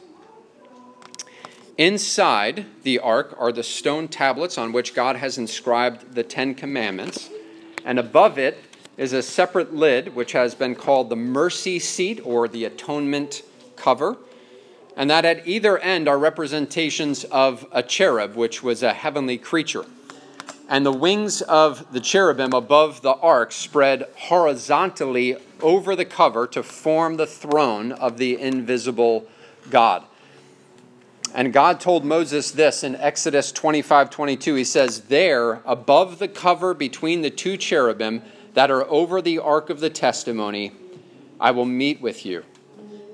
Inside 1.79 2.67
the 2.83 2.99
ark 2.99 3.37
are 3.39 3.53
the 3.53 3.63
stone 3.63 4.09
tablets 4.09 4.59
on 4.59 4.73
which 4.73 4.95
God 4.95 5.15
has 5.15 5.39
inscribed 5.39 6.13
the 6.13 6.25
Ten 6.25 6.57
Commandments, 6.57 7.31
and 7.85 8.01
above 8.01 8.37
it 8.37 8.59
is 8.97 9.13
a 9.13 9.23
separate 9.23 9.73
lid 9.73 10.17
which 10.17 10.33
has 10.33 10.57
been 10.57 10.75
called 10.75 11.09
the 11.09 11.15
mercy 11.15 11.79
seat 11.79 12.21
or 12.25 12.49
the 12.49 12.65
atonement 12.65 13.43
cover, 13.77 14.17
and 14.97 15.09
that 15.09 15.25
at 15.25 15.47
either 15.47 15.79
end 15.79 16.09
are 16.09 16.19
representations 16.19 17.23
of 17.23 17.65
a 17.71 17.85
cherub, 17.85 18.35
which 18.35 18.61
was 18.61 18.83
a 18.83 18.93
heavenly 18.93 19.39
creature. 19.39 19.87
And 20.69 20.85
the 20.85 20.91
wings 20.91 21.43
of 21.43 21.93
the 21.93 22.01
cherubim 22.01 22.55
above 22.55 23.03
the 23.03 23.15
ark 23.15 23.53
spread 23.53 24.09
horizontally 24.17 25.37
over 25.63 25.95
the 25.95 26.05
cover 26.05 26.49
to 26.49 26.65
form 26.65 27.19
the 27.19 27.27
throne 27.29 27.93
of 27.93 28.19
the 28.19 28.37
invisible 28.37 29.29
God. 29.71 30.03
And 31.35 31.53
God 31.53 31.81
told 31.81 32.05
Moses 32.05 32.51
this 32.51 32.83
in 32.83 32.97
Exodus 32.97 33.53
25 33.53 34.11
22. 34.11 34.55
He 34.55 34.65
says, 34.65 35.03
There, 35.03 35.61
above 35.65 36.19
the 36.19 36.29
cover 36.29 36.75
between 36.75 37.23
the 37.23 37.31
two 37.31 37.57
cherubim 37.57 38.23
that 38.55 38.71
are 38.71 38.89
over 38.91 39.21
the 39.21 39.39
ark 39.39 39.71
of 39.71 39.81
the 39.81 39.91
testimony, 39.91 40.73
I 41.39 41.51
will 41.51 41.65
meet 41.65 42.01
with 42.01 42.25
you. 42.25 42.45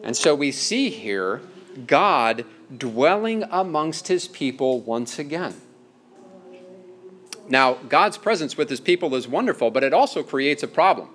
And 0.03 0.17
so 0.17 0.35
we 0.35 0.53
see 0.53 0.91
here 0.91 1.41
God 1.87 2.45
dwelling 2.77 3.45
amongst 3.51 4.09
his 4.09 4.29
people 4.29 4.81
once 4.81 5.19
again. 5.19 5.55
Now, 7.49 7.75
God's 7.75 8.17
presence 8.17 8.57
with 8.57 8.71
his 8.71 8.81
people 8.81 9.15
is 9.15 9.29
wonderful, 9.29 9.71
but 9.71 9.83
it 9.83 9.93
also 9.93 10.23
creates 10.23 10.63
a 10.63 10.69
problem. 10.69 11.09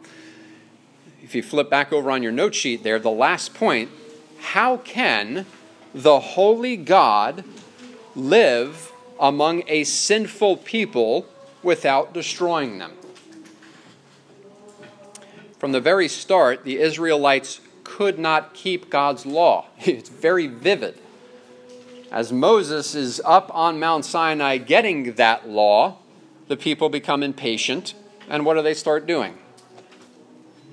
If 1.23 1.33
you 1.33 1.41
flip 1.41 1.69
back 1.69 1.91
over 1.91 2.11
on 2.11 2.23
your 2.23 2.31
note 2.31 2.55
sheet 2.55 2.83
there, 2.83 2.99
the 2.99 3.09
last 3.09 3.53
point 3.53 3.89
how 4.39 4.77
can 4.77 5.45
the 5.93 6.19
holy 6.19 6.77
God 6.77 7.43
live 8.15 8.91
among 9.19 9.63
a 9.67 9.83
sinful 9.83 10.57
people 10.57 11.25
without 11.63 12.13
destroying 12.13 12.77
them? 12.77 12.93
From 15.57 15.73
the 15.73 15.81
very 15.81 16.07
start, 16.07 16.63
the 16.63 16.79
Israelites 16.79 17.59
could 17.83 18.17
not 18.17 18.53
keep 18.53 18.89
God's 18.89 19.25
law. 19.25 19.65
It's 19.79 20.09
very 20.09 20.47
vivid. 20.47 20.97
As 22.11 22.31
Moses 22.31 22.95
is 22.95 23.21
up 23.25 23.53
on 23.53 23.79
Mount 23.79 24.05
Sinai 24.05 24.57
getting 24.57 25.13
that 25.13 25.49
law, 25.49 25.97
the 26.47 26.57
people 26.57 26.89
become 26.89 27.21
impatient, 27.21 27.93
and 28.29 28.45
what 28.45 28.55
do 28.55 28.61
they 28.61 28.73
start 28.73 29.05
doing? 29.05 29.37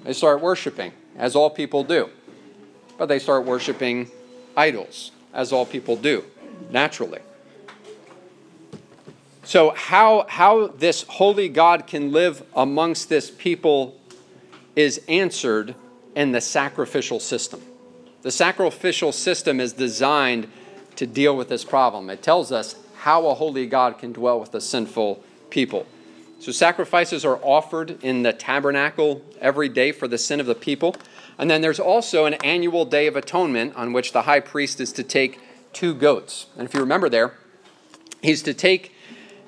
They 0.05 0.12
start 0.12 0.41
worshiping, 0.41 0.93
as 1.19 1.35
all 1.35 1.51
people 1.51 1.85
do. 1.85 2.11
But 2.97 3.07
they 3.07 3.19
start 3.19 3.45
worshiping 3.45 4.11
idols, 4.57 5.12
as 5.32 5.52
all 5.52 5.66
people 5.66 5.96
do, 5.96 6.24
naturally. 6.70 7.20
So, 9.44 9.70
how, 9.70 10.26
how 10.28 10.66
this 10.66 11.04
holy 11.04 11.48
God 11.48 11.86
can 11.86 12.11
live 12.11 12.42
amongst 12.54 13.09
this 13.09 13.30
people 13.30 13.96
is 14.74 15.00
answered 15.09 15.76
in 16.16 16.32
the 16.32 16.40
sacrificial 16.40 17.20
system. 17.20 17.62
The 18.22 18.32
sacrificial 18.32 19.12
system 19.12 19.61
is 19.61 19.72
designed 19.72 20.48
to 20.96 21.07
deal 21.07 21.36
with 21.36 21.48
this 21.48 21.64
problem. 21.64 22.11
It 22.11 22.22
tells 22.22 22.50
us 22.50 22.74
how 22.96 23.28
a 23.28 23.34
holy 23.34 23.66
God 23.66 23.98
can 23.98 24.12
dwell 24.12 24.40
with 24.40 24.52
a 24.54 24.61
sinful 24.61 25.22
people. 25.48 25.86
So, 26.40 26.50
sacrifices 26.50 27.24
are 27.24 27.38
offered 27.40 28.02
in 28.02 28.24
the 28.24 28.32
tabernacle 28.32 29.22
every 29.40 29.68
day 29.68 29.92
for 29.92 30.09
the 30.09 30.18
sin 30.18 30.40
of 30.40 30.46
the 30.46 30.57
people. 30.57 30.96
And 31.39 31.51
then 31.51 31.61
there's 31.61 31.80
also 31.80 32.24
an 32.24 32.34
annual 32.34 32.84
day 32.84 33.07
of 33.07 33.16
atonement 33.16 33.76
on 33.76 33.93
which 33.93 34.12
the 34.12 34.22
high 34.22 34.41
priest 34.41 34.80
is 34.80 34.93
to 34.93 35.03
take 35.03 35.41
two 35.72 35.95
goats. 35.95 36.47
And 36.57 36.66
if 36.66 36.74
you 36.74 36.80
remember 36.80 37.09
there, 37.09 37.34
he's 38.22 38.43
to 38.43 38.55
take 38.55 38.93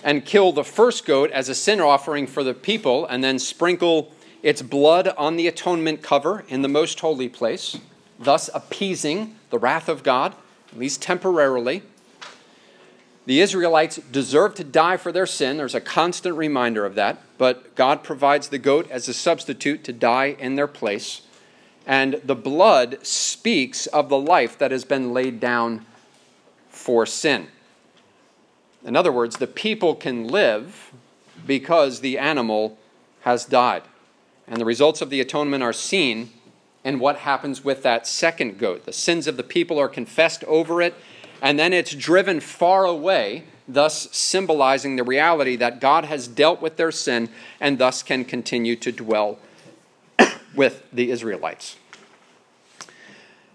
and 0.04 0.24
kill 0.24 0.52
the 0.52 0.64
first 0.64 1.06
goat 1.06 1.30
as 1.30 1.48
a 1.48 1.54
sin 1.54 1.80
offering 1.80 2.26
for 2.26 2.44
the 2.44 2.54
people 2.54 3.06
and 3.06 3.24
then 3.24 3.38
sprinkle 3.38 4.12
its 4.42 4.62
blood 4.62 5.08
on 5.16 5.36
the 5.36 5.48
atonement 5.48 6.02
cover 6.02 6.44
in 6.48 6.62
the 6.62 6.68
most 6.68 7.00
holy 7.00 7.28
place, 7.28 7.76
thus 8.18 8.48
appeasing 8.54 9.36
the 9.50 9.58
wrath 9.58 9.88
of 9.88 10.02
God, 10.02 10.34
at 10.70 10.78
least 10.78 11.02
temporarily. 11.02 11.82
The 13.26 13.40
Israelites 13.40 13.96
deserve 13.96 14.54
to 14.54 14.64
die 14.64 14.96
for 14.96 15.12
their 15.12 15.26
sin. 15.26 15.56
There's 15.56 15.74
a 15.74 15.80
constant 15.80 16.36
reminder 16.36 16.86
of 16.86 16.94
that. 16.94 17.22
But 17.36 17.74
God 17.74 18.02
provides 18.02 18.48
the 18.48 18.58
goat 18.58 18.90
as 18.90 19.08
a 19.08 19.14
substitute 19.14 19.84
to 19.84 19.92
die 19.92 20.36
in 20.38 20.54
their 20.54 20.66
place. 20.66 21.22
And 21.88 22.20
the 22.22 22.36
blood 22.36 22.98
speaks 23.04 23.86
of 23.86 24.10
the 24.10 24.18
life 24.18 24.58
that 24.58 24.70
has 24.70 24.84
been 24.84 25.14
laid 25.14 25.40
down 25.40 25.86
for 26.68 27.06
sin. 27.06 27.48
In 28.84 28.94
other 28.94 29.10
words, 29.10 29.38
the 29.38 29.46
people 29.46 29.94
can 29.94 30.28
live 30.28 30.92
because 31.46 32.00
the 32.00 32.18
animal 32.18 32.76
has 33.22 33.46
died. 33.46 33.84
And 34.46 34.60
the 34.60 34.66
results 34.66 35.00
of 35.00 35.08
the 35.08 35.22
atonement 35.22 35.62
are 35.62 35.72
seen 35.72 36.30
in 36.84 36.98
what 36.98 37.20
happens 37.20 37.64
with 37.64 37.82
that 37.84 38.06
second 38.06 38.58
goat. 38.58 38.84
The 38.84 38.92
sins 38.92 39.26
of 39.26 39.38
the 39.38 39.42
people 39.42 39.78
are 39.78 39.88
confessed 39.88 40.44
over 40.44 40.82
it, 40.82 40.94
and 41.40 41.58
then 41.58 41.72
it's 41.72 41.94
driven 41.94 42.40
far 42.40 42.84
away, 42.84 43.44
thus 43.66 44.14
symbolizing 44.14 44.96
the 44.96 45.04
reality 45.04 45.56
that 45.56 45.80
God 45.80 46.04
has 46.04 46.28
dealt 46.28 46.60
with 46.60 46.76
their 46.76 46.92
sin 46.92 47.30
and 47.60 47.78
thus 47.78 48.02
can 48.02 48.26
continue 48.26 48.76
to 48.76 48.92
dwell 48.92 49.38
with 50.54 50.82
the 50.92 51.10
Israelites. 51.10 51.76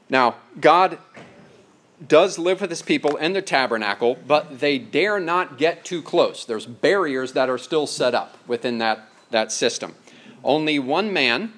Now, 0.09 0.35
God 0.59 0.97
does 2.05 2.37
live 2.37 2.61
with 2.61 2.69
his 2.69 2.81
people 2.81 3.15
in 3.15 3.33
the 3.33 3.41
tabernacle, 3.41 4.17
but 4.27 4.59
they 4.59 4.77
dare 4.77 5.19
not 5.19 5.57
get 5.57 5.85
too 5.85 6.01
close. 6.01 6.45
There's 6.45 6.65
barriers 6.65 7.33
that 7.33 7.49
are 7.49 7.57
still 7.57 7.87
set 7.87 8.13
up 8.13 8.37
within 8.47 8.77
that, 8.79 9.07
that 9.31 9.51
system. 9.51 9.95
Only 10.43 10.79
one 10.79 11.13
man, 11.13 11.53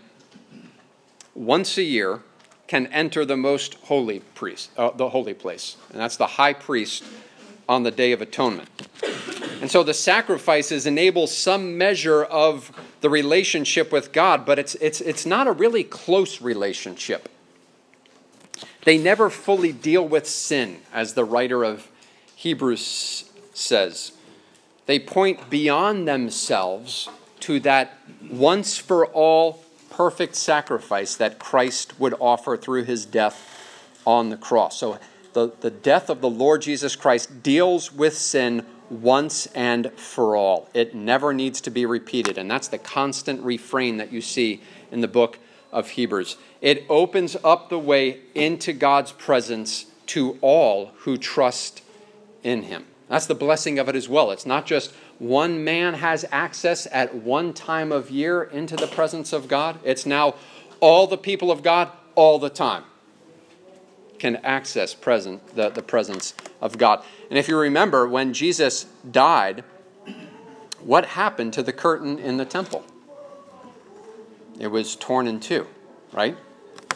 once 1.34 1.78
a 1.78 1.84
year, 1.84 2.22
can 2.68 2.88
enter 2.88 3.26
the 3.26 3.38
most 3.38 3.76
holy 3.76 4.20
priest, 4.20 4.72
uh, 4.78 4.92
the 4.92 5.10
holy 5.10 5.34
place, 5.34 5.78
and 5.92 6.00
that's 6.00 6.18
the 6.18 6.28
high 6.28 6.54
priest 6.54 7.04
on 7.68 7.84
the 7.84 7.92
Day 7.92 8.12
of 8.12 8.22
Atonement. 8.22 8.70
And 9.62 9.72
so 9.72 9.84
the 9.84 9.94
sacrifices 9.94 10.86
enable 10.86 11.28
some 11.28 11.78
measure 11.78 12.24
of 12.24 12.72
the 13.02 13.10
relationship 13.10 13.92
with 13.92 14.12
God, 14.12 14.46
but 14.46 14.60
it's, 14.60 14.76
it's, 14.76 15.02
it's 15.02 15.26
not 15.26 15.48
a 15.48 15.52
really 15.52 15.84
close 15.84 16.42
relationship. 16.42 17.30
They 18.84 18.98
never 18.98 19.30
fully 19.30 19.72
deal 19.72 20.08
with 20.08 20.28
sin, 20.28 20.82
as 20.94 21.14
the 21.14 21.26
writer 21.26 21.64
of 21.64 21.90
Hebrews 22.36 23.30
says. 23.54 24.12
They 24.86 25.00
point 25.00 25.50
beyond 25.50 26.08
themselves 26.08 27.10
to 27.42 27.60
that 27.62 27.98
once 28.30 28.78
for 28.78 29.08
all 29.08 29.64
perfect 29.90 30.36
sacrifice 30.36 31.16
that 31.16 31.40
Christ 31.40 32.00
would 32.00 32.14
offer 32.20 32.58
through 32.58 32.84
his 32.84 33.06
death 33.06 34.00
on 34.06 34.30
the 34.30 34.38
cross. 34.38 34.78
So 34.78 35.00
the, 35.36 35.52
the 35.60 35.70
death 35.70 36.10
of 36.10 36.22
the 36.22 36.30
Lord 36.30 36.62
Jesus 36.62 36.96
Christ 36.96 37.44
deals 37.44 37.92
with 37.92 38.18
sin 38.18 38.66
once 38.90 39.48
and 39.48 39.92
for 39.94 40.38
all. 40.38 40.70
It 40.74 40.96
never 40.96 41.34
needs 41.34 41.60
to 41.62 41.70
be 41.70 41.86
repeated. 41.86 42.38
And 42.38 42.50
that's 42.50 42.70
the 42.70 42.78
constant 42.78 43.44
refrain 43.44 43.98
that 43.98 44.14
you 44.14 44.22
see 44.22 44.62
in 44.92 45.02
the 45.02 45.10
book 45.10 45.38
of 45.74 45.90
Hebrews. 45.90 46.38
It 46.62 46.86
opens 46.88 47.36
up 47.44 47.68
the 47.70 47.78
way 47.78 48.22
into 48.34 48.72
God's 48.72 49.12
presence 49.12 49.88
to 50.08 50.38
all 50.40 50.92
who 51.00 51.18
trust 51.18 51.82
in 52.42 52.64
him. 52.64 52.86
That's 53.10 53.26
the 53.26 53.36
blessing 53.36 53.78
of 53.78 53.90
it 53.90 53.96
as 53.96 54.08
well. 54.08 54.32
It's 54.32 54.46
not 54.46 54.66
just 54.66 54.94
one 55.20 55.66
man 55.66 55.96
has 55.96 56.24
access 56.32 56.88
at 56.94 57.14
one 57.14 57.52
time 57.54 57.92
of 57.92 58.10
year 58.10 58.42
into 58.42 58.78
the 58.78 58.88
presence 58.88 59.34
of 59.34 59.50
God, 59.50 59.80
it's 59.84 60.06
now 60.06 60.36
all 60.80 61.08
the 61.08 61.18
people 61.18 61.52
of 61.52 61.62
God 61.62 61.92
all 62.16 62.40
the 62.40 62.50
time 62.50 62.86
can 64.20 64.38
access 64.38 64.94
present, 64.94 65.56
the, 65.56 65.70
the 65.70 65.82
presence 65.82 66.34
of 66.62 66.78
God. 66.78 67.04
And 67.30 67.38
if 67.38 67.48
you 67.48 67.58
remember, 67.58 68.08
when 68.08 68.34
Jesus 68.34 68.86
died, 69.10 69.64
what 70.80 71.06
happened 71.06 71.54
to 71.54 71.64
the 71.64 71.74
curtain 71.74 72.20
in 72.20 72.38
the 72.38 72.46
temple? 72.46 72.84
It 74.60 74.68
was 74.68 74.96
torn 74.96 75.28
in 75.28 75.40
two, 75.40 75.68
right? 76.14 76.38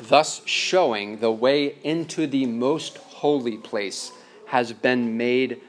Thus 0.01 0.41
showing 0.45 1.19
the 1.19 1.31
way 1.31 1.75
into 1.83 2.27
the 2.27 2.45
most 2.45 2.97
holy 2.97 3.57
place 3.57 4.11
has 4.47 4.71
been 4.71 5.17
made 5.17 5.61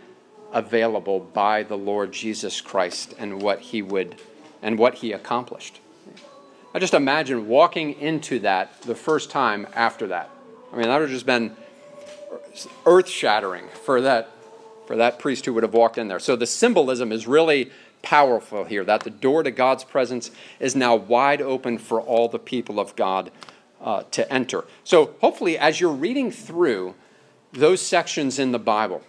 available 0.52 1.20
by 1.20 1.62
the 1.62 1.76
Lord 1.76 2.12
Jesus 2.12 2.60
Christ 2.60 3.14
and 3.18 3.42
what 3.42 3.60
he 3.60 3.82
would 3.82 4.16
and 4.62 4.78
what 4.78 4.96
he 4.96 5.12
accomplished. 5.12 5.80
I 6.72 6.78
just 6.78 6.94
imagine 6.94 7.48
walking 7.48 7.94
into 8.00 8.38
that 8.40 8.82
the 8.82 8.94
first 8.94 9.30
time 9.30 9.66
after 9.74 10.06
that. 10.08 10.30
I 10.72 10.76
mean, 10.76 10.88
that 10.88 10.98
would 10.98 11.08
have 11.08 11.10
just 11.10 11.26
been 11.26 11.56
earth 12.86 13.08
shattering 13.08 13.68
for 13.84 14.00
that 14.00 14.30
for 14.86 14.96
that 14.96 15.20
priest 15.20 15.46
who 15.46 15.54
would 15.54 15.62
have 15.62 15.72
walked 15.72 15.98
in 15.98 16.08
there. 16.08 16.18
So 16.18 16.34
the 16.34 16.46
symbolism 16.46 17.12
is 17.12 17.24
really 17.26 17.70
powerful 18.02 18.64
here 18.64 18.82
that 18.84 19.02
the 19.02 19.10
door 19.10 19.44
to 19.44 19.50
God's 19.52 19.84
presence 19.84 20.32
is 20.58 20.74
now 20.74 20.96
wide 20.96 21.40
open 21.40 21.78
for 21.78 22.00
all 22.00 22.28
the 22.28 22.40
people 22.40 22.80
of 22.80 22.96
God 22.96 23.30
uh, 23.80 24.02
to 24.10 24.32
enter. 24.32 24.64
So 24.82 25.14
hopefully, 25.20 25.56
as 25.56 25.80
you're 25.80 25.92
reading 25.92 26.32
through 26.32 26.94
those 27.52 27.80
sections 27.80 28.38
in 28.38 28.50
the 28.50 28.58
Bible, 28.58 29.02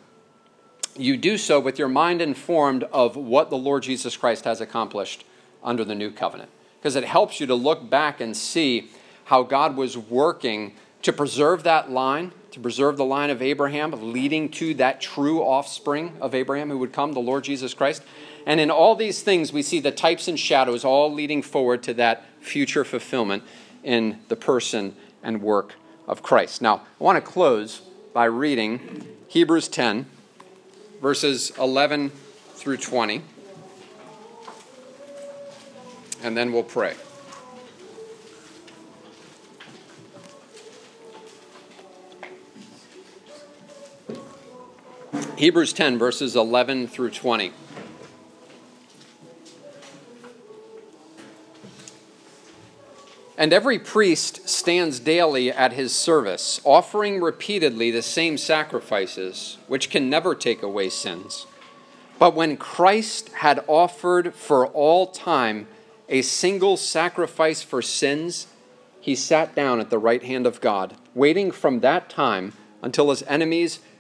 you 0.96 1.18
do 1.18 1.38
so 1.38 1.60
with 1.60 1.80
your 1.80 1.88
mind 1.88 2.22
informed 2.22 2.84
of 2.86 3.16
what 3.16 3.50
the 3.50 3.58
Lord 3.58 3.84
Jesus 3.84 4.16
Christ 4.16 4.46
has 4.46 4.62
accomplished 4.62 5.26
under 5.64 5.84
the 5.84 5.96
new 5.96 6.12
covenant. 6.12 6.50
Because 6.80 6.96
it 6.96 7.06
helps 7.06 7.40
you 7.40 7.48
to 7.48 7.56
look 7.56 7.90
back 7.90 8.22
and 8.22 8.38
see 8.38 8.92
how 9.26 9.44
God 9.44 9.76
was 9.76 9.98
working 9.98 10.76
to 11.02 11.14
preserve 11.14 11.64
that 11.64 11.92
line, 11.92 12.32
to 12.52 12.60
preserve 12.60 12.98
the 12.98 13.06
line 13.06 13.30
of 13.30 13.42
Abraham, 13.42 14.14
leading 14.14 14.50
to 14.50 14.74
that 14.76 15.02
true 15.02 15.42
offspring 15.42 16.14
of 16.22 16.36
Abraham 16.36 16.70
who 16.70 16.78
would 16.78 16.94
come, 16.94 17.14
the 17.14 17.20
Lord 17.20 17.44
Jesus 17.44 17.74
Christ. 17.74 18.04
And 18.46 18.60
in 18.60 18.72
all 18.72 18.96
these 18.96 19.22
things, 19.22 19.54
we 19.54 19.62
see 19.62 19.80
the 19.80 19.92
types 19.92 20.28
and 20.28 20.40
shadows 20.40 20.84
all 20.84 21.12
leading 21.12 21.42
forward 21.42 21.84
to 21.84 21.94
that 21.96 22.26
future 22.40 22.84
fulfillment 22.84 23.44
in 23.84 24.20
the 24.28 24.36
person 24.36 24.96
and 25.24 25.42
work 25.42 25.76
of 26.08 26.24
Christ. 26.24 26.62
Now, 26.62 26.82
I 27.00 27.04
want 27.04 27.18
to 27.18 27.22
close 27.22 27.82
by 28.14 28.26
reading 28.26 29.08
Hebrews 29.28 29.68
10 29.68 30.06
verses 31.02 31.52
11 31.58 32.12
through 32.54 32.78
20. 32.78 33.24
And 36.24 36.38
then 36.38 36.54
we'll 36.54 36.64
pray. 36.64 36.94
Hebrews 45.42 45.74
10, 45.74 45.98
verses 45.98 46.36
11 46.36 46.88
through 46.88 47.10
20. 47.10 47.52
And 53.40 53.52
every 53.52 53.80
priest 53.80 54.48
stands 54.48 55.00
daily 55.00 55.52
at 55.52 55.74
his 55.74 55.96
service, 55.96 56.62
offering 56.64 57.22
repeatedly 57.22 57.90
the 57.90 58.04
same 58.04 58.38
sacrifices, 58.38 59.58
which 59.66 59.90
can 59.90 60.12
never 60.12 60.36
take 60.36 60.62
away 60.62 60.90
sins. 60.90 61.48
But 62.20 62.36
when 62.36 62.56
Christ 62.56 63.30
had 63.30 63.64
offered 63.66 64.36
for 64.36 64.68
all 64.68 65.08
time 65.08 65.66
a 66.08 66.22
single 66.22 66.78
sacrifice 66.78 67.64
for 67.64 67.82
sins, 67.82 68.46
he 69.00 69.16
sat 69.16 69.56
down 69.56 69.80
at 69.80 69.90
the 69.90 69.98
right 69.98 70.22
hand 70.22 70.46
of 70.46 70.62
God, 70.62 70.98
waiting 71.16 71.50
from 71.50 71.80
that 71.80 72.12
time 72.12 72.54
until 72.84 73.10
his 73.10 73.24
enemies 73.24 73.80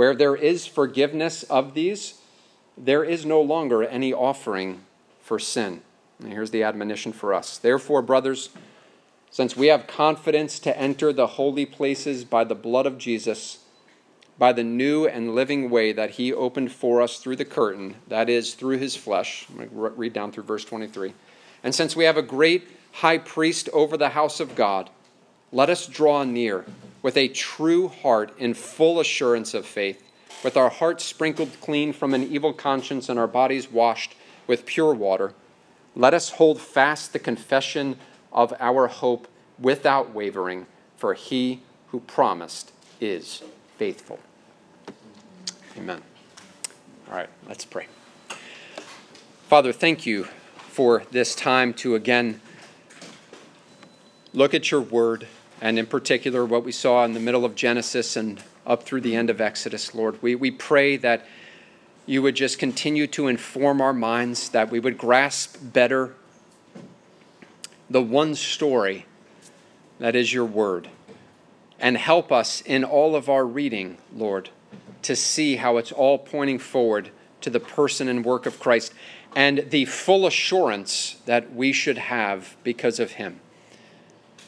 Where 0.00 0.14
there 0.14 0.34
is 0.34 0.64
forgiveness 0.64 1.42
of 1.42 1.74
these, 1.74 2.14
there 2.74 3.04
is 3.04 3.26
no 3.26 3.42
longer 3.42 3.84
any 3.84 4.14
offering 4.14 4.80
for 5.20 5.38
sin. 5.38 5.82
And 6.18 6.32
here's 6.32 6.52
the 6.52 6.62
admonition 6.62 7.12
for 7.12 7.34
us. 7.34 7.58
Therefore, 7.58 8.00
brothers, 8.00 8.48
since 9.30 9.58
we 9.58 9.66
have 9.66 9.86
confidence 9.86 10.58
to 10.60 10.74
enter 10.74 11.12
the 11.12 11.26
holy 11.26 11.66
places 11.66 12.24
by 12.24 12.44
the 12.44 12.54
blood 12.54 12.86
of 12.86 12.96
Jesus, 12.96 13.58
by 14.38 14.54
the 14.54 14.64
new 14.64 15.06
and 15.06 15.34
living 15.34 15.68
way 15.68 15.92
that 15.92 16.12
he 16.12 16.32
opened 16.32 16.72
for 16.72 17.02
us 17.02 17.18
through 17.18 17.36
the 17.36 17.44
curtain, 17.44 17.96
that 18.08 18.30
is, 18.30 18.54
through 18.54 18.78
his 18.78 18.96
flesh. 18.96 19.44
I'm 19.50 19.56
going 19.56 19.68
to 19.68 19.76
read 19.98 20.14
down 20.14 20.32
through 20.32 20.44
verse 20.44 20.64
23. 20.64 21.12
And 21.62 21.74
since 21.74 21.94
we 21.94 22.04
have 22.04 22.16
a 22.16 22.22
great 22.22 22.66
high 22.92 23.18
priest 23.18 23.68
over 23.74 23.98
the 23.98 24.08
house 24.08 24.40
of 24.40 24.54
God, 24.54 24.88
let 25.52 25.68
us 25.68 25.86
draw 25.86 26.24
near 26.24 26.64
with 27.02 27.16
a 27.16 27.28
true 27.28 27.88
heart 27.88 28.32
in 28.38 28.54
full 28.54 29.00
assurance 29.00 29.54
of 29.54 29.66
faith, 29.66 30.02
with 30.44 30.56
our 30.56 30.70
hearts 30.70 31.04
sprinkled 31.04 31.60
clean 31.60 31.92
from 31.92 32.14
an 32.14 32.22
evil 32.22 32.52
conscience 32.52 33.08
and 33.08 33.18
our 33.18 33.26
bodies 33.26 33.70
washed 33.70 34.14
with 34.46 34.66
pure 34.66 34.94
water. 34.94 35.32
Let 35.94 36.14
us 36.14 36.30
hold 36.30 36.60
fast 36.60 37.12
the 37.12 37.18
confession 37.18 37.96
of 38.32 38.54
our 38.60 38.86
hope 38.86 39.28
without 39.58 40.14
wavering, 40.14 40.66
for 40.96 41.14
he 41.14 41.60
who 41.88 42.00
promised 42.00 42.72
is 43.00 43.42
faithful. 43.76 44.18
Amen. 45.76 46.02
All 47.08 47.16
right, 47.16 47.28
let's 47.48 47.64
pray. 47.64 47.86
Father, 49.48 49.72
thank 49.72 50.06
you 50.06 50.28
for 50.56 51.02
this 51.10 51.34
time 51.34 51.74
to 51.74 51.94
again 51.94 52.40
look 54.32 54.54
at 54.54 54.70
your 54.70 54.80
word, 54.80 55.26
and 55.60 55.78
in 55.78 55.86
particular, 55.86 56.44
what 56.44 56.64
we 56.64 56.72
saw 56.72 57.04
in 57.04 57.12
the 57.12 57.20
middle 57.20 57.44
of 57.44 57.54
Genesis 57.54 58.16
and 58.16 58.42
up 58.66 58.82
through 58.82 59.00
the 59.00 59.16
end 59.16 59.30
of 59.30 59.40
Exodus, 59.40 59.94
Lord. 59.94 60.22
We, 60.22 60.34
we 60.34 60.50
pray 60.50 60.96
that 60.98 61.26
you 62.06 62.22
would 62.22 62.34
just 62.34 62.58
continue 62.58 63.06
to 63.08 63.28
inform 63.28 63.80
our 63.80 63.92
minds, 63.92 64.48
that 64.50 64.70
we 64.70 64.80
would 64.80 64.96
grasp 64.96 65.56
better 65.60 66.14
the 67.88 68.02
one 68.02 68.34
story 68.34 69.06
that 69.98 70.14
is 70.14 70.32
your 70.32 70.44
word. 70.44 70.88
And 71.78 71.96
help 71.96 72.30
us 72.30 72.60
in 72.62 72.84
all 72.84 73.16
of 73.16 73.28
our 73.28 73.44
reading, 73.44 73.98
Lord, 74.14 74.50
to 75.02 75.16
see 75.16 75.56
how 75.56 75.76
it's 75.78 75.92
all 75.92 76.18
pointing 76.18 76.58
forward 76.58 77.10
to 77.40 77.50
the 77.50 77.60
person 77.60 78.08
and 78.08 78.24
work 78.24 78.46
of 78.46 78.60
Christ 78.60 78.92
and 79.34 79.66
the 79.70 79.86
full 79.86 80.26
assurance 80.26 81.16
that 81.26 81.54
we 81.54 81.72
should 81.72 81.98
have 81.98 82.56
because 82.62 83.00
of 83.00 83.12
him. 83.12 83.40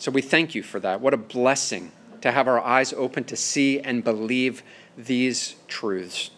So 0.03 0.11
we 0.11 0.20
thank 0.20 0.57
you 0.57 0.64
for 0.64 0.80
that. 0.80 1.00
What 1.00 1.14
a 1.14 1.16
blessing 1.16 1.92
to 2.22 2.32
have 2.32 2.48
our 2.48 2.59
eyes 2.59 2.92
open 2.92 3.22
to 3.22 3.36
see 3.36 3.78
and 3.78 4.03
believe 4.03 4.64
these 4.98 5.55
truths. 5.68 6.32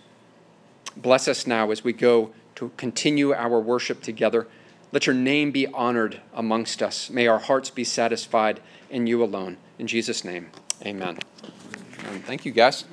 Bless 0.98 1.28
us 1.28 1.46
now 1.46 1.70
as 1.70 1.82
we 1.82 1.94
go 1.94 2.34
to 2.56 2.72
continue 2.76 3.32
our 3.32 3.58
worship 3.58 4.02
together. 4.02 4.46
Let 4.92 5.06
your 5.06 5.14
name 5.14 5.50
be 5.50 5.66
honored 5.66 6.20
amongst 6.34 6.82
us. 6.82 7.08
May 7.08 7.26
our 7.26 7.38
hearts 7.38 7.70
be 7.70 7.84
satisfied 7.84 8.60
in 8.90 9.06
you 9.06 9.24
alone. 9.24 9.56
In 9.78 9.86
Jesus' 9.86 10.26
name, 10.26 10.50
amen. 10.84 11.20
And 12.10 12.22
thank 12.22 12.44
you, 12.44 12.52
guys. 12.52 12.84